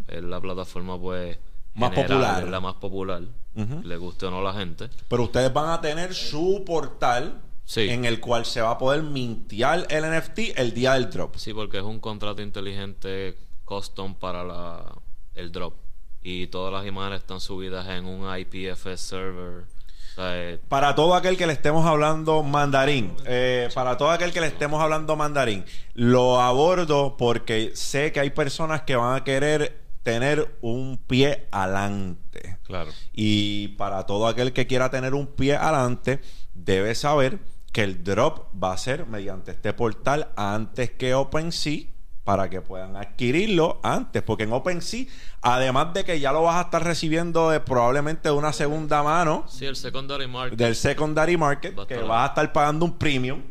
Es 0.09 0.22
la 0.24 0.40
plataforma 0.40 0.98
pues 1.00 1.38
Más 1.74 1.90
general, 1.90 2.09
popular. 2.18 2.42
es 2.44 2.50
la 2.50 2.61
más 2.61 2.74
popular. 2.74 3.22
Le 3.55 3.96
guste 3.96 4.26
o 4.26 4.31
no 4.33 4.38
a 4.40 4.42
la 4.42 4.55
gente. 4.55 4.88
Pero 5.09 5.22
ustedes 5.22 5.52
van 5.52 5.68
a 5.70 5.81
tener 5.81 6.12
su 6.12 6.64
portal 6.66 7.40
Sí. 7.64 7.88
en 7.90 8.05
el 8.05 8.18
cual 8.18 8.44
se 8.44 8.61
va 8.61 8.72
a 8.72 8.78
poder 8.78 9.05
mintear 9.05 9.87
el 9.88 10.05
NFT 10.05 10.38
el 10.59 10.74
día 10.74 10.94
del 10.94 11.09
drop. 11.11 11.37
Sí, 11.37 11.55
porque 11.55 11.76
es 11.78 11.85
un 11.85 12.00
contrato 12.00 12.42
inteligente 12.42 13.38
custom 13.64 14.16
para 14.16 14.42
la, 14.42 14.92
el 15.37 15.52
drop. 15.52 15.74
Y 16.23 16.47
todas 16.49 16.73
las 16.73 16.87
imágenes 16.87 17.21
están 17.21 17.41
subidas 17.41 17.89
en 17.89 18.05
un 18.07 18.27
IPFS 18.39 19.01
server. 19.01 19.65
O 19.65 20.15
sea, 20.15 20.39
eh, 20.39 20.61
Para 20.69 20.95
todo 20.95 21.15
aquel 21.15 21.37
que 21.37 21.47
le 21.47 21.55
estemos 21.55 21.87
hablando 21.87 22.43
mandarín, 22.43 23.15
eh, 23.25 23.69
para 23.75 23.97
todo 23.97 24.11
aquel 24.11 24.33
que 24.33 24.41
le 24.41 24.47
estemos 24.47 24.81
hablando 24.83 25.17
mandarín, 25.17 25.65
lo 25.95 26.41
abordo 26.41 27.17
porque 27.17 27.73
sé 27.75 28.13
que 28.13 28.21
hay 28.21 28.31
personas 28.31 28.83
que 28.83 28.95
van 28.95 29.17
a 29.17 29.25
querer 29.25 29.81
tener 30.03 30.57
un 30.61 30.99
pie 30.99 31.49
adelante. 31.51 32.59
Claro. 32.65 32.91
Y 33.13 33.69
para 33.69 34.05
todo 34.05 34.27
aquel 34.27 34.53
que 34.53 34.67
quiera 34.67 34.91
tener 34.91 35.15
un 35.15 35.27
pie 35.27 35.57
adelante, 35.57 36.21
debe 36.55 36.95
saber 36.95 37.39
que 37.73 37.83
el 37.83 38.05
drop 38.05 38.49
va 38.63 38.75
a 38.75 38.79
ser 38.79 39.07
mediante 39.07 39.51
este 39.53 39.73
portal 39.73 40.29
antes 40.37 40.91
que 40.91 41.15
OpenSea 41.15 41.85
para 42.25 42.49
que 42.49 42.61
puedan 42.61 42.97
adquirirlo 42.97 43.81
antes, 43.83 44.23
porque 44.23 44.45
en 44.45 44.53
OpenSea, 44.53 45.07
además 45.41 45.93
de 45.93 46.05
que 46.05 46.21
ya 46.21 46.33
lo 46.33 46.43
vas 46.43 46.57
a 46.57 46.63
estar 46.63 46.85
recibiendo 46.85 47.51
de, 47.51 47.61
probablemente 47.61 48.29
de 48.29 48.35
una 48.35 48.53
segunda 48.53 49.03
mano, 49.03 49.45
sí, 49.49 49.67
el 49.67 49.75
secondary 49.75 50.29
market. 50.29 50.59
del 50.59 50.77
secondary 50.77 51.37
market, 51.37 51.87
que 51.87 51.97
vas 51.99 52.25
a 52.25 52.27
estar 52.29 52.53
pagando 52.53 52.85
un 52.85 52.97
premium, 52.97 53.43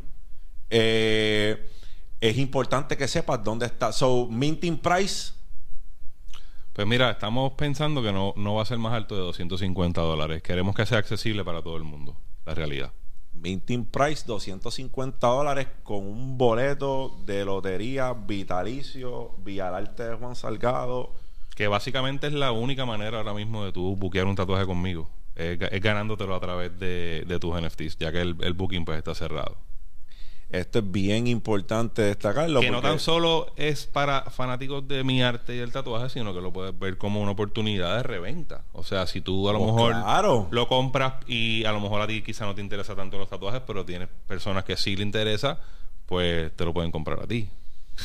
eh, 0.69 1.69
es 2.21 2.37
importante 2.37 2.95
que 2.95 3.07
sepas 3.07 3.43
dónde 3.43 3.65
está. 3.65 3.91
So, 3.91 4.27
minting 4.29 4.77
price, 4.77 5.33
Pues 6.71 6.87
mira, 6.87 7.11
estamos 7.11 7.51
pensando 7.53 8.01
que 8.01 8.13
no, 8.13 8.33
no 8.37 8.55
va 8.55 8.61
a 8.61 8.65
ser 8.65 8.77
más 8.77 8.93
alto 8.93 9.15
de 9.15 9.21
250 9.21 9.99
dólares. 9.99 10.41
Queremos 10.41 10.73
que 10.73 10.85
sea 10.85 10.99
accesible 10.99 11.43
para 11.43 11.61
todo 11.61 11.75
el 11.75 11.83
mundo, 11.83 12.15
la 12.45 12.53
realidad. 12.53 12.93
Minting 13.41 13.85
price 13.85 14.23
250 14.25 15.27
dólares 15.27 15.67
con 15.83 16.05
un 16.05 16.37
boleto 16.37 17.17
de 17.25 17.43
lotería 17.43 18.13
vitalicio 18.13 19.31
vía 19.43 19.69
el 19.69 19.75
arte 19.75 20.03
de 20.03 20.15
Juan 20.15 20.35
Salgado. 20.35 21.13
Que 21.55 21.67
básicamente 21.67 22.27
es 22.27 22.33
la 22.33 22.51
única 22.51 22.85
manera 22.85 23.17
ahora 23.17 23.33
mismo 23.33 23.65
de 23.65 23.71
tú 23.71 23.95
buquear 23.95 24.25
un 24.25 24.35
tatuaje 24.35 24.65
conmigo. 24.65 25.09
Es, 25.35 25.59
es 25.59 25.81
ganándotelo 25.81 26.35
a 26.35 26.39
través 26.39 26.77
de, 26.79 27.23
de 27.27 27.39
tus 27.39 27.59
NFTs, 27.59 27.97
ya 27.97 28.11
que 28.11 28.21
el, 28.21 28.37
el 28.41 28.53
booking 28.53 28.85
pues 28.85 28.97
está 28.97 29.15
cerrado. 29.15 29.57
Esto 30.51 30.79
es 30.79 30.91
bien 30.91 31.27
importante 31.27 32.01
destacarlo. 32.01 32.59
que 32.59 32.71
no 32.71 32.81
tan 32.81 32.99
solo 32.99 33.53
es 33.55 33.85
para 33.85 34.23
fanáticos 34.31 34.85
de 34.87 35.03
mi 35.03 35.21
arte 35.23 35.55
y 35.55 35.59
el 35.59 35.71
tatuaje, 35.71 36.09
sino 36.09 36.33
que 36.33 36.41
lo 36.41 36.51
puedes 36.51 36.77
ver 36.77 36.97
como 36.97 37.21
una 37.21 37.31
oportunidad 37.31 37.95
de 37.97 38.03
reventa. 38.03 38.63
O 38.73 38.83
sea, 38.83 39.07
si 39.07 39.21
tú 39.21 39.47
a 39.49 39.53
lo 39.53 39.59
Oh, 39.59 39.65
mejor 39.67 39.93
claro. 39.93 40.47
lo 40.51 40.67
compras 40.67 41.13
y 41.27 41.63
a 41.65 41.71
lo 41.71 41.79
mejor 41.79 42.01
a 42.01 42.07
ti 42.07 42.21
quizá 42.21 42.45
no 42.45 42.53
te 42.53 42.61
interesa 42.61 42.95
tanto 42.95 43.17
los 43.17 43.29
tatuajes, 43.29 43.61
pero 43.65 43.85
tienes 43.85 44.09
personas 44.27 44.63
que 44.65 44.75
sí 44.75 44.95
le 44.95 45.03
interesa, 45.03 45.59
pues 46.05 46.51
te 46.55 46.65
lo 46.65 46.73
pueden 46.73 46.91
comprar 46.91 47.19
a 47.21 47.27
ti. 47.27 47.47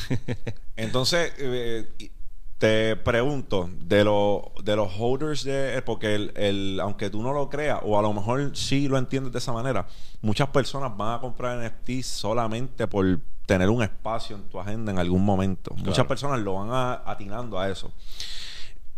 Entonces, 0.75 1.33
eh, 1.39 1.87
y- 1.99 2.11
te 2.57 2.95
pregunto, 2.95 3.69
de, 3.81 4.03
lo- 4.03 4.51
de 4.63 4.75
los 4.75 4.91
holders 4.97 5.43
de... 5.43 5.81
Porque 5.85 6.15
el, 6.15 6.33
el- 6.35 6.79
aunque 6.81 7.09
tú 7.09 7.21
no 7.21 7.31
lo 7.33 7.49
creas, 7.49 7.79
o 7.83 7.97
a 7.99 8.01
lo 8.01 8.13
mejor 8.13 8.55
sí 8.55 8.87
lo 8.87 8.97
entiendes 8.97 9.31
de 9.31 9.39
esa 9.39 9.53
manera, 9.53 9.87
muchas 10.21 10.47
personas 10.49 10.95
van 10.97 11.13
a 11.15 11.19
comprar 11.21 11.57
NFTs 11.63 12.05
solamente 12.07 12.87
por 12.87 13.19
tener 13.45 13.69
un 13.69 13.83
espacio 13.83 14.35
en 14.35 14.43
tu 14.49 14.59
agenda 14.59 14.91
en 14.91 14.97
algún 14.99 15.23
momento. 15.23 15.73
Muchas 15.75 16.05
personas 16.07 16.39
lo 16.39 16.55
van 16.55 16.69
a- 16.71 17.01
atinando 17.05 17.59
a 17.59 17.69
eso. 17.69 17.91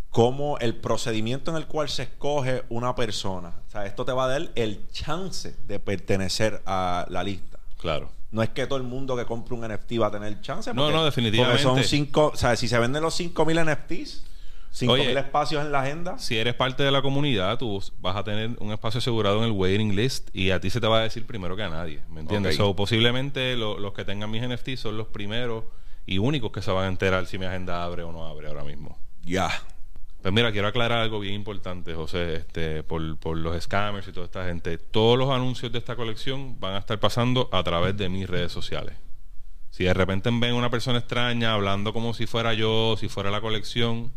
Como 0.10 0.58
el 0.58 0.76
procedimiento 0.76 1.52
en 1.52 1.58
el 1.58 1.67
cual 1.67 1.88
se 1.88 2.04
escoge 2.04 2.63
una 2.69 2.95
persona. 2.95 3.54
O 3.67 3.69
sea, 3.72 3.86
esto 3.86 4.06
te 4.06 4.12
va 4.12 4.26
a 4.26 4.28
dar 4.28 4.50
el 4.56 4.88
chance 4.91 5.56
de 5.67 5.80
pertenecer 5.80 6.63
a 6.65 7.06
la 7.10 7.24
lista. 7.24 7.60
Claro. 7.78 8.10
No 8.32 8.44
es 8.44 8.50
que 8.50 8.68
todo 8.68 8.78
el 8.78 8.84
mundo 8.86 9.15
que 9.18 9.26
compre 9.26 9.56
un 9.56 9.62
NFT 9.68 9.94
va 10.00 10.08
a 10.08 10.12
tener 10.12 10.39
chance. 10.42 10.72
No, 10.74 10.84
porque- 10.84 10.98
no, 10.98 11.06
definitivamente. 11.06 11.63
Porque 11.63 11.82
son 11.82 11.89
cinco, 11.89 12.32
o 12.34 12.38
sea, 12.38 12.56
si 12.56 12.68
se 12.68 12.78
venden 12.78 13.02
los 13.02 13.15
5000 13.15 13.58
NFTs, 13.60 14.24
5000 14.72 15.08
Oye, 15.10 15.20
espacios 15.20 15.65
en 15.65 15.72
la 15.72 15.82
agenda. 15.82 16.20
Si 16.20 16.38
eres 16.38 16.54
parte 16.54 16.84
de 16.84 16.92
la 16.92 17.02
comunidad, 17.02 17.58
tú 17.58 17.82
vas 18.00 18.15
a 18.15 18.24
tener 18.24 18.52
un 18.60 18.72
espacio 18.72 19.00
asegurado 19.00 19.39
en 19.39 19.46
el 19.46 19.52
waiting 19.52 19.96
list 19.96 20.30
y 20.32 20.52
a 20.52 20.60
ti 20.60 20.70
se 20.70 20.80
te 20.80 20.86
va 20.86 21.00
a 21.00 21.02
decir 21.02 21.26
primero 21.26 21.56
que 21.56 21.63
a 21.63 21.70
nadie. 21.70 22.02
¿Me 22.10 22.20
entiendes? 22.22 22.54
Ok. 22.54 22.58
So, 22.68 22.76
posiblemente 22.76 23.56
lo- 23.58 23.80
los 23.80 23.94
que 23.94 24.06
tengan 24.06 24.30
mis 24.30 24.44
NFTs 24.44 24.80
son 24.80 24.96
los 24.96 25.08
primeros 25.08 25.63
y 26.06 26.20
únicos 26.20 26.52
que 26.52 26.62
se 26.62 26.70
van 26.72 26.86
a 26.86 26.88
enterar 26.88 27.26
si 27.26 27.39
mi 27.39 27.46
agenda 27.46 27.84
abre 27.84 28.04
o 28.04 28.12
no 28.12 28.28
abre 28.28 28.48
ahora 28.48 28.63
mismo. 28.63 29.00
Ya. 29.24 29.50
Pues 30.22 30.34
mira, 30.34 30.52
quiero 30.52 30.68
aclarar 30.68 31.00
algo 31.00 31.20
bien 31.20 31.34
importante, 31.34 31.94
José, 31.94 32.36
este, 32.36 32.84
por, 32.84 33.18
por 33.18 33.38
los 33.38 33.62
scammers 33.64 34.08
y 34.08 34.12
toda 34.12 34.26
esta 34.26 34.46
gente. 34.46 34.78
Todos 34.78 35.18
los 35.18 35.30
anuncios 35.30 35.72
de 35.72 35.78
esta 35.78 35.96
colección 35.96 36.60
van 36.60 36.74
a 36.74 36.80
estar 36.80 37.00
pasando 37.00 37.50
a 37.54 37.64
través 37.64 37.96
de 37.96 38.10
mis 38.10 38.30
redes 38.30 38.52
sociales. 38.52 38.96
Si 39.72 39.86
de 39.86 39.94
repente 39.94 40.30
ven 40.34 40.56
una 40.56 40.70
persona 40.70 41.00
extraña 41.00 41.54
hablando 41.54 41.94
como 41.94 42.14
si 42.14 42.26
fuera 42.28 42.54
yo, 42.54 42.96
si 43.00 43.08
fuera 43.08 43.32
la 43.32 43.40
colección, 43.40 44.12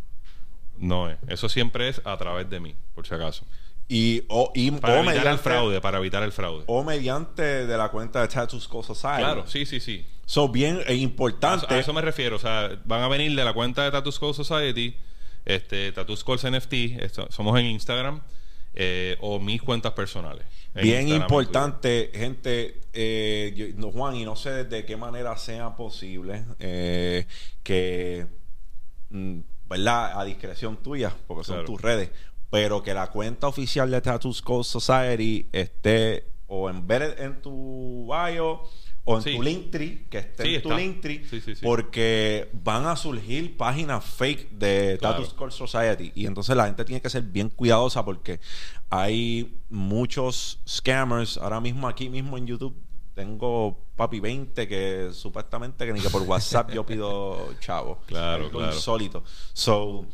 no 0.76 1.08
es. 1.08 1.18
Eso 1.28 1.48
siempre 1.48 1.88
es 1.88 2.00
a 2.04 2.16
través 2.16 2.50
de 2.50 2.58
mí, 2.58 2.74
por 2.94 3.06
si 3.06 3.14
acaso. 3.14 3.46
Y, 3.86 4.24
o, 4.28 4.50
y, 4.54 4.70
Para 4.72 4.94
o 4.94 4.96
evitar 4.96 5.14
el 5.14 5.20
mediante, 5.20 5.42
fraude, 5.42 5.80
para 5.80 5.98
evitar 5.98 6.22
el 6.22 6.32
fraude. 6.32 6.64
o 6.66 6.82
mediante 6.82 7.66
de 7.66 7.76
la 7.76 7.90
cuenta 7.90 8.26
de 8.26 8.60
School 8.60 8.84
Society. 8.84 9.18
Claro, 9.18 9.46
sí, 9.46 9.66
sí, 9.66 9.78
sí. 9.80 10.04
So, 10.24 10.48
bien 10.48 10.76
e 10.76 10.78
A 10.78 10.82
eso, 10.92 10.92
importante. 10.94 11.66
a 11.68 11.78
eso 11.78 11.92
me 11.92 12.00
refiero. 12.00 12.36
O 12.36 12.38
sea, 12.38 12.70
van 12.84 13.02
a 13.02 13.08
venir 13.08 13.36
de 13.36 13.44
la 13.44 13.52
cuenta 13.52 13.90
de 13.90 14.12
Skull 14.12 14.34
Society, 14.34 14.96
este, 15.44 15.92
Tattoo 15.92 16.16
Skulls 16.16 16.44
NFT, 16.44 17.02
esto- 17.04 17.26
somos 17.30 17.58
en 17.58 17.66
Instagram, 17.66 18.20
eh, 18.74 19.16
o 19.20 19.38
mis 19.38 19.60
cuentas 19.62 19.92
personales. 19.92 20.44
En 20.74 20.82
Bien 20.84 21.00
Instagram 21.02 21.22
importante, 21.22 22.10
gente, 22.14 22.80
eh, 22.94 23.52
yo- 23.54 23.66
no, 23.76 23.90
Juan, 23.90 24.16
y 24.16 24.24
no 24.24 24.36
sé 24.36 24.64
de 24.64 24.84
qué 24.86 24.96
manera 24.96 25.36
sea 25.36 25.76
posible 25.76 26.44
eh, 26.58 27.26
que, 27.62 28.26
mm, 29.10 29.40
¿verdad? 29.68 30.18
A 30.18 30.24
discreción 30.24 30.76
tuya, 30.82 31.14
porque 31.26 31.44
son 31.44 31.56
Claro. 31.56 31.66
tus 31.66 31.80
redes, 31.82 32.10
pero 32.50 32.82
que 32.82 32.94
la 32.94 33.08
cuenta 33.10 33.46
oficial 33.48 33.90
de 33.90 34.00
Tattoo 34.00 34.32
School 34.32 34.64
Society 34.64 35.48
esté 35.52 36.24
o 36.46 36.68
en 36.70 36.86
ver 36.86 37.16
en 37.18 37.40
tu 37.42 38.06
bio 38.10 38.62
o 39.04 39.16
en 39.16 39.22
Sí. 39.22 39.34
tu 39.36 39.42
Linktree, 39.42 40.04
que 40.08 40.18
esté 40.18 40.44
Sí, 40.44 40.54
en 40.56 40.62
tu. 40.62 40.70
Linktree, 40.72 41.24
Sí, 41.28 41.40
porque 41.62 42.48
van 42.52 42.86
a 42.86 42.94
surgir 42.96 43.56
páginas 43.56 44.04
fake 44.04 44.50
de 44.52 44.96
Claro. 45.00 45.16
Tattoo 45.16 45.30
School 45.30 45.50
Society 45.52 46.12
y 46.14 46.26
entonces 46.26 46.54
la 46.56 46.66
gente 46.66 46.84
tiene 46.84 47.00
que 47.02 47.10
ser 47.10 47.22
bien 47.22 47.48
cuidadosa 47.48 48.04
porque 48.04 48.38
hay 48.90 49.58
muchos 49.70 50.60
scammers 50.68 51.36
ahora 51.38 51.60
mismo 51.60 51.88
aquí 51.88 52.08
mismo 52.08 52.36
en 52.38 52.46
YouTube 52.46 52.74
tengo 53.14 53.78
papi 53.96 54.20
20 54.20 54.66
que 54.68 55.10
supuestamente 55.12 55.84
que 55.84 55.92
ni 55.92 56.00
que 56.00 56.08
por 56.08 56.22
WhatsApp 56.22 56.70
yo 56.72 56.86
pido 56.86 57.54
chavo 57.60 57.98
Claro, 58.06 58.50
claro. 58.50 58.72
insólito 58.74 59.22
so 59.52 60.06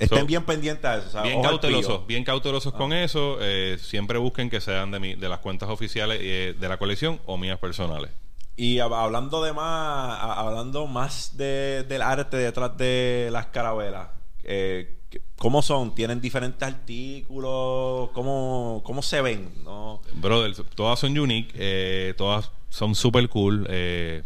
estén 0.00 0.18
So, 0.20 0.26
bien 0.26 0.44
pendientes 0.44 0.84
a 0.84 0.96
eso. 0.98 1.06
o 1.08 1.10
sea, 1.10 1.22
bien 1.22 1.40
cautelosos, 1.42 2.06
bien 2.06 2.24
cautelosos 2.24 2.72
con 2.72 2.92
eso. 2.92 3.36
eh, 3.40 3.76
siempre 3.80 4.18
busquen 4.18 4.50
que 4.50 4.60
sean 4.60 4.90
de, 4.90 4.98
mi- 4.98 5.14
de 5.14 5.28
las 5.28 5.38
cuentas 5.38 5.68
oficiales 5.68 6.18
eh, 6.20 6.54
de 6.58 6.68
la 6.68 6.76
colección 6.78 7.20
o 7.26 7.36
mías 7.36 7.58
personales. 7.58 8.10
Y 8.56 8.76
hab- 8.76 8.94
hablando 8.94 9.42
de 9.42 9.52
más, 9.52 10.18
hablando 10.22 10.86
más 10.86 11.36
de, 11.36 11.84
del 11.88 12.02
arte 12.02 12.36
detrás 12.36 12.76
de 12.76 13.28
las 13.30 13.46
carabelas, 13.46 14.08
eh, 14.44 14.96
¿cómo 15.36 15.62
son? 15.62 15.94
¿Tienen 15.94 16.20
diferentes 16.20 16.62
artículos? 16.66 18.10
¿Cómo, 18.12 18.82
cómo 18.84 19.02
se 19.02 19.20
ven? 19.22 19.50
¿No? 19.64 20.00
Brother, 20.14 20.54
todas 20.74 20.98
son 20.98 21.18
unique, 21.18 22.14
todas 22.16 22.50
son 22.68 22.94
super 22.94 23.28
cool. 23.28 23.66
Eh, 23.70 24.22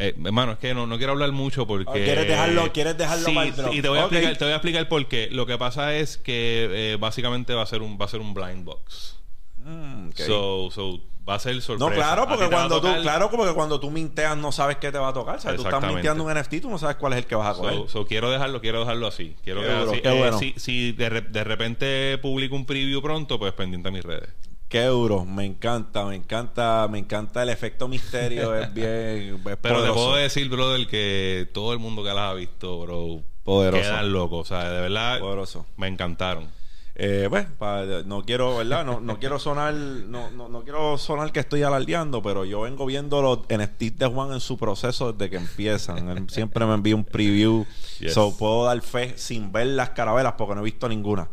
eh, 0.00 0.14
hermano, 0.24 0.52
es 0.52 0.58
que 0.58 0.74
no, 0.74 0.86
no 0.86 0.96
quiero 0.98 1.12
hablar 1.12 1.30
mucho 1.32 1.66
porque... 1.66 1.88
Ah, 1.88 1.92
¿quieres 1.92 2.26
dejarlo- 2.26 2.72
quieres 2.72 2.96
dejarlo 2.98 3.26
sí, 3.26 3.36
y 3.72 3.82
te 3.82 3.88
voy, 3.88 3.98
a 3.98 4.02
explicar, 4.02 4.36
te 4.36 4.44
voy 4.44 4.52
a 4.52 4.56
explicar 4.56 4.88
por 4.88 5.06
qué. 5.06 5.28
Lo 5.30 5.46
que 5.46 5.56
pasa 5.58 5.94
es 5.94 6.16
que 6.16 6.68
eh, 6.72 6.96
básicamente 6.98 7.54
va 7.54 7.62
a 7.62 7.66
ser 7.66 7.82
un 7.82 7.98
va 8.00 8.06
a 8.06 8.08
ser 8.08 8.20
un 8.20 8.34
blind 8.34 8.64
box. 8.64 9.16
Mm. 9.58 10.10
So, 10.14 10.70
so, 10.70 11.00
va 11.28 11.34
a 11.34 11.38
ser 11.38 11.60
sorpresa. 11.60 11.90
no, 11.90 11.94
claro, 11.94 12.26
porque 12.26 12.48
cuando 12.48 12.80
tú, 12.80 12.88
claro, 13.02 13.30
porque 13.30 13.52
cuando 13.52 13.78
tú 13.78 13.90
minteas 13.90 14.36
no 14.36 14.52
sabes 14.52 14.78
qué 14.78 14.90
te 14.90 14.98
va 14.98 15.08
a 15.08 15.12
tocar. 15.12 15.36
O 15.36 15.38
sea, 15.40 15.54
tú 15.54 15.62
estás 15.62 15.84
minteando 15.86 16.24
un 16.24 16.32
NFT, 16.34 16.60
tú 16.62 16.70
no 16.70 16.78
sabes 16.78 16.96
cuál 16.96 17.12
es 17.12 17.18
el 17.18 17.26
que 17.26 17.34
vas 17.34 17.54
a 17.56 17.60
coger. 17.60 17.74
So, 17.74 17.88
so, 17.88 18.06
quiero 18.06 18.30
dejarlo, 18.30 18.60
quiero 18.60 18.80
dejarlo 18.80 19.06
así. 19.06 19.36
Quiero 19.44 19.60
Qué 19.60 19.66
que 19.68 19.72
duro, 19.74 19.90
así. 19.92 20.00
qué 20.00 20.08
Eh, 20.08 20.18
bueno. 20.18 20.38
si 20.38 20.54
si 20.56 20.92
de, 20.92 21.08
re- 21.10 21.20
de 21.20 21.44
repente 21.44 22.18
publico 22.18 22.56
un 22.56 22.64
preview 22.64 23.02
pronto, 23.02 23.38
pues 23.38 23.52
pendiente 23.52 23.88
a 23.90 23.92
mis 23.92 24.02
redes. 24.02 24.30
Qué 24.70 24.84
duro, 24.84 25.24
me 25.26 25.44
encanta, 25.44 26.04
me 26.06 26.14
encanta, 26.14 26.86
me 26.88 26.98
encanta 27.00 27.42
el 27.42 27.48
efecto 27.50 27.88
misterio, 27.88 28.54
es 28.56 28.72
bien, 28.74 29.34
es 29.34 29.40
Pero 29.42 29.56
poderoso. 29.58 29.84
te 29.86 29.92
puedo 29.92 30.14
decir, 30.14 30.48
brother, 30.48 30.86
que 30.86 31.48
todo 31.52 31.72
el 31.74 31.78
mundo 31.80 32.02
que 32.04 32.08
las 32.10 32.30
ha 32.30 32.34
visto, 32.34 32.80
bro, 32.80 33.20
Poderoso. 33.42 33.82
quedan 33.82 34.12
locos. 34.12 34.40
O 34.50 34.54
sea, 34.54 34.70
de 34.70 34.80
verdad, 34.80 35.18
Poderoso. 35.18 35.66
me 35.76 35.88
encantaron. 35.88 36.48
Eh, 36.94 37.26
pues, 37.30 37.46
pa- 37.58 37.84
no 38.04 38.22
quiero, 38.24 38.58
¿verdad? 38.58 38.84
No, 38.84 39.00
no 39.00 39.18
quiero 39.18 39.38
sonar, 39.40 39.72
no, 39.74 40.30
no, 40.30 40.48
no 40.48 40.62
quiero 40.62 40.98
sonar 40.98 41.32
que 41.32 41.40
estoy 41.40 41.62
alardeando, 41.62 42.22
pero 42.22 42.44
yo 42.44 42.60
vengo 42.60 42.84
viendo 42.86 43.22
los 43.22 43.38
NFTs 43.48 43.98
de 43.98 44.06
Juan 44.06 44.32
en 44.32 44.40
su 44.40 44.56
proceso 44.58 45.12
desde 45.12 45.30
que 45.30 45.36
empiezan. 45.36 46.10
Él 46.10 46.26
siempre 46.30 46.64
me 46.66 46.74
envía 46.74 46.94
un 46.94 47.04
preview. 47.04 47.66
Yes. 48.00 48.14
So, 48.14 48.34
puedo 48.38 48.64
dar 48.64 48.80
fe 48.80 49.12
sin 49.18 49.52
ver 49.52 49.66
las 49.66 49.90
carabelas 49.90 50.32
porque 50.38 50.54
no 50.54 50.62
he 50.62 50.64
visto 50.64 50.88
ninguna. 50.88 51.28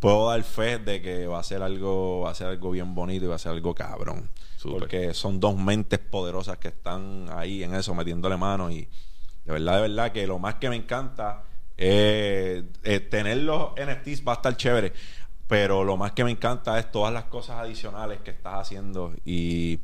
Puedo 0.00 0.28
dar 0.28 0.42
fe 0.42 0.78
de 0.78 1.00
que 1.00 1.26
va 1.26 1.38
a 1.38 1.42
ser 1.42 1.62
algo, 1.62 2.20
va 2.20 2.30
a 2.30 2.34
ser 2.34 2.48
algo 2.48 2.70
bien 2.70 2.94
bonito 2.94 3.24
y 3.24 3.28
va 3.28 3.36
a 3.36 3.38
ser 3.38 3.52
algo 3.52 3.74
cabrón. 3.74 4.30
Porque 4.62 5.14
son 5.14 5.38
dos 5.38 5.56
mentes 5.56 5.98
poderosas 5.98 6.58
que 6.58 6.68
están 6.68 7.28
ahí 7.32 7.62
en 7.62 7.74
eso, 7.74 7.94
metiéndole 7.94 8.36
mano. 8.36 8.70
Y 8.70 8.88
de 9.44 9.52
verdad, 9.52 9.76
de 9.76 9.82
verdad 9.82 10.12
que 10.12 10.26
lo 10.26 10.38
más 10.38 10.56
que 10.56 10.68
me 10.68 10.76
encanta 10.76 11.44
es 11.76 12.64
eh, 12.82 13.00
tener 13.10 13.38
los 13.38 13.72
NFTs 13.72 14.26
va 14.26 14.32
a 14.32 14.36
estar 14.36 14.56
chévere, 14.56 14.92
pero 15.46 15.84
lo 15.84 15.96
más 15.96 16.12
que 16.12 16.24
me 16.24 16.30
encanta 16.30 16.78
es 16.78 16.90
todas 16.90 17.12
las 17.12 17.24
cosas 17.24 17.58
adicionales 17.58 18.20
que 18.20 18.30
estás 18.30 18.54
haciendo. 18.54 19.12
Y 19.24 19.78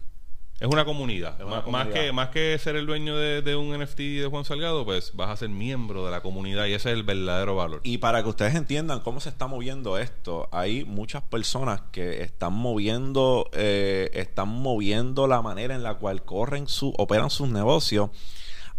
Es 0.63 0.69
una 0.69 0.85
comunidad. 0.85 1.35
Es 1.41 1.45
una 1.45 1.57
Más, 1.57 1.65
comunidad. 1.65 1.93
que, 1.93 2.13
más 2.13 2.29
que 2.29 2.57
ser 2.57 2.77
el 2.77 2.87
dueño 2.87 3.17
de, 3.17 3.43
de 3.43 3.57
un 3.57 3.77
NFT 3.77 3.99
de 3.99 4.29
Juan 4.31 4.45
Salgado, 4.45 4.85
pues 4.85 5.11
vas 5.13 5.31
a 5.31 5.37
ser 5.37 5.49
miembro 5.49 6.05
de 6.05 6.13
la 6.13 6.21
comunidad 6.21 6.67
y 6.67 6.75
ese 6.75 6.93
es 6.93 6.97
el 6.97 7.03
verdadero 7.03 7.57
valor. 7.57 7.81
Y 7.83 7.99
para 7.99 8.23
que 8.23 8.29
ustedes 8.29 8.55
entiendan 8.55 9.01
cómo 9.01 9.19
se 9.19 9.29
está 9.29 9.49
moviendo 9.49 9.99
esto, 9.99 10.49
hay 10.53 10.85
muchas 10.85 11.25
personas 11.25 11.83
que 11.91 12.23
están 12.23 12.53
moviendo, 12.53 13.51
eh, 13.55 14.09
están 14.15 14.51
moviendo 14.51 15.27
la 15.27 15.43
manera 15.43 15.75
en 15.75 15.83
la 15.83 15.95
cual 15.95 16.23
corren 16.23 16.69
su, 16.69 16.95
operan 16.97 17.31
sus 17.31 17.49
negocios 17.49 18.11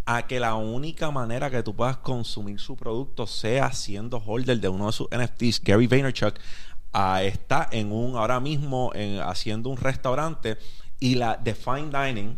a 0.06 0.26
que 0.26 0.40
la 0.40 0.54
única 0.54 1.10
manera 1.10 1.50
que 1.50 1.62
tú 1.62 1.76
puedas 1.76 1.98
consumir 1.98 2.60
su 2.60 2.76
producto 2.76 3.26
sea 3.26 3.72
siendo 3.72 4.22
holder 4.24 4.58
de 4.58 4.70
uno 4.70 4.86
de 4.86 4.92
sus 4.92 5.08
NFTs. 5.10 5.62
Gary 5.62 5.86
Vaynerchuk 5.86 6.34
ah, 6.94 7.22
está 7.22 7.68
en 7.70 7.92
un 7.92 8.16
ahora 8.16 8.40
mismo 8.40 8.90
en, 8.94 9.20
haciendo 9.20 9.68
un 9.68 9.76
restaurante 9.76 10.56
y 11.00 11.16
la 11.16 11.36
de 11.36 11.54
fine 11.54 11.90
dining 11.90 12.36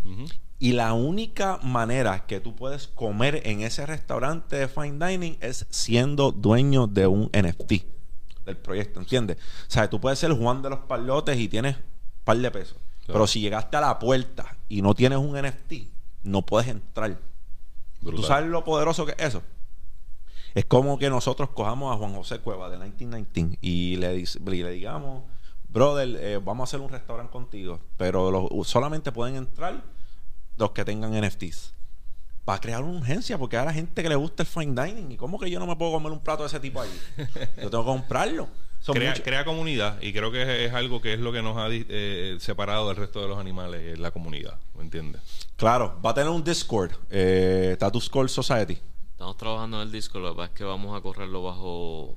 y 0.59 0.73
la 0.73 0.93
única 0.95 1.59
manera 1.63 2.27
que 2.27 2.41
tú 2.41 2.57
puedes 2.57 2.89
comer 2.89 3.43
en 3.45 3.61
ese 3.61 3.85
restaurante 3.87 4.57
de 4.57 4.69
fine 4.69 5.05
dining 5.07 5.37
es 5.41 5.67
siendo 5.71 6.33
dueño 6.33 6.87
de 6.87 7.07
un 7.07 7.31
NFT 7.33 7.73
del 8.47 8.57
proyecto, 8.57 9.01
¿entiendes? 9.01 9.37
O 9.39 9.71
sea, 9.71 9.91
tú 9.91 10.01
puedes 10.01 10.19
ser 10.19 10.33
Juan 10.33 10.63
de 10.63 10.71
los 10.71 10.79
Palotes 10.81 11.37
y 11.39 11.49
tienes 11.49 11.77
un 11.77 11.83
par 12.25 12.39
de 12.39 12.51
pesos. 12.51 12.77
Pero 13.07 13.27
si 13.27 13.41
llegaste 13.41 13.77
a 13.77 13.81
la 13.81 13.99
puerta 13.99 14.57
y 14.69 14.83
no 14.83 14.95
tienes 14.95 15.19
un 15.19 15.37
NFT, 15.41 15.73
no 16.25 16.43
puedes 16.43 16.69
entrar. 16.69 17.19
Brutal. 18.01 18.21
¿Tú 18.21 18.27
sabes 18.27 18.49
lo 18.49 18.65
poderoso 18.65 19.05
que 19.07 19.13
es 19.19 19.29
eso? 19.29 19.43
Es 20.55 20.65
como 20.65 20.99
que 20.99 21.11
nosotros 21.11 21.51
cojamos 21.51 21.95
a 21.95 21.99
Juan 21.99 22.15
José 22.15 22.39
Cueva 22.39 22.71
de 22.71 22.79
1919 22.79 23.59
y 23.61 23.97
le, 23.97 24.17
dic- 24.23 24.41
y 24.55 24.63
le 24.63 24.71
digamos, 24.71 25.23
brother, 25.69 26.17
eh, 26.21 26.41
vamos 26.43 26.63
a 26.63 26.65
hacer 26.71 26.81
un 26.81 26.91
restaurante 26.91 27.33
contigo, 27.33 27.81
pero 27.97 28.31
los- 28.31 28.69
solamente 28.69 29.13
pueden 29.13 29.37
entrar 29.37 29.83
los 30.57 30.71
que 30.73 30.85
tengan 30.85 31.15
NFTs. 31.15 31.75
Para 32.45 32.61
crear 32.61 32.83
una 32.85 32.99
urgencia, 33.01 33.37
porque 33.39 33.57
a 33.57 33.65
la 33.65 33.73
gente 33.73 34.03
que 34.03 34.09
le 34.09 34.15
gusta 34.15 34.45
el 34.45 34.47
fine 34.47 34.81
dining. 34.81 35.11
¿Y 35.13 35.17
cómo 35.17 35.39
que 35.39 35.51
yo 35.51 35.59
no 35.59 35.67
me 35.67 35.75
puedo 35.75 35.91
comer 35.93 36.13
un 36.13 36.21
plato 36.21 36.45
de 36.45 36.47
ese 36.49 36.61
tipo 36.61 36.81
ahí? 36.81 36.91
Yo 37.61 37.69
tengo 37.71 37.83
que 37.85 37.89
comprarlo. 37.91 38.49
Crea, 39.25 39.45
comunidad 39.45 40.01
y 40.01 40.13
creo 40.13 40.31
que 40.31 40.43
es, 40.43 40.49
es 40.71 40.73
algo 40.73 41.01
que 41.01 41.15
es 41.15 41.19
lo 41.19 41.33
que 41.33 41.43
nos 41.43 41.57
ha 41.57 41.67
eh, 41.71 42.37
separado 42.39 42.87
del 42.87 42.97
resto 42.97 43.21
de 43.21 43.27
los 43.27 43.37
animales, 43.39 43.81
es 43.95 43.99
la 43.99 44.13
comunidad, 44.13 44.61
¿me 44.77 44.83
entiendes? 44.83 45.21
Claro, 45.57 45.99
va 46.05 46.11
a 46.11 46.15
tener 46.15 46.31
un 46.31 46.45
Discord, 46.45 46.93
eh, 47.11 47.77
Tattoo 47.81 48.01
Score 48.01 48.29
Society. 48.29 48.79
Estamos 49.11 49.37
trabajando 49.39 49.79
en 49.79 49.89
el 49.89 49.93
Discord, 49.93 50.23
lo 50.23 50.31
que 50.33 50.37
pasa 50.37 50.53
es 50.53 50.59
que 50.59 50.63
vamos 50.65 50.97
a 50.97 51.01
correrlo 51.01 51.43
bajo 51.43 52.17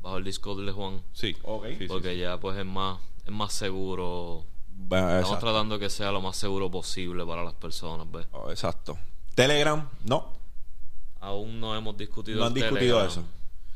bajo 0.00 0.18
el 0.18 0.24
Discord 0.24 0.64
de 0.64 0.72
Juan, 0.72 1.02
Sí. 1.12 1.36
Ok. 1.42 1.66
Sí, 1.68 1.76
sí, 1.80 1.86
porque 1.86 2.14
sí. 2.14 2.20
ya 2.20 2.38
pues 2.38 2.56
es 2.58 2.66
más 2.66 2.98
es 3.24 3.32
más 3.32 3.52
seguro. 3.52 4.44
Estamos 4.84 5.20
exacto. 5.20 5.38
tratando 5.38 5.78
que 5.78 5.90
sea 5.90 6.12
lo 6.12 6.20
más 6.20 6.36
seguro 6.36 6.70
posible 6.70 7.26
para 7.26 7.42
las 7.42 7.54
personas, 7.54 8.10
¿ves? 8.10 8.26
Oh, 8.32 8.50
exacto. 8.50 8.96
Telegram, 9.34 9.88
no. 10.04 10.32
Aún 11.20 11.60
no 11.60 11.76
hemos 11.76 11.96
discutido 11.96 12.38
No 12.38 12.46
han 12.46 12.52
el 12.52 12.54
discutido 12.54 12.98
Telegram, 12.98 13.06
eso. 13.06 13.24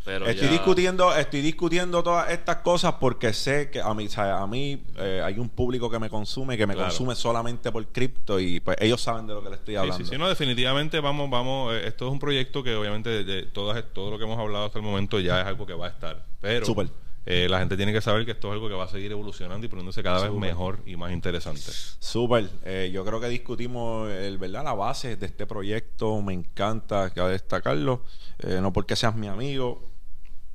Pero 0.05 0.27
estoy 0.27 0.47
ya- 0.49 0.53
discutiendo 0.53 1.15
estoy 1.15 1.41
discutiendo 1.43 2.03
todas 2.03 2.31
estas 2.31 2.57
cosas 2.57 2.95
porque 3.01 3.33
sé 3.33 3.71
que 3.71 3.81
a 3.81 3.95
mí, 3.95 4.07
o 4.07 4.11
sea, 4.11 4.41
a 4.43 4.47
mí 4.47 4.83
eh, 4.97 5.23
hay 5.25 5.39
un 5.39 5.49
público 5.49 5.89
que 5.91 5.99
me 6.01 6.11
consume 6.11 6.57
que 6.57 6.67
me 6.67 6.75
Claro. 6.75 6.89
consume 6.89 7.15
solamente 7.15 7.71
por 7.71 7.87
cripto 7.89 8.41
y 8.41 8.59
pues 8.61 8.77
ellos 8.81 9.01
saben 9.01 9.27
de 9.29 9.35
lo 9.35 9.43
que 9.43 9.51
le 9.51 9.57
estoy 9.57 9.77
hablando 9.77 10.05
sí, 10.05 10.11
sí, 10.11 10.19
no, 10.19 10.29
definitivamente 10.29 10.99
vamos, 11.01 11.31
vamos, 11.31 11.73
eh, 11.75 11.87
esto 11.87 12.07
es 12.07 12.13
un 12.13 12.19
proyecto 12.19 12.63
que 12.65 12.75
obviamente 12.75 13.11
de, 13.11 13.25
de 13.25 13.43
todas, 13.45 13.83
todo 13.93 14.11
lo 14.11 14.19
que 14.19 14.25
hemos 14.25 14.39
hablado 14.39 14.65
hasta 14.67 14.79
el 14.79 14.85
momento 14.85 15.21
ya 15.21 15.41
es 15.41 15.47
algo 15.47 15.67
que 15.67 15.75
va 15.75 15.87
a 15.87 15.91
estar, 15.91 16.25
pero 16.41 16.67
Súper. 16.67 16.89
eh, 17.25 17.47
la 17.49 17.61
gente 17.61 17.77
tiene 17.77 17.93
que 17.93 18.01
saber 18.01 18.25
que 18.25 18.33
esto 18.33 18.49
es 18.49 18.55
algo 18.55 18.69
que 18.69 18.75
va 18.75 18.85
a 18.85 18.89
seguir 18.89 19.13
evolucionando 19.13 19.65
y 19.65 19.69
poniéndose 19.69 20.03
cada 20.03 20.21
vez 20.29 20.33
mejor 20.33 20.81
y 20.85 20.97
más 20.97 21.13
interesante. 21.13 21.61
Súper. 22.01 22.49
Eh, 22.65 22.91
yo 22.93 23.05
creo 23.05 23.21
que 23.21 23.29
discutimos 23.29 24.11
el, 24.11 24.39
¿verdad? 24.39 24.65
la 24.65 24.75
base 24.75 25.15
de 25.17 25.27
este 25.27 25.47
proyecto. 25.47 26.21
Me 26.21 26.33
encanta 26.33 27.11
que 27.15 27.21
destacarlo. 27.21 28.03
Eh, 28.41 28.59
no 28.61 28.73
porque 28.73 28.97
seas 28.97 29.15
mi 29.15 29.29
amigo. 29.29 29.92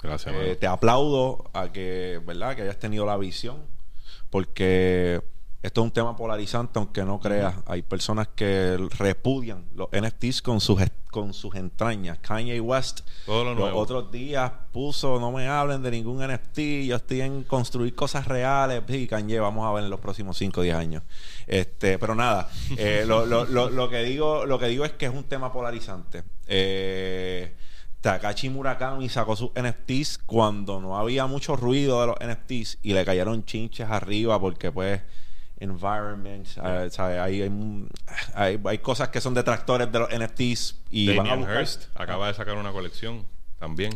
Gracias, 0.01 0.35
Eh, 0.37 0.55
te 0.55 0.67
aplaudo 0.67 1.49
a 1.53 1.71
que, 1.71 2.21
¿verdad? 2.25 2.55
que 2.55 2.61
hayas 2.63 2.79
tenido 2.79 3.05
la 3.05 3.17
visión. 3.17 3.57
Porque 4.29 5.21
esto 5.63 5.81
es 5.81 5.85
un 5.85 5.91
tema 5.91 6.15
polarizante, 6.15 6.79
aunque 6.79 7.03
no 7.03 7.19
creas. 7.19 7.55
Hay 7.65 7.81
personas 7.81 8.27
que 8.35 8.77
repudian 8.97 9.65
los 9.73 9.87
NFTs 9.91 10.41
con 10.41 10.61
sus, 10.61 10.81
con 11.09 11.33
sus 11.33 11.55
entrañas. 11.55 12.19
Kanye 12.19 12.59
West 12.61 13.01
Todo 13.25 13.43
lo 13.43 13.55
los 13.55 13.73
otros 13.73 14.11
días 14.11 14.51
puso, 14.71 15.19
no 15.19 15.31
me 15.31 15.47
hablen 15.47 15.81
de 15.81 15.91
ningún 15.91 16.25
NFT, 16.25 16.59
yo 16.85 16.97
estoy 16.97 17.21
en 17.21 17.43
construir 17.43 17.95
cosas 17.95 18.27
reales. 18.27 18.83
Sí, 18.87 19.07
Kanye, 19.07 19.39
vamos 19.39 19.65
a 19.65 19.73
ver 19.73 19.85
en 19.85 19.89
los 19.89 19.99
próximos 19.99 20.37
5 20.37 20.59
o 20.59 20.63
10 20.63 20.75
años. 20.75 21.03
Este, 21.47 21.97
pero 21.97 22.13
nada, 22.13 22.49
eh, 22.77 23.03
lo, 23.07 23.25
lo, 23.25 23.45
lo, 23.45 23.69
lo 23.69 23.89
que 23.89 24.03
digo, 24.03 24.45
lo 24.45 24.59
que 24.59 24.67
digo 24.67 24.85
es 24.85 24.91
que 24.91 25.05
es 25.07 25.13
un 25.13 25.23
tema 25.23 25.51
polarizante. 25.51 26.23
Eh, 26.47 27.55
Takashi 28.07 28.49
Murakami 28.49 29.09
sacó 29.09 29.35
sus 29.35 29.49
NFTs 29.53 30.19
cuando 30.25 30.79
no 30.79 30.97
había 30.97 31.25
mucho 31.27 31.57
ruido 31.57 31.99
de 31.99 32.07
los 32.07 32.15
NFTs 32.21 32.77
y 32.81 32.93
le 32.93 33.03
cayeron 33.03 33.43
chinches 33.43 33.89
arriba 33.89 34.39
porque 34.39 34.71
pues 34.71 35.01
environment, 35.59 36.47
eh, 36.63 36.89
¿sabes? 36.89 36.99
Hay, 37.19 37.41
hay, 38.33 38.59
hay- 38.63 38.77
cosas 38.77 39.09
que 39.09 39.19
son 39.19 39.33
detractores 39.33 39.91
de 39.91 39.99
los 39.99 40.09
NFTs 40.09 40.75
y 40.89 41.15
van 41.17 41.27
a 41.27 41.35
buscar- 41.35 41.61
Hirst 41.61 41.83
acaba 41.95 42.27
de 42.27 42.33
sacar 42.33 42.55
una 42.55 42.71
colección 42.71 43.25
también. 43.59 43.91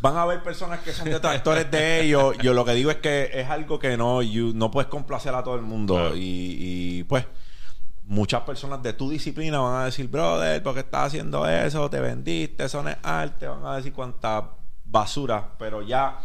van 0.00 0.16
a 0.16 0.22
haber 0.22 0.42
personas 0.42 0.80
que 0.80 0.92
son 0.92 1.04
detractores 1.10 1.70
de 1.70 2.00
ellos. 2.04 2.38
Yo 2.42 2.54
lo 2.54 2.64
que 2.64 2.72
digo 2.72 2.90
es 2.90 2.96
que 2.96 3.30
es 3.34 3.50
algo 3.50 3.78
que 3.78 3.98
no, 3.98 4.22
you- 4.22 4.52
no 4.54 4.70
puedes 4.70 4.88
complacer 4.88 5.34
a 5.34 5.42
todo 5.44 5.56
el 5.56 5.62
mundo. 5.62 5.94
Claro. 5.96 6.16
Y, 6.16 6.20
y, 6.58 7.04
pues, 7.04 7.26
muchas 8.06 8.42
personas 8.42 8.82
de 8.82 8.92
tu 8.92 9.10
disciplina 9.10 9.58
van 9.58 9.82
a 9.82 9.84
decir, 9.86 10.08
brother, 10.08 10.62
¿por 10.62 10.74
qué 10.74 10.80
estás 10.80 11.08
haciendo 11.08 11.46
eso? 11.48 11.90
Te 11.90 12.00
vendiste, 12.00 12.64
eso 12.64 12.82
no 12.82 12.90
es 12.90 12.96
arte. 13.02 13.46
Van 13.46 13.64
a 13.66 13.76
decir 13.76 13.92
cuánta 13.92 14.52
basura. 14.84 15.52
Pero 15.58 15.82
ya 15.82 16.18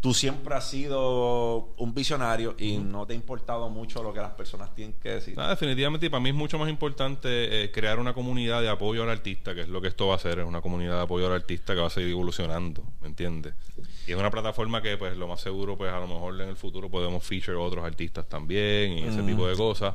tú 0.00 0.14
siempre 0.14 0.54
has 0.54 0.68
sido 0.68 1.74
un 1.76 1.94
visionario 1.94 2.54
y 2.58 2.76
no 2.76 3.06
te 3.06 3.14
ha 3.14 3.16
importado 3.16 3.68
mucho 3.68 4.02
lo 4.02 4.12
que 4.12 4.20
las 4.20 4.32
personas 4.32 4.74
tienen 4.74 4.94
que 5.00 5.14
decir. 5.14 5.34
Definitivamente, 5.34 6.06
y 6.06 6.08
para 6.08 6.22
mí 6.22 6.28
es 6.28 6.34
mucho 6.34 6.58
más 6.58 6.68
importante 6.68 7.64
eh, 7.64 7.70
crear 7.72 7.98
una 7.98 8.12
comunidad 8.12 8.60
de 8.60 8.68
apoyo 8.68 9.02
al 9.02 9.10
artista, 9.10 9.54
que 9.54 9.62
es 9.62 9.68
lo 9.68 9.80
que 9.80 9.88
esto 9.88 10.06
va 10.06 10.12
a 10.12 10.16
hacer, 10.16 10.38
es 10.38 10.46
una 10.46 10.60
comunidad 10.60 10.96
de 10.96 11.02
apoyo 11.02 11.26
al 11.26 11.32
artista 11.32 11.74
que 11.74 11.80
va 11.80 11.88
a 11.88 11.90
seguir 11.90 12.10
evolucionando, 12.10 12.84
¿me 13.00 13.08
entiendes? 13.08 13.54
Y 14.06 14.12
es 14.12 14.18
una 14.18 14.30
plataforma 14.30 14.82
que, 14.82 14.96
pues, 14.96 15.16
lo 15.16 15.26
más 15.26 15.40
seguro, 15.40 15.76
pues, 15.76 15.90
a 15.90 15.98
lo 15.98 16.06
mejor 16.06 16.40
en 16.40 16.48
el 16.48 16.56
futuro 16.56 16.88
podemos 16.88 17.24
feature 17.24 17.56
otros 17.56 17.84
artistas 17.84 18.26
también 18.28 18.92
y 18.92 19.02
ese 19.04 19.22
tipo 19.22 19.48
de 19.48 19.56
cosas. 19.56 19.94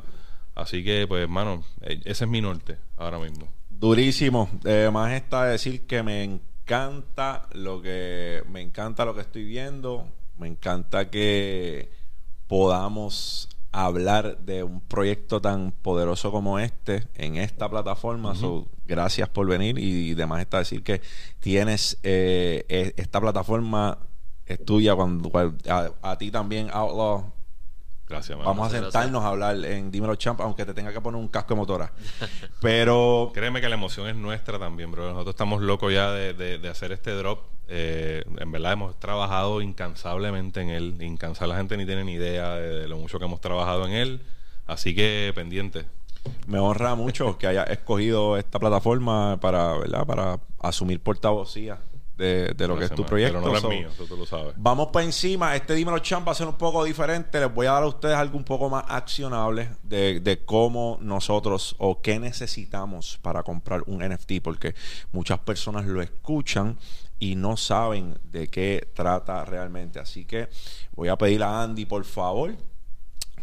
Así 0.55 0.83
que, 0.83 1.07
pues, 1.07 1.23
hermano, 1.23 1.63
eh, 1.81 1.99
ese 2.05 2.25
es 2.25 2.29
mi 2.29 2.41
norte 2.41 2.77
ahora 2.97 3.19
mismo. 3.19 3.47
Durísimo. 3.69 4.49
Además 4.63 5.13
está 5.13 5.45
decir 5.45 5.85
que 5.85 6.03
me 6.03 6.23
encanta 6.23 7.47
lo 7.53 7.81
que 7.81 8.43
me 8.49 8.61
encanta 8.61 9.05
lo 9.05 9.13
que 9.15 9.21
estoy 9.21 9.43
viendo. 9.43 10.07
Me 10.37 10.47
encanta 10.47 11.09
que 11.09 11.89
podamos 12.47 13.49
hablar 13.71 14.37
de 14.39 14.63
un 14.63 14.79
proyecto 14.81 15.41
tan 15.41 15.71
poderoso 15.71 16.31
como 16.31 16.59
este 16.59 17.07
en 17.15 17.37
esta 17.37 17.67
plataforma. 17.69 18.35
So, 18.35 18.67
gracias 18.85 19.29
por 19.29 19.47
venir 19.47 19.79
y 19.79 20.13
demás 20.13 20.41
está 20.41 20.59
decir 20.59 20.83
que 20.83 21.01
tienes 21.39 21.97
eh, 22.03 22.65
e- 22.69 22.93
esta 22.97 23.19
plataforma 23.19 23.97
es 24.45 24.63
tuya 24.63 24.93
cuando 24.95 25.31
a, 25.67 25.91
a 26.01 26.17
ti 26.17 26.29
también 26.29 26.69
Outlaw 26.71 27.31
Gracias, 28.13 28.37
vamos 28.37 28.67
a 28.67 28.69
Gracias, 28.69 28.93
sentarnos 28.93 29.23
a 29.23 29.27
hablar 29.29 29.55
en 29.65 29.89
Dímelo 29.91 30.15
Champ 30.15 30.39
aunque 30.41 30.65
te 30.65 30.73
tenga 30.73 30.93
que 30.93 31.01
poner 31.01 31.19
un 31.19 31.27
casco 31.27 31.53
de 31.55 31.59
motora 31.59 31.91
pero 32.61 33.31
Créeme 33.33 33.59
que 33.61 33.69
la 33.69 33.75
emoción 33.75 34.07
es 34.07 34.15
nuestra 34.15 34.59
también, 34.59 34.91
bro. 34.91 35.09
Nosotros 35.11 35.33
estamos 35.33 35.61
locos 35.61 35.91
ya 35.93 36.11
de, 36.11 36.33
de- 36.33 36.57
de 36.59 36.69
hacer 36.69 36.91
este 36.91 37.11
drop. 37.11 37.39
Eh, 37.67 38.23
en 38.37 38.51
verdad 38.51 38.73
hemos 38.73 38.99
trabajado 38.99 39.61
incansablemente 39.61 40.61
en 40.61 40.69
él. 40.69 40.95
Incansable 41.01 41.53
la 41.53 41.57
gente 41.59 41.75
ni 41.77 41.85
tiene 41.85 42.03
ni 42.03 42.13
idea 42.13 42.53
de, 42.55 42.81
de 42.81 42.87
lo 42.87 42.97
mucho 42.97 43.17
que 43.19 43.25
hemos 43.25 43.41
trabajado 43.41 43.85
en 43.87 43.93
él. 43.93 44.21
Así 44.67 44.93
que 44.95 45.31
pendiente. 45.35 45.85
me 46.47 46.59
honra 46.59 46.95
mucho 46.95 47.37
que 47.37 47.47
haya 47.47 47.63
escogido 47.63 48.37
esta 48.37 48.59
plataforma 48.59 49.37
para 49.41 49.73
verdad 49.77 50.05
para 50.05 50.39
asumir 50.61 51.01
portavocía 51.01 51.79
de, 52.23 52.53
de 52.53 52.67
lo 52.67 52.77
que 52.77 52.85
es 52.85 52.91
tu 52.91 53.05
proyecto 53.05 53.39
Pero 53.41 53.51
no 53.51 53.57
es 53.57 53.63
mío, 53.63 53.89
eso 53.91 54.05
tú 54.05 54.15
lo 54.15 54.25
sabes. 54.25 54.53
Vamos 54.57 54.87
para 54.87 55.05
encima. 55.05 55.55
Este 55.55 55.75
Dímelo 55.75 55.99
Champ 55.99 56.27
va 56.27 56.31
a 56.31 56.35
ser 56.35 56.47
un 56.47 56.57
poco 56.57 56.83
diferente. 56.83 57.39
Les 57.39 57.53
voy 57.53 57.67
a 57.67 57.73
dar 57.73 57.83
a 57.83 57.87
ustedes 57.87 58.15
algo 58.15 58.37
un 58.37 58.43
poco 58.43 58.69
más 58.69 58.85
accionable 58.87 59.69
de, 59.83 60.19
de 60.19 60.45
cómo 60.45 60.97
nosotros 61.01 61.75
o 61.79 62.01
qué 62.01 62.19
necesitamos 62.19 63.19
para 63.21 63.43
comprar 63.43 63.83
un 63.87 64.07
NFT, 64.07 64.41
porque 64.41 64.75
muchas 65.11 65.39
personas 65.39 65.85
lo 65.85 66.01
escuchan 66.01 66.77
y 67.19 67.35
no 67.35 67.57
saben 67.57 68.17
de 68.23 68.47
qué 68.47 68.89
trata 68.93 69.45
realmente. 69.45 69.99
Así 69.99 70.25
que 70.25 70.49
voy 70.93 71.09
a 71.09 71.17
pedir 71.17 71.43
a 71.43 71.63
Andy, 71.63 71.85
por 71.85 72.05
favor, 72.05 72.55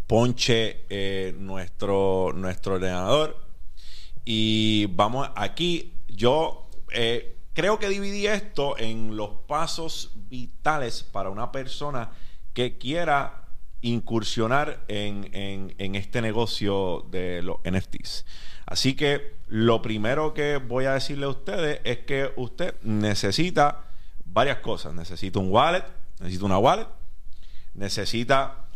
ponche 0.07 0.85
eh, 0.89 1.35
nuestro, 1.39 2.33
nuestro 2.35 2.75
ordenador. 2.75 3.37
Y 4.25 4.87
vamos 4.87 5.31
aquí. 5.35 5.95
Yo 6.09 6.69
eh, 6.93 7.40
creo 7.61 7.79
que 7.79 7.91
dividí 7.91 8.27
esto 8.27 8.79
en 8.79 9.19
los 9.19 9.33
pasos 9.47 10.13
vitales 10.15 11.03
para 11.03 11.29
una 11.29 11.53
persona 11.53 12.09
que 12.55 12.79
quiera 12.79 13.45
incursionar 13.83 14.83
en, 14.89 15.29
en- 15.79 15.95
este 15.95 16.23
negocio 16.23 17.05
de 17.11 17.43
los 17.43 17.59
NFTs. 17.71 18.25
Así 18.65 18.97
que 18.97 19.35
lo 19.49 19.83
primero 19.83 20.33
que 20.33 20.57
voy 20.57 20.87
a 20.87 20.95
decirle 20.95 21.27
a 21.27 21.29
ustedes 21.29 21.81
es 21.85 21.99
que 21.99 22.33
usted 22.37 22.77
necesita 22.83 23.85
varias 24.25 24.61
cosas. 24.61 24.95
Necesita 24.95 25.39
un 25.39 25.53
wallet, 25.53 25.85
necesita 26.19 26.47
una 26.47 26.57
wallet, 26.59 26.87
necesita 27.75 28.69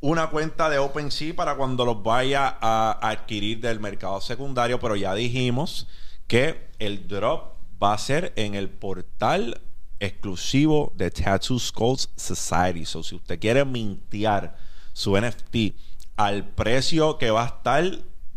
una 0.00 0.28
cuenta 0.30 0.68
de 0.70 0.78
OpenSea 0.78 1.36
para 1.36 1.54
cuando 1.54 1.84
los 1.84 2.02
vaya 2.02 2.58
a 2.60 2.98
adquirir 3.00 3.60
del 3.60 3.78
mercado 3.78 4.20
secundario, 4.20 4.80
pero 4.80 4.96
ya 4.96 5.14
dijimos 5.14 5.86
que 6.26 6.66
el 6.80 7.06
drop 7.06 7.61
va 7.82 7.94
a 7.94 7.98
ser 7.98 8.32
en 8.36 8.54
el 8.54 8.70
portal 8.70 9.60
exclusivo 9.98 10.92
de 10.96 11.10
Tattoo 11.10 11.58
Skulls 11.58 12.10
Society. 12.16 12.84
So, 12.84 13.02
si 13.02 13.14
usted 13.14 13.38
quiere 13.38 13.64
mintear 13.64 14.56
su 14.92 15.16
NFT 15.16 15.74
al 16.16 16.48
precio 16.48 17.18
que 17.18 17.30
va 17.30 17.44
a 17.44 17.46
estar 17.46 17.84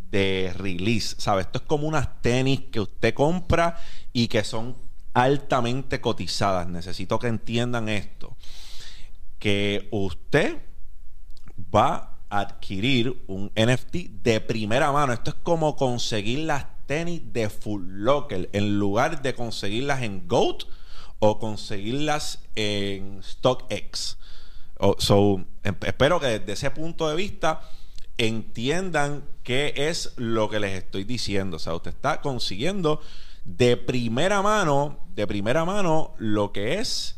de 0.09 0.53
release, 0.55 1.15
¿sabe? 1.17 1.41
Esto 1.41 1.59
es 1.59 1.65
como 1.65 1.87
unas 1.87 2.21
tenis 2.21 2.61
que 2.71 2.79
usted 2.79 3.13
compra 3.13 3.77
y 4.13 4.27
que 4.27 4.43
son 4.43 4.75
altamente 5.13 6.01
cotizadas. 6.01 6.67
Necesito 6.67 7.19
que 7.19 7.27
entiendan 7.27 7.89
esto. 7.89 8.37
Que 9.39 9.87
usted 9.91 10.57
va 11.73 12.19
a 12.29 12.39
adquirir 12.39 13.23
un 13.27 13.51
NFT 13.55 13.95
de 14.23 14.41
primera 14.41 14.91
mano. 14.91 15.13
Esto 15.13 15.31
es 15.31 15.37
como 15.43 15.75
conseguir 15.75 16.39
las 16.39 16.74
tenis 16.85 17.21
de 17.33 17.49
Full 17.49 17.83
Locker 18.03 18.49
en 18.53 18.77
lugar 18.79 19.21
de 19.21 19.33
conseguirlas 19.35 20.01
en 20.03 20.27
Goat 20.27 20.63
o 21.19 21.39
conseguirlas 21.39 22.39
en 22.55 23.21
StockX. 23.23 24.17
O- 24.79 24.95
so, 24.99 25.45
em- 25.63 25.75
espero 25.85 26.19
que 26.19 26.39
desde 26.39 26.53
ese 26.53 26.71
punto 26.71 27.07
de 27.09 27.15
vista 27.15 27.61
entiendan 28.17 29.23
qué 29.43 29.73
es 29.75 30.13
lo 30.17 30.49
que 30.49 30.59
les 30.59 30.77
estoy 30.77 31.03
diciendo. 31.03 31.57
O 31.57 31.59
sea, 31.59 31.75
usted 31.75 31.91
está 31.91 32.21
consiguiendo 32.21 33.01
de 33.43 33.77
primera 33.77 34.41
mano, 34.41 34.99
de 35.13 35.27
primera 35.27 35.65
mano, 35.65 36.13
lo 36.17 36.51
que 36.51 36.79
es 36.79 37.17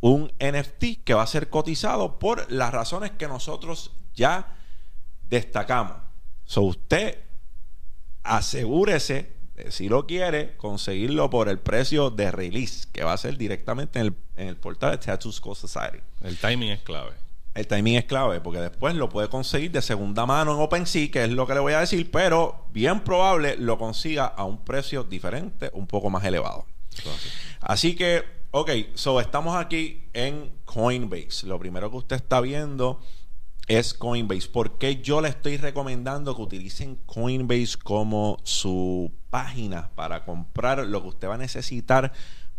un 0.00 0.32
NFT 0.38 1.02
que 1.04 1.14
va 1.14 1.22
a 1.22 1.26
ser 1.26 1.48
cotizado 1.48 2.18
por 2.18 2.50
las 2.52 2.72
razones 2.72 3.12
que 3.12 3.26
nosotros 3.28 3.92
ya 4.14 4.56
destacamos. 5.28 5.96
So 6.44 6.62
usted 6.62 7.18
asegúrese, 8.24 9.32
de, 9.54 9.70
si 9.70 9.88
lo 9.88 10.06
quiere, 10.06 10.56
conseguirlo 10.56 11.30
por 11.30 11.48
el 11.48 11.58
precio 11.60 12.10
de 12.10 12.32
release, 12.32 12.88
que 12.92 13.04
va 13.04 13.12
a 13.12 13.16
ser 13.16 13.38
directamente 13.38 14.00
en 14.00 14.06
el, 14.06 14.14
en 14.36 14.48
el 14.48 14.56
portal 14.56 14.92
de 14.92 14.98
Tattoo 14.98 15.30
Skull 15.30 15.54
Society. 15.54 15.98
El 16.22 16.36
timing 16.38 16.72
es 16.72 16.82
clave. 16.82 17.12
El 17.54 17.68
timing 17.68 17.94
es 17.94 18.04
clave 18.04 18.40
porque 18.40 18.58
después 18.58 18.96
lo 18.96 19.08
puede 19.08 19.28
conseguir 19.28 19.70
de 19.70 19.80
segunda 19.80 20.26
mano 20.26 20.54
en 20.54 20.60
OpenSea, 20.60 21.10
que 21.10 21.22
es 21.22 21.30
lo 21.30 21.46
que 21.46 21.54
le 21.54 21.60
voy 21.60 21.74
a 21.74 21.80
decir, 21.80 22.10
pero 22.10 22.66
bien 22.72 23.00
probable 23.00 23.56
lo 23.56 23.78
consiga 23.78 24.26
a 24.26 24.44
un 24.44 24.64
precio 24.64 25.04
diferente, 25.04 25.70
un 25.72 25.86
poco 25.86 26.10
más 26.10 26.24
elevado. 26.24 26.66
Entonces, 26.96 27.32
Así 27.60 27.94
que, 27.94 28.24
ok, 28.50 28.70
so 28.94 29.20
estamos 29.20 29.56
aquí 29.56 30.04
en 30.12 30.52
Coinbase. 30.64 31.46
Lo 31.46 31.58
primero 31.58 31.90
que 31.90 31.96
usted 31.96 32.16
está 32.16 32.40
viendo 32.40 33.00
es 33.66 33.94
Coinbase. 33.94 34.48
¿Por 34.48 34.78
qué 34.78 35.00
yo 35.00 35.20
le 35.20 35.28
estoy 35.28 35.56
recomendando 35.56 36.34
que 36.36 36.42
utilicen 36.42 36.96
Coinbase 37.06 37.78
como 37.82 38.38
su 38.42 39.12
página 39.30 39.90
para 39.94 40.24
comprar 40.24 40.86
lo 40.86 41.02
que 41.02 41.08
usted 41.08 41.28
va 41.28 41.34
a 41.34 41.38
necesitar 41.38 42.12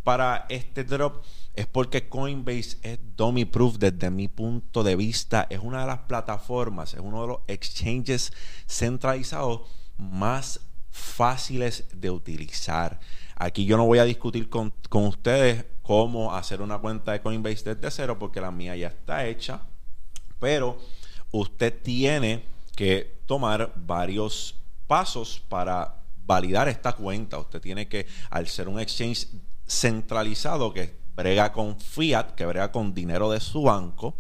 para 0.03 0.45
este 0.49 0.84
drop? 0.84 1.24
Es 1.53 1.68
porque 1.68 2.10
Coinbase 2.10 2.78
es 2.82 2.99
dummy 3.16 3.45
proof 3.45 3.78
desde 3.78 4.10
mi 4.10 4.28
punto 4.28 4.84
de 4.84 4.95
vista. 4.95 5.47
Es 5.49 5.60
una 5.62 5.82
de 5.82 5.88
las 5.88 5.99
plataformas, 5.99 6.93
es 6.93 6.99
uno 6.99 7.22
de 7.22 7.28
los 7.28 7.38
exchanges 7.47 8.34
centralizados 8.68 9.62
más 9.97 10.62
fáciles 10.89 11.86
de 11.93 12.10
utilizar. 12.10 12.99
Aquí 13.36 13.66
yo 13.66 13.78
no 13.78 13.86
voy 13.86 13.99
a 13.99 14.06
discutir 14.06 14.49
con, 14.49 14.74
con 14.89 15.06
ustedes 15.06 15.66
cómo 15.82 16.34
hacer 16.34 16.62
una 16.62 16.80
cuenta 16.80 17.12
de 17.12 17.22
Coinbase 17.22 17.76
desde 17.76 17.91
cero 17.91 18.18
porque 18.18 18.41
la 18.41 18.49
mía 18.49 18.76
ya 18.76 18.88
está 18.88 19.26
hecha. 19.28 19.62
Pero 20.39 20.78
usted 21.40 21.82
tiene 21.82 22.46
que 22.76 23.20
tomar 23.26 23.74
varios 23.76 24.56
pasos 24.88 25.42
para 25.50 26.02
validar 26.26 26.68
esta 26.70 26.94
cuenta. 26.94 27.38
Usted 27.38 27.60
tiene 27.62 27.88
que, 27.88 28.08
al 28.30 28.48
ser 28.48 28.70
un 28.70 28.80
exchange 28.80 29.28
centralizado 29.68 30.74
que 30.74 30.96
brega 31.16 31.52
con 31.52 31.80
fiat, 31.80 32.36
que 32.36 32.46
brega 32.46 32.72
con 32.72 32.94
dinero 32.94 33.30
de 33.30 33.40
su 33.40 33.64
banco, 33.64 34.16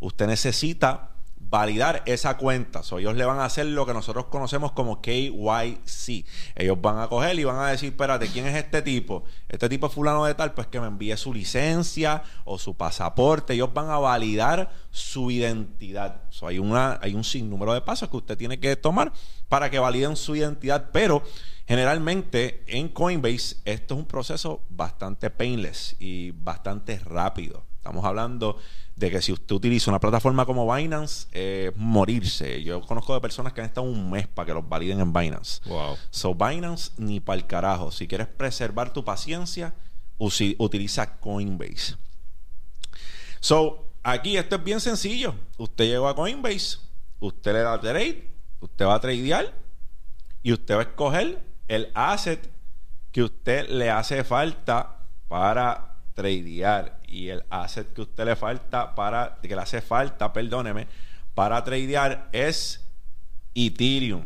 usted 0.00 0.26
necesita 0.26 1.10
validar 1.54 2.02
esa 2.04 2.36
cuenta. 2.36 2.82
So, 2.82 2.98
ellos 2.98 3.14
le 3.14 3.24
van 3.24 3.38
a 3.38 3.44
hacer 3.44 3.66
lo 3.66 3.86
que 3.86 3.94
nosotros 3.94 4.24
conocemos 4.24 4.72
como 4.72 5.00
KYC. 5.00 6.26
Ellos 6.56 6.80
van 6.80 6.98
a 6.98 7.06
coger 7.06 7.38
y 7.38 7.44
van 7.44 7.60
a 7.60 7.68
decir, 7.68 7.90
espérate, 7.90 8.26
¿quién 8.26 8.46
es 8.46 8.56
este 8.56 8.82
tipo? 8.82 9.22
Este 9.48 9.68
tipo 9.68 9.86
es 9.86 9.92
fulano 9.92 10.24
de 10.24 10.34
tal, 10.34 10.52
pues 10.52 10.66
que 10.66 10.80
me 10.80 10.88
envíe 10.88 11.16
su 11.16 11.32
licencia 11.32 12.24
o 12.44 12.58
su 12.58 12.74
pasaporte. 12.74 13.54
Ellos 13.54 13.72
van 13.72 13.88
a 13.88 13.98
validar 13.98 14.72
su 14.90 15.30
identidad. 15.30 16.22
Hay, 16.42 16.58
una, 16.58 16.98
hay 17.00 17.14
un 17.14 17.22
sinnúmero 17.22 17.72
de 17.72 17.82
pasos 17.82 18.08
que 18.08 18.16
usted 18.16 18.36
tiene 18.36 18.58
que 18.58 18.74
tomar 18.74 19.12
para 19.48 19.70
que 19.70 19.78
validen 19.78 20.16
su 20.16 20.34
identidad, 20.34 20.90
pero 20.92 21.22
generalmente 21.68 22.64
en 22.66 22.88
Coinbase 22.88 23.58
esto 23.64 23.94
es 23.94 24.00
un 24.00 24.06
proceso 24.06 24.62
bastante 24.70 25.30
painless 25.30 25.94
y 26.00 26.32
bastante 26.32 26.98
rápido. 26.98 27.64
Estamos 27.76 28.04
hablando 28.04 28.58
de 28.96 29.10
que 29.10 29.20
si 29.20 29.32
usted 29.32 29.54
utiliza 29.54 29.90
una 29.90 29.98
plataforma 29.98 30.46
como 30.46 30.72
Binance, 30.72 31.26
eh, 31.32 31.72
morirse. 31.76 32.62
Yo 32.62 32.80
conozco 32.82 33.14
de 33.14 33.20
personas 33.20 33.52
que 33.52 33.60
han 33.60 33.66
estado 33.66 33.86
un 33.86 34.10
mes 34.10 34.28
para 34.28 34.46
que 34.46 34.54
los 34.54 34.68
validen 34.68 35.00
en 35.00 35.12
Binance. 35.12 35.60
wow. 35.66 35.96
So 36.10 36.34
Binance 36.34 36.92
ni 36.96 37.20
para 37.20 37.36
el 37.36 37.46
carajo. 37.46 37.90
Si 37.90 38.06
quieres 38.06 38.28
preservar 38.28 38.92
tu 38.92 39.04
paciencia, 39.04 39.74
utiliza 40.18 41.18
Coinbase. 41.18 41.96
So, 43.40 43.90
aquí 44.02 44.36
esto 44.36 44.56
es 44.56 44.64
bien 44.64 44.80
sencillo. 44.80 45.34
Usted 45.58 45.86
llegó 45.86 46.08
a 46.08 46.14
Coinbase, 46.14 46.78
usted 47.20 47.52
le 47.52 47.60
da 47.60 47.80
trade, 47.80 48.30
usted 48.60 48.86
va 48.86 48.94
a 48.94 49.00
tradear 49.00 49.52
y 50.42 50.52
usted 50.52 50.74
va 50.74 50.80
a 50.80 50.84
escoger 50.84 51.42
el 51.68 51.90
asset 51.94 52.50
que 53.10 53.22
usted 53.22 53.68
le 53.68 53.90
hace 53.90 54.24
falta 54.24 54.98
para 55.28 55.93
tradear 56.14 57.00
y 57.06 57.28
el 57.28 57.44
asset 57.50 57.92
que 57.92 58.02
usted 58.02 58.24
le 58.24 58.36
falta 58.36 58.94
para 58.94 59.38
que 59.42 59.48
le 59.48 59.60
hace 59.60 59.80
falta, 59.80 60.32
perdóneme, 60.32 60.86
para 61.34 61.62
tradear 61.64 62.28
es 62.32 62.84
Ethereum. 63.54 64.24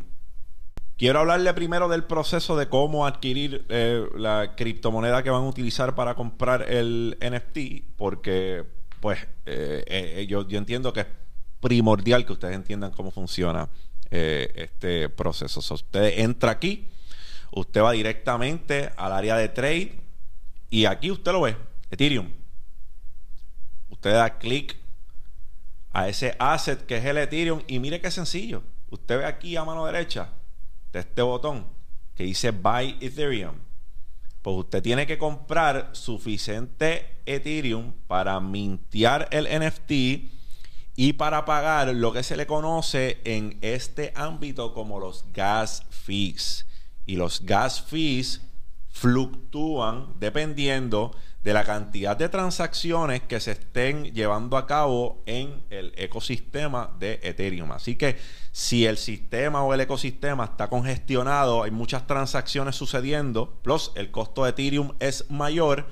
Quiero 0.99 1.20
hablarle 1.20 1.55
primero 1.55 1.89
del 1.89 2.03
proceso 2.03 2.57
de 2.57 2.68
cómo 2.68 3.07
adquirir 3.07 3.64
eh, 3.68 4.05
la 4.16 4.55
criptomoneda 4.57 5.22
que 5.22 5.30
van 5.30 5.45
a 5.45 5.49
utilizar 5.49 5.95
para 5.95 6.16
comprar 6.16 6.62
el 6.68 7.16
NFT, 7.20 7.97
porque 7.97 8.64
pues 8.99 9.20
eh, 9.47 9.84
eh, 9.86 10.26
yo, 10.28 10.47
yo 10.49 10.59
entiendo 10.59 10.93
que 10.93 11.01
es 11.01 11.07
primordial 11.61 12.26
que 12.26 12.32
ustedes 12.32 12.57
entiendan 12.57 12.91
cómo 12.91 13.12
funciona 13.12 13.68
este 14.11 15.09
proceso. 15.11 15.61
usted 15.74 16.18
entra 16.18 16.51
aquí, 16.51 16.89
usted 17.53 17.82
va 17.82 17.93
directamente 17.93 18.91
al 18.97 19.12
área 19.12 19.36
de 19.36 19.51
trade 19.51 20.01
y 20.70 20.86
aquí 20.86 21.11
usted 21.11 21.30
lo 21.30 21.43
ve, 21.43 21.57
Ethereum. 21.91 22.30
Usted 23.91 24.12
da 24.12 24.39
clic 24.39 24.76
a 25.93 26.09
ese 26.09 26.36
asset 26.39 26.86
que 26.86 26.97
es 26.97 27.05
el 27.05 27.18
Ethereum 27.18 27.62
y 27.66 27.78
mire 27.78 28.01
qué 28.01 28.11
sencillo. 28.11 28.62
Usted 28.91 29.18
ve 29.18 29.24
aquí 29.24 29.57
a 29.57 29.64
mano 29.64 29.86
derecha 29.86 30.30
de 30.93 31.01
este 31.01 31.22
botón 31.22 31.66
que 32.14 32.24
dice 32.24 32.51
Buy 32.51 32.97
Ethereum. 33.01 33.57
Pues 34.43 34.57
usted 34.57 34.82
tiene 34.82 35.07
que 35.07 35.18
comprar 35.18 35.91
suficiente 35.93 37.18
Ethereum 37.26 37.93
para 38.07 38.41
mintear 38.41 39.28
el 39.30 39.47
NFT 39.47 39.93
y 40.97 41.12
para 41.12 41.45
pagar 41.45 41.95
lo 41.95 42.12
que 42.12 42.22
se 42.22 42.36
le 42.36 42.47
conoce 42.47 43.20
en 43.24 43.59
este 43.61 44.12
ámbito 44.16 44.74
como 44.74 44.99
los 44.99 45.24
gas 45.32 45.84
fees. 45.91 46.66
Y 47.07 47.16
los 47.16 47.45
gas 47.45 47.82
fees 47.82 48.43
fluctúan 48.91 50.14
dependiendo 50.18 51.14
de 51.43 51.53
la 51.53 51.64
cantidad 51.64 52.16
de 52.16 52.28
transacciones 52.28 53.22
que 53.22 53.41
se 53.41 53.53
estén 53.53 54.12
llevando 54.12 54.57
a 54.57 54.66
cabo 54.66 55.22
en 55.26 55.62
el 55.70 55.93
ecosistema 55.97 56.95
de 56.99 57.20
Ethereum. 57.22 57.70
Así 57.72 57.97
que 57.97 58.18
si 58.51 58.86
el 58.86 58.99
sistema 58.99 59.62
o 59.62 59.72
el 59.72 59.80
ecosistema 59.80 60.45
está 60.45 60.68
congestionado, 60.68 61.62
hay 61.62 61.70
muchas 61.70 62.07
transacciones 62.07 62.74
sucediendo, 62.74 63.61
plus 63.62 63.93
el 63.95 64.11
costo 64.11 64.45
de 64.45 64.51
Ethereum 64.51 64.95
es 64.99 65.30
mayor, 65.30 65.86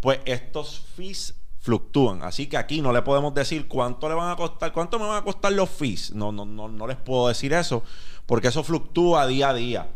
pues 0.00 0.20
estos 0.24 0.80
fees 0.94 1.34
fluctúan. 1.58 2.22
Así 2.22 2.46
que 2.46 2.56
aquí 2.56 2.80
no 2.80 2.92
le 2.92 3.02
podemos 3.02 3.34
decir 3.34 3.66
cuánto 3.66 4.08
le 4.08 4.14
van 4.14 4.30
a 4.30 4.36
costar, 4.36 4.72
cuánto 4.72 5.00
me 5.00 5.06
van 5.06 5.18
a 5.18 5.24
costar 5.24 5.52
los 5.52 5.68
fees. 5.68 6.12
No, 6.14 6.30
no, 6.30 6.44
no, 6.44 6.68
no 6.68 6.86
les 6.86 6.96
puedo 6.96 7.26
decir 7.26 7.52
eso, 7.52 7.82
porque 8.24 8.48
eso 8.48 8.62
fluctúa 8.62 9.26
día 9.26 9.48
a 9.48 9.54
día. 9.54 9.88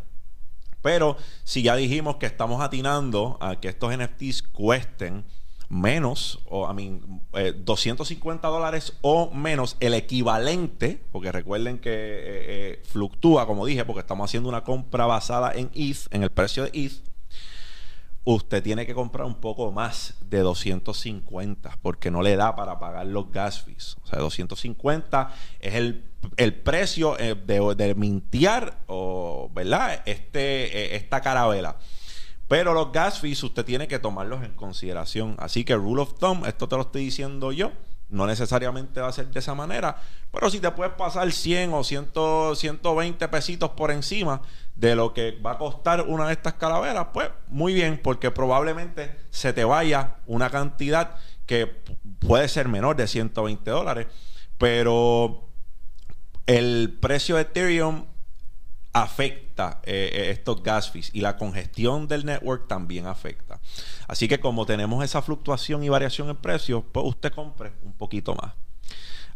Pero 0.82 1.16
si 1.44 1.62
ya 1.62 1.76
dijimos 1.76 2.16
que 2.16 2.26
estamos 2.26 2.60
atinando 2.62 3.38
a 3.40 3.60
que 3.60 3.68
estos 3.68 3.96
NFTs 3.96 4.42
cuesten 4.42 5.24
menos, 5.68 6.40
o 6.46 6.66
a 6.66 6.74
mí, 6.74 7.00
250 7.64 8.48
dólares 8.48 8.94
o 9.02 9.30
menos, 9.30 9.76
el 9.80 9.94
equivalente, 9.94 11.00
porque 11.12 11.30
recuerden 11.30 11.78
que 11.78 11.90
eh, 11.90 11.94
eh, 11.96 12.82
fluctúa, 12.84 13.46
como 13.46 13.64
dije, 13.64 13.84
porque 13.84 14.00
estamos 14.00 14.28
haciendo 14.28 14.48
una 14.48 14.64
compra 14.64 15.06
basada 15.06 15.52
en 15.52 15.70
ETH, 15.74 16.08
en 16.10 16.24
el 16.24 16.30
precio 16.30 16.64
de 16.64 16.70
ETH, 16.74 17.10
usted 18.24 18.62
tiene 18.62 18.84
que 18.84 18.94
comprar 18.94 19.26
un 19.26 19.36
poco 19.36 19.70
más 19.72 20.14
de 20.28 20.40
250 20.40 21.78
porque 21.80 22.10
no 22.10 22.20
le 22.20 22.36
da 22.36 22.54
para 22.56 22.78
pagar 22.78 23.06
los 23.06 23.30
gas 23.30 23.62
fees. 23.62 23.96
O 24.02 24.06
sea, 24.06 24.18
250 24.18 25.32
es 25.60 25.74
el, 25.74 26.09
precio 26.62 27.18
eh, 27.18 27.34
de, 27.34 27.74
de, 27.74 27.94
mintear 27.94 28.78
o, 28.86 29.50
¿verdad? 29.54 30.02
Este, 30.06 30.94
eh, 30.94 30.96
esta 30.96 31.20
carabela. 31.20 31.76
Pero 32.48 32.74
los 32.74 32.90
gas 32.92 33.20
fees 33.20 33.42
usted 33.44 33.64
tiene 33.64 33.86
que 33.86 33.98
tomarlos 33.98 34.42
en 34.42 34.54
consideración. 34.54 35.36
Así 35.38 35.64
que 35.64 35.76
rule 35.76 36.02
of 36.02 36.18
thumb, 36.18 36.44
esto 36.46 36.68
te 36.68 36.76
lo 36.76 36.82
estoy 36.82 37.04
diciendo 37.04 37.52
yo. 37.52 37.72
No 38.08 38.26
necesariamente 38.26 39.00
va 39.00 39.06
a 39.06 39.12
ser 39.12 39.28
de 39.28 39.38
esa 39.38 39.54
manera, 39.54 39.96
pero 40.32 40.50
si 40.50 40.58
te 40.58 40.68
puedes 40.72 40.94
pasar 40.94 41.30
100 41.30 41.72
o 41.72 41.84
100, 41.84 42.10
120 42.56 43.28
pesitos 43.28 43.70
por 43.70 43.92
encima 43.92 44.42
de 44.74 44.96
lo 44.96 45.14
que 45.14 45.38
va 45.40 45.52
a 45.52 45.58
costar 45.58 46.02
una 46.02 46.26
de 46.26 46.32
estas 46.32 46.54
calaveras, 46.54 47.06
pues 47.12 47.30
muy 47.46 47.72
bien, 47.72 48.00
porque 48.02 48.32
probablemente 48.32 49.16
se 49.30 49.52
te 49.52 49.62
vaya 49.62 50.16
una 50.26 50.50
cantidad 50.50 51.18
que 51.46 51.66
puede 52.18 52.48
ser 52.48 52.66
menor 52.66 52.96
de 52.96 53.06
120 53.06 53.70
dólares, 53.70 54.08
pero 54.58 55.49
el 56.50 56.98
precio 57.00 57.36
de 57.36 57.42
Ethereum 57.42 58.06
afecta 58.92 59.80
eh, 59.84 60.10
eh, 60.12 60.30
estos 60.30 60.64
gas 60.64 60.90
fees 60.90 61.10
y 61.12 61.20
la 61.20 61.36
congestión 61.36 62.08
del 62.08 62.26
network 62.26 62.66
también 62.66 63.06
afecta. 63.06 63.60
Así 64.08 64.26
que 64.26 64.40
como 64.40 64.66
tenemos 64.66 65.04
esa 65.04 65.22
fluctuación 65.22 65.84
y 65.84 65.88
variación 65.88 66.28
en 66.28 66.34
precios, 66.34 66.82
pues 66.90 67.06
usted 67.06 67.32
compre 67.32 67.70
un 67.84 67.92
poquito 67.92 68.34
más. 68.34 68.54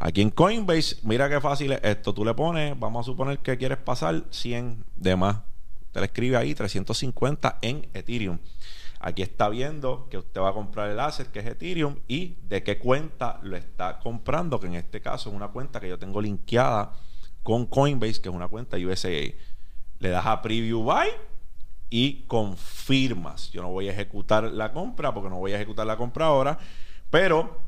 Aquí 0.01 0.23
en 0.23 0.31
Coinbase, 0.31 0.97
mira 1.05 1.29
qué 1.29 1.41
fácil 1.41 1.71
es 1.71 1.81
esto. 1.85 2.13
Tú 2.13 2.25
le 2.25 2.35
pones, 2.35 2.77
vamos 2.77 3.07
a 3.07 3.13
suponer 3.13 3.39
que 3.39 3.57
quieres 3.57 3.79
pasar 3.79 4.25
100 4.31 4.85
de 4.97 5.15
más. 5.15 5.37
Usted 5.87 6.01
le 6.01 6.07
escribe 6.07 6.37
ahí 6.37 6.53
350 6.53 7.61
en 7.63 7.89
Ethereum. 7.95 8.41
Aquí 9.07 9.21
está 9.21 9.51
viendo 9.51 10.09
que 10.09 10.17
usted 10.17 10.41
va 10.41 10.49
a 10.49 10.55
comprar 10.55 10.91
el 10.91 10.99
asset 10.99 11.31
que 11.31 11.41
es 11.41 11.45
Ethereum 11.45 11.97
y 12.09 12.39
de 12.49 12.63
qué 12.63 12.79
cuenta 12.79 13.39
lo 13.43 13.55
está 13.55 13.99
comprando, 13.99 14.59
que 14.59 14.67
en 14.67 14.77
este 14.77 15.03
caso 15.03 15.29
es 15.29 15.37
una 15.37 15.49
cuenta 15.49 15.79
que 15.79 15.91
yo 15.91 15.99
tengo 15.99 16.23
linkeada 16.23 16.91
con 17.43 17.67
Coinbase, 17.67 18.23
que 18.23 18.31
es 18.31 18.35
una 18.35 18.49
cuenta 18.49 18.79
USA. 18.79 19.11
Le 19.99 20.09
das 20.09 20.25
a 20.25 20.41
Preview 20.41 20.83
Buy 20.83 21.09
y 21.91 22.23
confirmas. 22.23 23.51
Yo 23.51 23.61
no 23.61 23.69
voy 23.69 23.89
a 23.89 23.93
ejecutar 23.93 24.45
la 24.45 24.73
compra 24.73 25.13
porque 25.13 25.29
no 25.29 25.37
voy 25.37 25.53
a 25.53 25.57
ejecutar 25.57 25.87
la 25.87 25.99
compra 25.99 26.25
ahora, 26.25 26.59
pero 27.11 27.61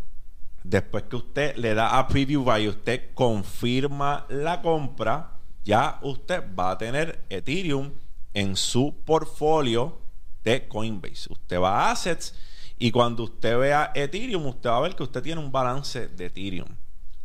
después 0.65 1.03
que 1.03 1.17
usted 1.17 1.57
le 1.57 1.75
da 1.75 1.99
a 1.99 2.09
Preview 2.09 2.45
Buy 2.45 2.63
y 2.63 2.69
usted 2.69 3.13
confirma 3.13 4.25
la 4.31 4.63
compra, 4.63 5.33
ya 5.67 5.99
usted 6.01 6.43
va 6.59 6.71
a 6.71 6.79
tener 6.79 7.27
Ethereum 7.29 7.93
en 8.33 8.57
su 8.57 9.03
portfolio 9.05 10.06
de 10.47 10.69
Coinbase. 10.69 11.31
Usted 11.31 11.61
va 11.61 11.89
a 11.89 11.91
Assets 11.91 12.35
y 12.79 12.91
cuando 12.93 13.25
usted 13.25 13.59
vea 13.59 13.91
Ethereum, 13.95 14.47
usted 14.47 14.71
va 14.71 14.77
a 14.79 14.81
ver 14.81 14.95
que 14.95 15.03
usted 15.03 15.23
tiene 15.23 15.41
un 15.41 15.51
balance 15.51 16.09
de 16.09 16.27
Ethereum. 16.27 16.69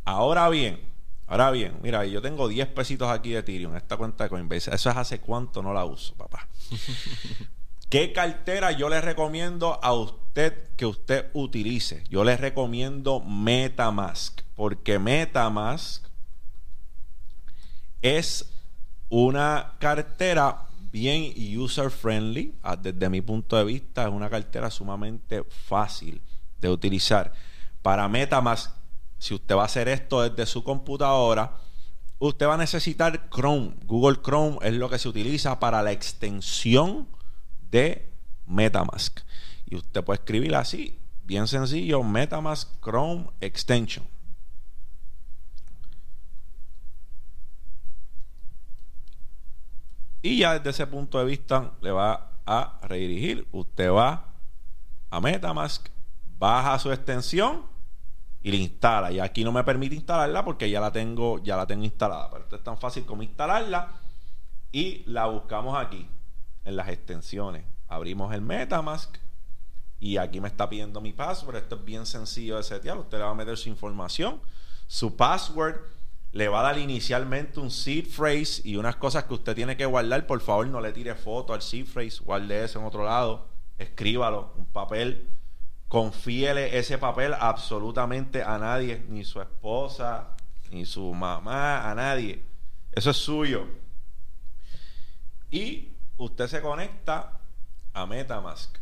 Ahora 0.03 0.49
bien, 0.49 0.91
Ahora 1.27 1.49
bien, 1.49 1.79
mira, 1.81 2.05
yo 2.05 2.21
tengo 2.21 2.49
10 2.49 2.67
pesitos 2.69 3.09
aquí 3.09 3.29
de 3.29 3.39
Ethereum, 3.39 3.73
esta 3.77 3.95
cuenta 3.95 4.25
de 4.25 4.29
Coinbase. 4.29 4.75
Eso 4.75 4.89
es 4.89 4.97
hace 4.97 5.21
cuánto 5.21 5.63
no 5.63 5.73
la 5.73 5.85
uso, 5.85 6.13
papá. 6.15 6.49
¿Qué 7.89 8.11
cartera 8.11 8.73
yo 8.73 8.89
le 8.89 8.99
recomiendo 8.99 9.79
a 9.81 9.93
usted 9.93 10.75
que 10.75 10.85
usted 10.85 11.29
utilice? 11.31 12.03
Yo 12.09 12.25
le 12.25 12.35
recomiendo 12.35 13.21
MetaMask, 13.21 14.41
porque 14.57 14.99
MetaMask 14.99 16.05
es 18.01 18.51
una 19.07 19.75
cartera 19.79 20.67
bien 20.91 21.33
user 21.57 21.89
friendly. 21.89 22.55
Ah, 22.63 22.75
desde 22.75 23.09
mi 23.09 23.21
punto 23.21 23.57
de 23.57 23.63
vista, 23.63 24.03
es 24.03 24.09
una 24.09 24.29
cartera 24.29 24.69
sumamente 24.69 25.43
fácil 25.43 26.21
de 26.59 26.69
utilizar. 26.69 27.33
Para 27.81 28.07
MetaMask 28.07 28.81
si 29.21 29.35
usted 29.35 29.55
va 29.55 29.61
a 29.61 29.65
hacer 29.65 29.87
esto 29.87 30.27
desde 30.27 30.47
su 30.47 30.63
computadora, 30.63 31.57
usted 32.17 32.47
va 32.47 32.55
a 32.55 32.57
necesitar 32.57 33.29
Chrome. 33.29 33.75
Google 33.85 34.19
Chrome 34.19 34.57
es 34.63 34.73
lo 34.73 34.89
que 34.89 34.97
se 34.97 35.07
utiliza 35.07 35.59
para 35.59 35.83
la 35.83 35.91
extensión 35.91 37.07
de 37.69 38.11
MetaMask. 38.47 39.19
Y 39.67 39.75
usted 39.75 40.03
puede 40.03 40.17
escribir 40.21 40.55
así, 40.55 40.97
bien 41.23 41.47
sencillo, 41.47 42.01
MetaMask 42.01 42.67
Chrome 42.81 43.27
Extension. 43.41 44.07
Y 50.21 50.39
ya 50.39 50.53
desde 50.53 50.69
ese 50.69 50.87
punto 50.87 51.19
de 51.19 51.25
vista 51.25 51.71
le 51.81 51.91
va 51.91 52.31
a 52.45 52.79
redirigir. 52.83 53.47
Usted 53.51 53.91
va 53.91 54.25
a 55.09 55.19
MetaMask, 55.19 55.89
baja 56.37 56.77
su 56.79 56.91
extensión 56.91 57.65
y 58.43 58.51
la 58.51 58.57
instala. 58.57 59.11
Y 59.11 59.19
aquí 59.19 59.43
no 59.43 59.51
me 59.51 59.63
permite 59.63 59.95
instalarla 59.95 60.43
porque 60.45 60.69
ya 60.69 60.79
la 60.79 60.91
tengo, 60.91 61.39
ya 61.43 61.57
la 61.57 61.65
tengo 61.65 61.83
instalada. 61.83 62.29
Pero 62.29 62.43
esto 62.43 62.55
es 62.55 62.63
tan 62.63 62.77
fácil 62.77 63.05
como 63.05 63.23
instalarla 63.23 63.93
y 64.71 65.03
la 65.05 65.25
buscamos 65.25 65.77
aquí 65.77 66.07
en 66.65 66.75
las 66.75 66.89
extensiones. 66.89 67.65
Abrimos 67.87 68.33
el 68.33 68.41
MetaMask 68.41 69.17
y 69.99 70.17
aquí 70.17 70.39
me 70.39 70.47
está 70.47 70.69
pidiendo 70.69 71.01
mi 71.01 71.13
password. 71.13 71.57
Esto 71.57 71.75
es 71.75 71.85
bien 71.85 72.05
sencillo 72.05 72.57
de 72.57 72.63
setear. 72.63 72.97
Usted 72.97 73.17
le 73.17 73.23
va 73.23 73.31
a 73.31 73.35
meter 73.35 73.57
su 73.57 73.69
información, 73.69 74.39
su 74.87 75.15
password. 75.15 75.75
Le 76.31 76.47
va 76.47 76.61
a 76.61 76.63
dar 76.63 76.77
inicialmente 76.77 77.59
un 77.59 77.71
seed 77.71 78.07
phrase 78.07 78.61
y 78.63 78.77
unas 78.77 78.95
cosas 78.95 79.25
que 79.25 79.33
usted 79.33 79.55
tiene 79.55 79.75
que 79.75 79.85
guardar. 79.85 80.25
Por 80.27 80.39
favor, 80.41 80.67
no 80.67 80.79
le 80.79 80.93
tire 80.93 81.15
foto 81.15 81.53
al 81.53 81.61
seed 81.61 81.85
phrase. 81.85 82.23
Guarde 82.23 82.63
eso 82.63 82.79
en 82.79 82.85
otro 82.85 83.03
lado. 83.03 83.47
Escríbalo, 83.77 84.53
un 84.57 84.65
papel 84.65 85.27
confíele 85.91 86.77
ese 86.77 86.97
papel 86.97 87.33
absolutamente 87.37 88.41
a 88.41 88.57
nadie, 88.57 89.03
ni 89.09 89.25
su 89.25 89.41
esposa, 89.41 90.29
ni 90.71 90.85
su 90.85 91.13
mamá, 91.13 91.91
a 91.91 91.93
nadie. 91.93 92.41
Eso 92.93 93.09
es 93.09 93.17
suyo. 93.17 93.67
Y 95.49 95.89
usted 96.15 96.47
se 96.47 96.61
conecta 96.61 97.41
a 97.91 98.05
Metamask. 98.05 98.77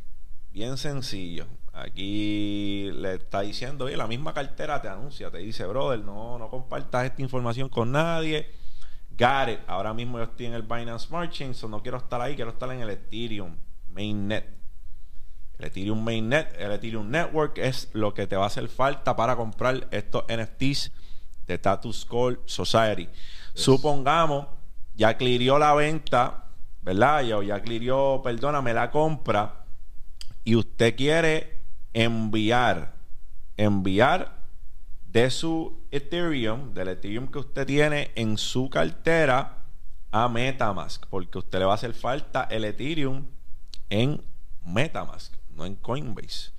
Bien 0.52 0.78
sencillo. 0.78 1.48
Aquí 1.82 2.90
le 2.92 3.16
está 3.16 3.42
diciendo, 3.42 3.86
oye, 3.86 3.96
la 3.96 4.08
misma 4.08 4.34
cartera 4.34 4.82
te 4.82 4.88
anuncia, 4.88 5.32
te 5.32 5.38
dice, 5.40 5.66
brother, 5.66 6.00
no, 6.00 6.38
no 6.38 6.50
compartas 6.50 7.06
esta 7.06 7.22
información 7.22 7.70
con 7.70 7.92
nadie. 7.92 8.52
Got 9.12 9.50
it. 9.50 9.60
Ahora 9.68 9.94
mismo 9.94 10.18
yo 10.18 10.26
estoy 10.26 10.48
en 10.48 10.54
el 10.54 10.64
Binance 10.64 11.08
Smart 11.08 11.32
Chain, 11.32 11.54
so 11.54 11.68
no 11.68 11.82
quiero 11.82 11.98
estar 11.98 12.22
ahí, 12.22 12.36
quiero 12.36 12.52
estar 12.52 12.72
en 12.72 12.82
el 12.82 12.90
Ethereum 12.90 13.56
Mainnet. 13.90 14.46
El 15.58 15.66
Ethereum 15.66 16.04
Mainnet, 16.04 16.56
el 16.58 16.72
Ethereum 16.72 17.10
Network 17.10 17.58
es 17.58 17.90
lo 17.94 18.14
que 18.14 18.28
te 18.28 18.36
va 18.36 18.46
a 18.46 18.48
hacer 18.48 18.68
falta 18.70 19.16
para 19.16 19.36
comprar 19.36 19.88
estos 19.92 20.24
NFTs 20.24 20.92
de 21.46 21.56
Status 21.56 22.06
Call 22.06 22.40
Society. 22.46 23.10
Supongamos, 23.54 24.48
ya 24.96 25.18
clirió 25.18 25.60
la 25.60 25.74
venta, 25.74 26.46
¿verdad? 26.82 27.24
Ya, 27.24 27.44
ya 27.44 27.62
clirió, 27.62 28.22
perdóname, 28.24 28.74
la 28.74 28.90
compra 28.90 29.66
y 30.44 30.56
usted 30.56 30.96
quiere 30.96 31.59
enviar, 31.94 32.96
enviar 33.58 34.40
de 35.08 35.30
su 35.32 35.80
Ethereum, 35.92 36.74
del 36.74 36.90
Ethereum 36.90 37.28
que 37.28 37.40
usted 37.40 37.66
tiene 37.66 38.12
en 38.16 38.38
su 38.38 38.70
cartera 38.70 39.58
a 40.12 40.28
Metamask, 40.28 41.06
porque 41.08 41.38
usted 41.38 41.60
le 41.60 41.66
va 41.66 41.72
a 41.72 41.76
hacer 41.76 41.94
falta 41.94 42.44
el 42.50 42.66
Ethereum 42.66 43.26
en 43.90 44.22
Metamask, 44.66 45.34
no 45.50 45.66
en 45.66 45.76
Coinbase. 45.76 46.52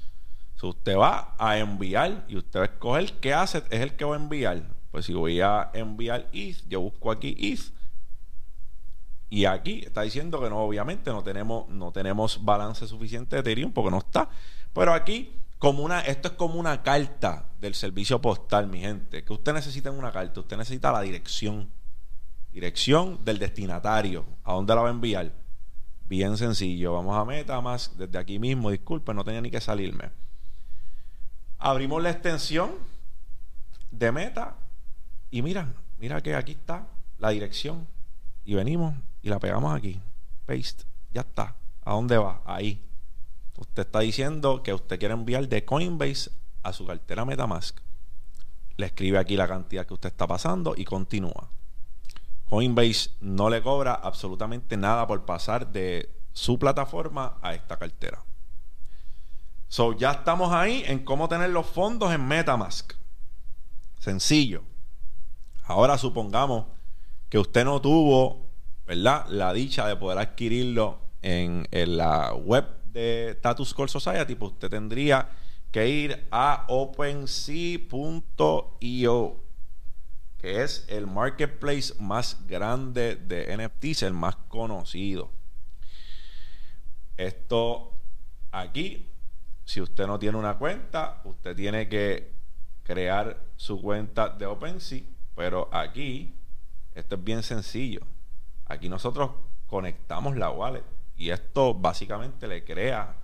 Si 0.61 0.67
usted 0.67 0.97
va 0.97 1.35
a 1.39 1.59
enviar 1.59 2.25
y 2.29 2.37
usted 2.37 2.61
va 2.61 2.65
a 2.65 2.67
escoger 2.67 3.13
qué 3.15 3.33
hace 3.33 3.59
es 3.71 3.81
el 3.81 3.97
que 3.97 4.05
va 4.05 4.15
a 4.15 4.19
enviar. 4.19 4.63
Pues 4.91 5.07
si 5.07 5.15
voy 5.15 5.41
a 5.41 5.71
enviar 5.73 6.29
ETH, 6.33 6.69
yo 6.69 6.81
busco 6.81 7.11
aquí 7.11 7.35
ETH. 7.39 7.73
Y 9.31 9.45
aquí 9.45 9.83
está 9.87 10.03
diciendo 10.03 10.41
que 10.41 10.51
no, 10.51 10.59
obviamente 10.59 11.11
no 11.13 11.23
tenemos, 11.23 11.69
no 11.69 11.93
tenemos 11.93 12.45
balance 12.45 12.87
suficiente 12.87 13.37
de 13.37 13.41
Ethereum 13.41 13.73
porque 13.73 13.91
no 13.91 13.99
está. 13.99 14.29
Pero 14.73 14.93
aquí, 14.93 15.37
como 15.59 15.83
una, 15.83 16.01
esto 16.01 16.29
es 16.29 16.35
como 16.35 16.55
una 16.55 16.83
carta 16.83 17.47
del 17.61 17.75
servicio 17.75 18.21
postal, 18.21 18.67
mi 18.69 18.81
gente. 18.81 19.25
Que 19.25 19.33
usted 19.33 19.53
necesita 19.53 19.91
una 19.91 20.13
carta, 20.13 20.41
usted 20.41 20.57
necesita 20.57 20.93
la 20.93 21.03
dirección. 21.03 21.71
Dirección 22.53 23.25
del 23.25 23.39
destinatario. 23.39 24.25
¿A 24.45 24.55
dónde 24.55 24.75
la 24.75 24.83
va 24.83 24.89
a 24.89 24.93
enviar? 24.93 25.33
Bien 26.07 26.37
sencillo. 26.37 26.95
Vamos 26.95 27.17
a 27.17 27.25
MetaMask 27.25 27.93
desde 27.95 28.19
aquí 28.19 28.39
mismo. 28.39 28.71
Disculpen, 28.71 29.15
no 29.15 29.25
tenía 29.25 29.41
ni 29.41 29.51
que 29.51 29.61
salirme. 29.61 30.11
Abrimos 31.59 32.03
la 32.03 32.11
extensión 32.11 32.73
de 33.91 34.11
Meta 34.13 34.57
y 35.31 35.43
mira, 35.43 35.73
mira 35.99 36.21
que 36.23 36.35
aquí 36.35 36.53
está 36.53 36.87
la 37.19 37.31
dirección. 37.31 37.87
Y 38.45 38.55
venimos 38.55 38.95
y 39.23 39.29
la 39.29 39.39
pegamos 39.39 39.75
aquí. 39.77 40.01
Paste. 40.47 40.85
Ya 41.13 41.21
está. 41.21 41.55
¿A 41.85 41.93
dónde 41.93 42.17
va? 42.17 42.43
Ahí. 42.45 42.83
Usted 43.61 43.83
está 43.83 44.01
diciendo 44.01 44.63
que 44.63 44.73
usted 44.73 44.99
quiere 44.99 45.13
enviar 45.13 45.47
de 45.47 45.67
Coinbase 45.67 46.31
a 46.63 46.73
su 46.73 46.87
cartera 46.87 47.27
Metamask. 47.27 47.79
Le 48.79 48.87
escribe 48.87 49.19
aquí 49.19 49.37
la 49.37 49.47
cantidad 49.47 49.87
que 49.87 49.93
usted 49.93 50.09
está 50.09 50.27
pasando 50.27 50.73
y 50.75 50.87
continúa. 50.87 51.51
Coinbase 52.49 53.11
no 53.21 53.51
le 53.51 53.63
cobra 53.63 53.93
absolutamente 53.93 54.79
nada 54.79 55.07
por 55.07 55.27
pasar 55.27 55.71
de 55.71 56.11
su 56.33 56.59
plataforma 56.59 57.37
a 57.43 57.55
esta 57.55 57.79
cartera. 57.79 58.25
So, 59.69 59.93
ya 59.93 60.13
estamos 60.13 60.53
ahí 60.53 60.83
en 60.87 61.05
cómo 61.05 61.29
tener 61.29 61.51
los 61.51 61.67
fondos 61.67 62.13
en 62.15 62.27
Metamask. 62.27 62.95
Sencillo. 63.99 64.63
Ahora 65.65 65.99
supongamos 65.99 66.65
que 67.29 67.39
usted 67.39 67.67
no 67.67 67.79
tuvo, 67.83 68.47
¿verdad? 68.87 69.27
La 69.29 69.53
dicha 69.53 69.87
de 69.87 69.97
poder 69.97 70.17
adquirirlo 70.17 70.99
en, 71.21 71.69
en 71.71 71.99
la 71.99 72.33
web 72.33 72.80
de 72.93 73.31
Status 73.31 73.75
Call 73.75 73.89
Society, 73.89 74.35
pues 74.35 74.53
usted 74.53 74.71
tendría 74.71 75.29
que 75.71 75.89
ir 75.89 76.27
a 76.31 76.65
OpenSea.io, 76.69 77.91
que 80.39 80.63
es 80.63 80.85
el 80.89 81.07
marketplace 81.07 81.95
más 81.99 82.47
grande 82.47 83.17
de 83.17 83.57
NFTs, 83.57 84.03
el 84.03 84.15
más 84.15 84.37
conocido. 84.49 85.31
Esto 87.17 87.95
aquí, 88.51 89.11
si 89.65 89.81
usted 89.81 90.07
no 90.07 90.19
tiene 90.19 90.39
una 90.39 90.59
cuenta, 90.59 91.21
usted 91.25 91.55
tiene 91.55 91.89
que 91.89 92.33
crear 92.83 93.41
su 93.57 93.81
cuenta 93.81 94.29
de 94.29 94.47
OpenSea, 94.47 95.03
pero 95.37 95.69
aquí, 95.73 96.35
esto 96.95 97.15
es 97.15 97.25
bien 97.25 97.43
sencillo. 97.43 98.01
Aquí 98.67 98.89
nosotros 98.89 99.31
conectamos 99.67 100.37
la 100.37 100.51
wallet 100.51 101.00
y 101.21 101.31
esto 101.31 101.75
básicamente 101.75 102.49
le 102.49 102.65
crea, 102.65 103.15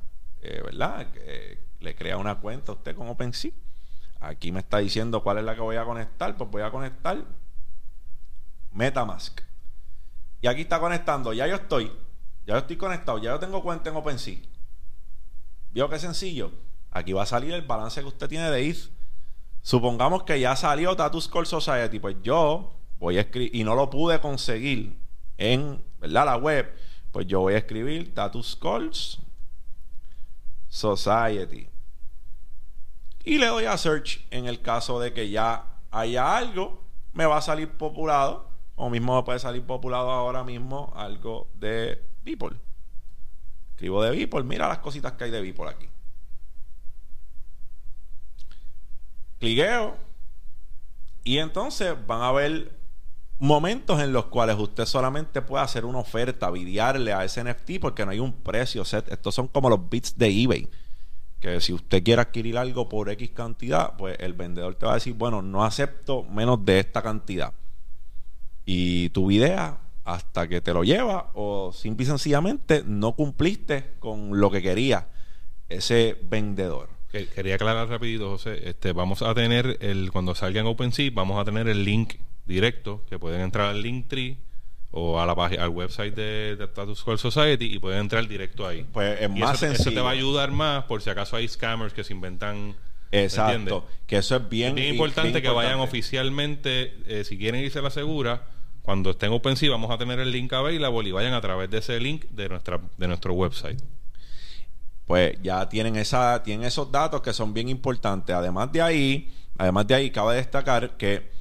eh, 0.42 0.60
¿verdad? 0.62 1.06
Eh, 1.14 1.64
le 1.80 1.94
crea 1.94 2.18
una 2.18 2.34
cuenta 2.34 2.72
a 2.72 2.74
usted 2.74 2.94
con 2.94 3.08
OpenSea. 3.08 3.52
Aquí 4.20 4.52
me 4.52 4.60
está 4.60 4.76
diciendo 4.78 5.22
cuál 5.22 5.38
es 5.38 5.44
la 5.44 5.54
que 5.54 5.62
voy 5.62 5.76
a 5.76 5.84
conectar. 5.86 6.36
Pues 6.36 6.50
voy 6.50 6.60
a 6.60 6.70
conectar 6.70 7.24
Metamask. 8.72 9.40
Y 10.42 10.46
aquí 10.46 10.60
está 10.60 10.78
conectando. 10.78 11.32
Ya 11.32 11.46
yo 11.46 11.54
estoy. 11.54 11.86
Ya 12.46 12.52
yo 12.52 12.58
estoy 12.58 12.76
conectado. 12.76 13.16
Ya 13.16 13.30
yo 13.30 13.38
tengo 13.38 13.62
cuenta 13.62 13.88
en 13.88 13.96
OpenSea. 13.96 14.40
¿Vio 15.70 15.88
qué 15.88 15.98
sencillo? 15.98 16.52
Aquí 16.90 17.14
va 17.14 17.22
a 17.22 17.26
salir 17.26 17.54
el 17.54 17.62
balance 17.62 17.98
que 18.02 18.08
usted 18.08 18.28
tiene 18.28 18.50
de 18.50 18.68
ETH. 18.68 18.90
Supongamos 19.62 20.24
que 20.24 20.38
ya 20.38 20.54
salió 20.54 20.94
Tatus 20.96 21.28
Call 21.28 21.46
Society. 21.46 21.98
Pues 21.98 22.16
yo 22.22 22.74
voy 22.98 23.16
a 23.16 23.22
escribir. 23.22 23.56
Y 23.56 23.64
no 23.64 23.74
lo 23.74 23.88
pude 23.88 24.20
conseguir 24.20 24.98
en 25.38 25.82
¿verdad? 25.98 26.26
la 26.26 26.36
web 26.36 26.76
pues 27.16 27.26
yo 27.26 27.40
voy 27.40 27.54
a 27.54 27.56
escribir 27.56 28.08
Status 28.08 28.54
Calls 28.56 29.18
Society. 30.68 31.66
Y 33.24 33.38
le 33.38 33.46
doy 33.46 33.64
a 33.64 33.78
search 33.78 34.26
en 34.30 34.44
el 34.44 34.60
caso 34.60 35.00
de 35.00 35.14
que 35.14 35.30
ya 35.30 35.64
haya 35.90 36.36
algo, 36.36 36.84
me 37.14 37.24
va 37.24 37.38
a 37.38 37.40
salir 37.40 37.70
populado, 37.70 38.50
o 38.74 38.90
mismo 38.90 39.16
me 39.16 39.22
puede 39.22 39.38
salir 39.38 39.64
populado 39.64 40.10
ahora 40.10 40.44
mismo 40.44 40.92
algo 40.94 41.48
de 41.54 42.04
Beeple. 42.22 42.58
Escribo 43.70 44.02
de 44.02 44.10
Beeple, 44.10 44.42
mira 44.42 44.68
las 44.68 44.80
cositas 44.80 45.12
que 45.12 45.24
hay 45.24 45.30
de 45.30 45.40
Beeple 45.40 45.70
aquí. 45.70 45.88
Cliqueo 49.38 49.96
y 51.24 51.38
entonces 51.38 51.96
van 52.06 52.20
a 52.20 52.32
ver 52.32 52.75
momentos 53.38 54.00
en 54.00 54.12
los 54.12 54.26
cuales 54.26 54.56
usted 54.58 54.86
solamente 54.86 55.42
puede 55.42 55.64
hacer 55.64 55.84
una 55.84 55.98
oferta, 55.98 56.50
videarle 56.50 57.12
a 57.12 57.24
ese 57.24 57.44
NFT 57.44 57.80
porque 57.80 58.04
no 58.04 58.12
hay 58.12 58.18
un 58.18 58.32
precio 58.32 58.84
set. 58.84 59.10
Estos 59.10 59.34
son 59.34 59.48
como 59.48 59.68
los 59.68 59.88
bits 59.88 60.16
de 60.16 60.28
eBay. 60.28 60.68
Que 61.40 61.60
si 61.60 61.72
usted 61.72 62.02
quiere 62.02 62.22
adquirir 62.22 62.56
algo 62.56 62.88
por 62.88 63.10
X 63.10 63.30
cantidad, 63.30 63.94
pues 63.96 64.16
el 64.20 64.32
vendedor 64.32 64.74
te 64.74 64.86
va 64.86 64.92
a 64.92 64.94
decir, 64.96 65.14
bueno, 65.14 65.42
no 65.42 65.64
acepto 65.64 66.22
menos 66.24 66.64
de 66.64 66.78
esta 66.78 67.02
cantidad. 67.02 67.52
Y 68.64 69.10
tu 69.10 69.26
videa 69.26 69.80
hasta 70.04 70.48
que 70.48 70.60
te 70.60 70.72
lo 70.72 70.84
lleva 70.84 71.30
o 71.34 71.72
simple 71.72 72.04
y 72.04 72.06
sencillamente 72.06 72.82
no 72.86 73.12
cumpliste 73.12 73.94
con 73.98 74.40
lo 74.40 74.50
que 74.50 74.62
quería 74.62 75.08
ese 75.68 76.16
vendedor. 76.22 76.88
Quería 77.10 77.54
aclarar 77.54 77.88
rapidito, 77.88 78.30
José. 78.30 78.68
Este, 78.68 78.92
vamos 78.92 79.22
a 79.22 79.34
tener 79.34 79.78
el 79.80 80.10
cuando 80.12 80.34
salga 80.34 80.60
en 80.60 80.66
OpenSea, 80.66 81.10
vamos 81.12 81.40
a 81.40 81.44
tener 81.44 81.68
el 81.68 81.84
link 81.84 82.14
directo 82.46 83.04
que 83.08 83.18
pueden 83.18 83.40
entrar 83.40 83.68
al 83.68 83.82
Linktree 83.82 84.38
o 84.90 85.20
a 85.20 85.26
la 85.26 85.34
página, 85.34 85.64
al 85.64 85.70
website 85.70 86.14
de, 86.14 86.56
de 86.56 86.64
Status 86.64 87.02
Quo 87.02 87.16
Society 87.18 87.66
y 87.66 87.78
pueden 87.78 88.00
entrar 88.00 88.26
directo 88.26 88.66
ahí. 88.66 88.86
Pues 88.92 89.20
es 89.20 89.30
más 89.30 89.56
eso, 89.56 89.66
sencillo. 89.66 89.90
Eso 89.90 89.90
te 89.90 90.00
va 90.00 90.10
a 90.10 90.12
ayudar 90.12 90.50
más 90.52 90.84
por 90.84 91.02
si 91.02 91.10
acaso 91.10 91.36
hay 91.36 91.46
scammers 91.48 91.92
que 91.92 92.04
se 92.04 92.12
inventan. 92.12 92.76
Exacto. 93.12 93.86
Que 94.06 94.16
eso 94.18 94.36
es 94.36 94.48
bien, 94.48 94.70
es 94.70 94.74
bien 94.76 94.94
importante 94.94 95.42
que 95.42 95.48
vayan 95.48 95.80
oficialmente, 95.80 96.96
eh, 97.06 97.24
si 97.24 97.38
quieren 97.38 97.62
irse 97.62 97.78
a 97.78 97.82
la 97.82 97.90
segura, 97.90 98.46
cuando 98.82 99.10
estén 99.10 99.32
OpenSea 99.32 99.70
vamos 99.70 99.90
a 99.90 99.98
tener 99.98 100.18
el 100.20 100.30
link 100.30 100.52
available 100.52 101.08
y 101.08 101.12
vayan 101.12 101.34
a 101.34 101.40
través 101.40 101.68
de 101.70 101.78
ese 101.78 101.98
link 102.00 102.24
de 102.30 102.48
nuestra 102.48 102.80
de 102.96 103.08
nuestro 103.08 103.32
website. 103.34 103.82
Pues 105.06 105.36
ya 105.42 105.68
tienen 105.68 105.96
esa 105.96 106.42
tienen 106.42 106.66
esos 106.66 106.90
datos 106.90 107.20
que 107.20 107.32
son 107.32 107.52
bien 107.52 107.68
importantes. 107.68 108.34
Además 108.34 108.72
de 108.72 108.82
ahí, 108.82 109.32
además 109.58 109.86
de 109.86 109.94
ahí 109.94 110.10
cabe 110.10 110.36
destacar 110.36 110.96
que 110.96 111.35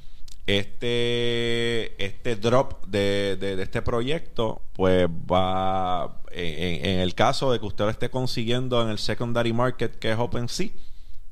este, 0.46 2.04
este 2.04 2.36
drop 2.36 2.86
de, 2.86 3.36
de, 3.36 3.60
este 3.60 3.82
proyecto, 3.82 4.62
pues 4.74 5.08
va, 5.08 6.20
en, 6.30 7.00
el 7.00 7.14
caso 7.14 7.50
de 7.50 7.58
que 7.58 7.66
usted 7.66 7.84
lo 7.84 7.90
esté 7.90 8.10
consiguiendo 8.10 8.80
en 8.82 8.88
el 8.88 8.98
secondary 8.98 9.52
market 9.52 9.98
que 9.98 10.12
es 10.12 10.18
OpenSea, 10.18 10.70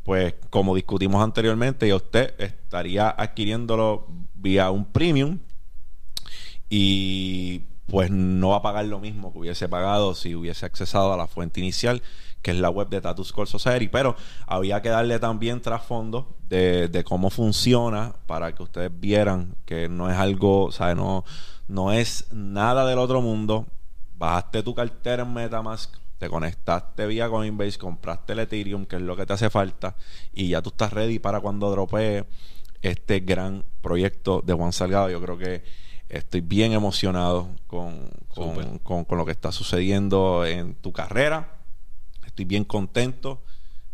pues 0.02 0.34
como 0.50 0.74
discutimos 0.74 1.22
anteriormente, 1.22 1.86
ya 1.86 1.96
usted 1.96 2.34
estaría 2.38 3.08
adquiriéndolo 3.08 4.06
vía 4.34 4.70
un 4.70 4.84
premium 4.84 5.38
y 6.68 7.60
pues 7.86 8.10
no 8.10 8.50
va 8.50 8.56
a 8.56 8.62
pagar 8.62 8.86
lo 8.86 8.98
mismo 8.98 9.32
que 9.32 9.38
hubiese 9.38 9.68
pagado 9.68 10.14
si 10.14 10.34
hubiese 10.34 10.66
accesado 10.66 11.12
a 11.12 11.16
la 11.16 11.28
fuente 11.28 11.60
inicial, 11.60 12.02
que 12.44 12.50
es 12.52 12.58
la 12.58 12.68
web 12.70 12.88
de 12.90 13.00
Tattoo 13.00 13.24
Score 13.24 13.48
Society. 13.48 13.88
Pero 13.88 14.14
había 14.46 14.80
que 14.82 14.90
darle 14.90 15.18
también 15.18 15.60
trasfondo 15.62 16.36
de, 16.48 16.88
de 16.88 17.02
cómo 17.02 17.30
funciona 17.30 18.14
para 18.26 18.54
que 18.54 18.62
ustedes 18.62 18.90
vieran 18.92 19.56
que 19.64 19.88
no 19.88 20.10
es 20.10 20.16
algo, 20.16 20.66
o 20.66 20.70
sea, 20.72 20.94
no, 20.94 21.24
no 21.68 21.90
es 21.92 22.26
nada 22.32 22.86
del 22.86 22.98
otro 22.98 23.22
mundo. 23.22 23.66
Bajaste 24.16 24.62
tu 24.62 24.74
cartera 24.74 25.22
en 25.24 25.32
Metamask, 25.32 25.96
te 26.18 26.28
conectaste 26.28 27.06
vía 27.06 27.28
Coinbase, 27.28 27.78
compraste 27.78 28.34
el 28.34 28.40
Ethereum, 28.40 28.84
que 28.86 28.96
es 28.96 29.02
lo 29.02 29.16
que 29.16 29.26
te 29.26 29.32
hace 29.32 29.50
falta, 29.50 29.96
y 30.32 30.48
ya 30.50 30.62
tú 30.62 30.68
estás 30.68 30.92
ready 30.92 31.18
para 31.18 31.40
cuando 31.40 31.70
dropee 31.70 32.24
este 32.82 33.20
gran 33.20 33.64
proyecto 33.80 34.42
de 34.44 34.52
Juan 34.52 34.72
Salgado. 34.72 35.08
Yo 35.10 35.20
creo 35.20 35.38
que 35.38 35.64
estoy 36.10 36.42
bien 36.42 36.72
emocionado 36.72 37.48
con, 37.66 38.10
con- 38.84 39.04
con 39.04 39.18
lo 39.18 39.24
que 39.24 39.32
está 39.32 39.50
sucediendo 39.50 40.44
en 40.44 40.74
tu 40.74 40.92
carrera. 40.92 41.63
Estoy 42.34 42.46
bien 42.46 42.64
contento 42.64 43.44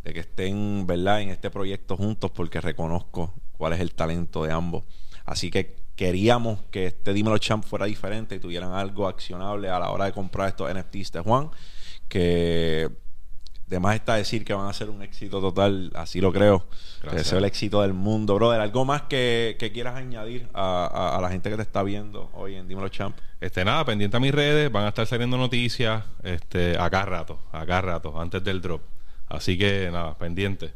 de 0.03 0.14
que 0.14 0.20
estén, 0.20 0.86
¿verdad?, 0.86 1.20
en 1.20 1.28
este 1.28 1.51
proyecto 1.51 1.95
juntos 1.99 2.30
porque 2.30 2.59
reconozco 2.59 3.34
cuál 3.53 3.74
es 3.74 3.80
el 3.80 3.93
talento 3.93 4.45
de 4.45 4.51
ambos. 4.51 4.84
Así 5.26 5.51
que 5.51 5.76
queríamos 5.95 6.62
que 6.70 6.86
este 6.86 7.12
Dímelo 7.12 7.36
Champ 7.36 7.62
fuera 7.62 7.84
diferente 7.84 8.36
y 8.36 8.41
tuvieran 8.41 8.72
algo 8.72 9.09
accionable 9.09 9.68
a 9.68 9.78
la 9.78 9.91
hora 9.91 10.07
de 10.07 10.12
comprar 10.12 10.49
estos 10.49 10.72
NFTs 10.72 11.12
de 11.12 11.20
Juan, 11.20 11.51
que 12.09 12.88
de 13.71 13.79
más 13.81 13.95
está 13.95 14.16
decir 14.16 14.45
que 14.45 14.53
van 14.53 14.66
a 14.68 14.73
ser 14.73 14.91
un 14.91 15.01
éxito 15.01 15.41
total, 15.41 15.93
así 15.95 16.21
lo 16.21 16.33
creo. 16.33 16.59
Te 16.59 17.03
Gracias. 17.03 17.23
deseo 17.25 17.39
el 17.39 17.45
éxito 17.45 17.81
del 17.83 17.93
mundo, 17.95 18.35
brother. 18.35 18.61
¿Algo 18.61 18.85
más 18.85 19.03
que, 19.03 19.57
que 19.61 19.71
quieras 19.73 19.95
añadir 19.95 20.49
a, 20.53 20.87
a- 20.87 21.16
a 21.16 21.21
la 21.21 21.31
gente 21.31 21.49
que 21.49 21.57
te 21.57 21.62
está 21.62 21.83
viendo 21.85 22.31
hoy 22.35 22.57
en 22.57 22.66
Dímelo 22.66 22.89
Champ? 22.89 23.16
Este, 23.41 23.64
nada, 23.64 23.85
pendiente 23.85 24.16
a 24.16 24.21
mis 24.21 24.33
redes, 24.35 24.71
van 24.73 24.85
a 24.85 24.89
estar 24.89 25.07
saliendo 25.07 25.39
noticias 25.39 26.03
este, 26.25 26.77
acá 26.79 27.05
rato, 27.07 27.39
acá 27.53 27.81
rato, 27.81 28.21
antes 28.21 28.43
del 28.43 28.61
drop. 28.61 28.83
Así 29.29 29.57
que 29.57 29.89
nada, 29.93 30.18
pendiente. 30.18 30.75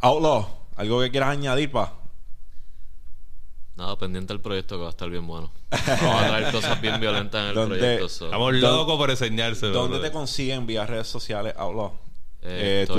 Outlaw, 0.00 0.46
¿algo 0.76 1.00
que 1.00 1.10
quieras 1.10 1.30
añadir, 1.30 1.70
pa? 1.72 1.94
Nada, 3.76 3.96
pendiente 3.98 4.32
del 4.34 4.40
proyecto 4.42 4.76
que 4.76 4.82
va 4.82 4.88
a 4.88 4.90
estar 4.90 5.08
bien 5.08 5.26
bueno. 5.26 5.50
Vamos 5.70 6.22
a 6.22 6.28
traer 6.28 6.52
cosas 6.52 6.80
bien 6.80 7.00
violentas 7.00 7.42
en 7.42 7.48
el 7.48 7.54
¿Dónde- 7.54 7.78
proyecto. 7.78 8.08
so. 8.08 8.26
Estamos 8.26 8.52
¿Dó- 8.60 8.76
locos 8.76 8.96
por 8.98 9.10
enseñárselo. 9.10 9.72
¿Dónde 9.72 9.98
te 9.98 10.12
consiguen 10.12 10.66
vía 10.66 10.84
redes 10.86 11.06
sociales, 11.08 11.54
Outlaw? 11.56 11.92
Eh, 12.42 12.82
Eh, 12.82 12.86
tu, 12.86 12.94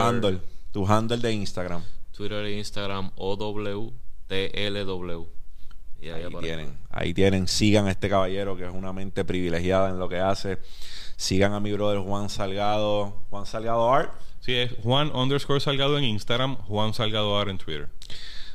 handle, 0.00 0.38
tu 0.72 0.86
handle 0.86 1.16
de 1.18 1.32
Instagram. 1.32 1.82
Twitter 2.12 2.44
e 2.44 2.58
Instagram 2.58 3.10
OWTLW. 3.16 3.92
Y 6.00 6.08
ahí 6.10 6.22
Ahí 6.24 6.34
tienen, 6.40 6.78
ahí 6.90 7.14
tienen. 7.14 7.48
Sigan 7.48 7.86
a 7.86 7.90
este 7.90 8.08
caballero 8.08 8.56
que 8.56 8.64
es 8.66 8.72
una 8.72 8.92
mente 8.92 9.24
privilegiada 9.24 9.88
en 9.88 9.98
lo 9.98 10.08
que 10.08 10.18
hace. 10.20 10.58
Sigan 11.16 11.54
a 11.54 11.60
mi 11.60 11.72
brother 11.72 12.00
Juan 12.00 12.28
Salgado, 12.28 13.22
Juan 13.30 13.46
Salgado 13.46 13.92
Art. 13.92 14.12
Sí, 14.40 14.54
es 14.54 14.72
Juan 14.82 15.10
underscore 15.14 15.60
Salgado 15.60 15.96
en 15.96 16.04
Instagram, 16.04 16.56
Juan 16.68 16.92
Salgado 16.92 17.38
Art 17.38 17.48
en 17.50 17.58
Twitter. 17.58 17.88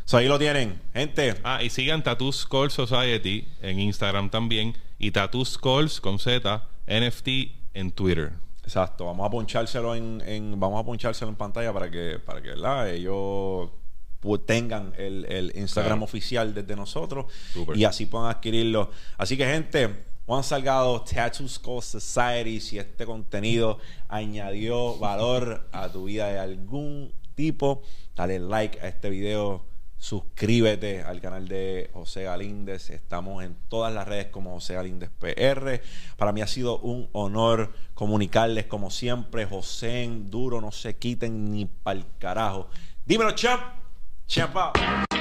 So, 0.10 0.18
ahí 0.18 0.28
lo 0.28 0.39
tienen, 0.39 0.82
gente. 0.91 1.36
Ah, 1.43 1.62
y 1.62 1.70
sigan 1.70 2.01
Tattoo 2.01 2.32
Skull 2.32 2.72
Society 2.72 3.47
en 3.62 3.80
Instagram 3.80 4.32
también 4.32 4.76
y 4.97 5.12
Tattoo 5.12 5.45
Skulls 5.45 6.01
con 6.01 6.18
Z 6.18 6.64
NFT 6.88 7.28
en 7.76 7.91
Twitter. 7.91 8.32
Exacto, 8.64 9.05
vamos 9.05 9.28
a 9.28 9.30
ponchárselo 9.30 9.93
en, 9.93 10.20
en- 10.26 10.60
vamos 10.60 10.82
a 10.82 10.84
ponchárselo 10.84 11.30
en 11.30 11.36
pantalla 11.36 11.72
para 11.72 11.91
que 11.91 12.18
para 12.18 12.41
que 12.41 12.49
¿verdad? 12.49 12.89
ellos 12.89 13.70
tengan 14.47 14.93
el, 14.97 15.26
el 15.30 15.51
Instagram 15.55 15.99
Claro. 15.99 16.05
oficial 16.05 16.53
desde 16.55 16.76
nosotros 16.76 17.32
Súper. 17.53 17.78
y 17.78 17.86
así 17.86 18.07
puedan 18.07 18.32
adquirirlo. 18.32 18.89
Así 19.16 19.38
que 19.38 19.45
gente, 19.45 20.05
Juan 20.26 20.43
Salgado, 20.43 21.01
Tattoo 21.03 21.47
Skull 21.47 21.84
Society, 21.84 22.60
si 22.62 22.80
este 22.80 23.05
contenido 23.05 23.78
añadió 24.07 24.97
valor 24.97 25.70
a 25.72 25.88
tu 25.91 26.05
vida 26.05 26.30
de 26.30 26.39
algún 26.39 27.14
tipo, 27.36 27.84
dale 28.16 28.39
like 28.39 28.80
a 28.82 28.88
este 28.88 29.12
video. 29.12 29.68
Suscríbete 30.00 31.04
al 31.04 31.20
canal 31.20 31.50
de 31.50 31.89
José 31.93 32.24
Galíndez. 32.24 32.89
Estamos 32.89 33.43
en 33.43 33.58
todas 33.68 33.93
las 33.93 34.08
redes 34.08 34.28
como 34.28 34.54
José 34.54 34.76
Galíndez 34.76 35.10
PR. 35.20 35.82
Para 36.16 36.32
mí 36.32 36.41
ha 36.41 36.47
sido 36.47 36.80
un 36.80 37.10
honor 37.12 37.74
comunicarles 37.95 38.66
como 38.66 38.91
siempre. 38.91 39.45
José 39.45 40.04
en 40.04 40.32
duro, 40.32 40.62
no 40.62 40.72
se 40.72 40.95
quiten 40.95 41.52
ni 41.52 41.66
pa'l 41.66 42.06
carajo. 42.18 42.70
Dímelo, 43.06 43.32
champ. 43.32 43.62
Champ 44.26 44.56
out. 44.56 45.18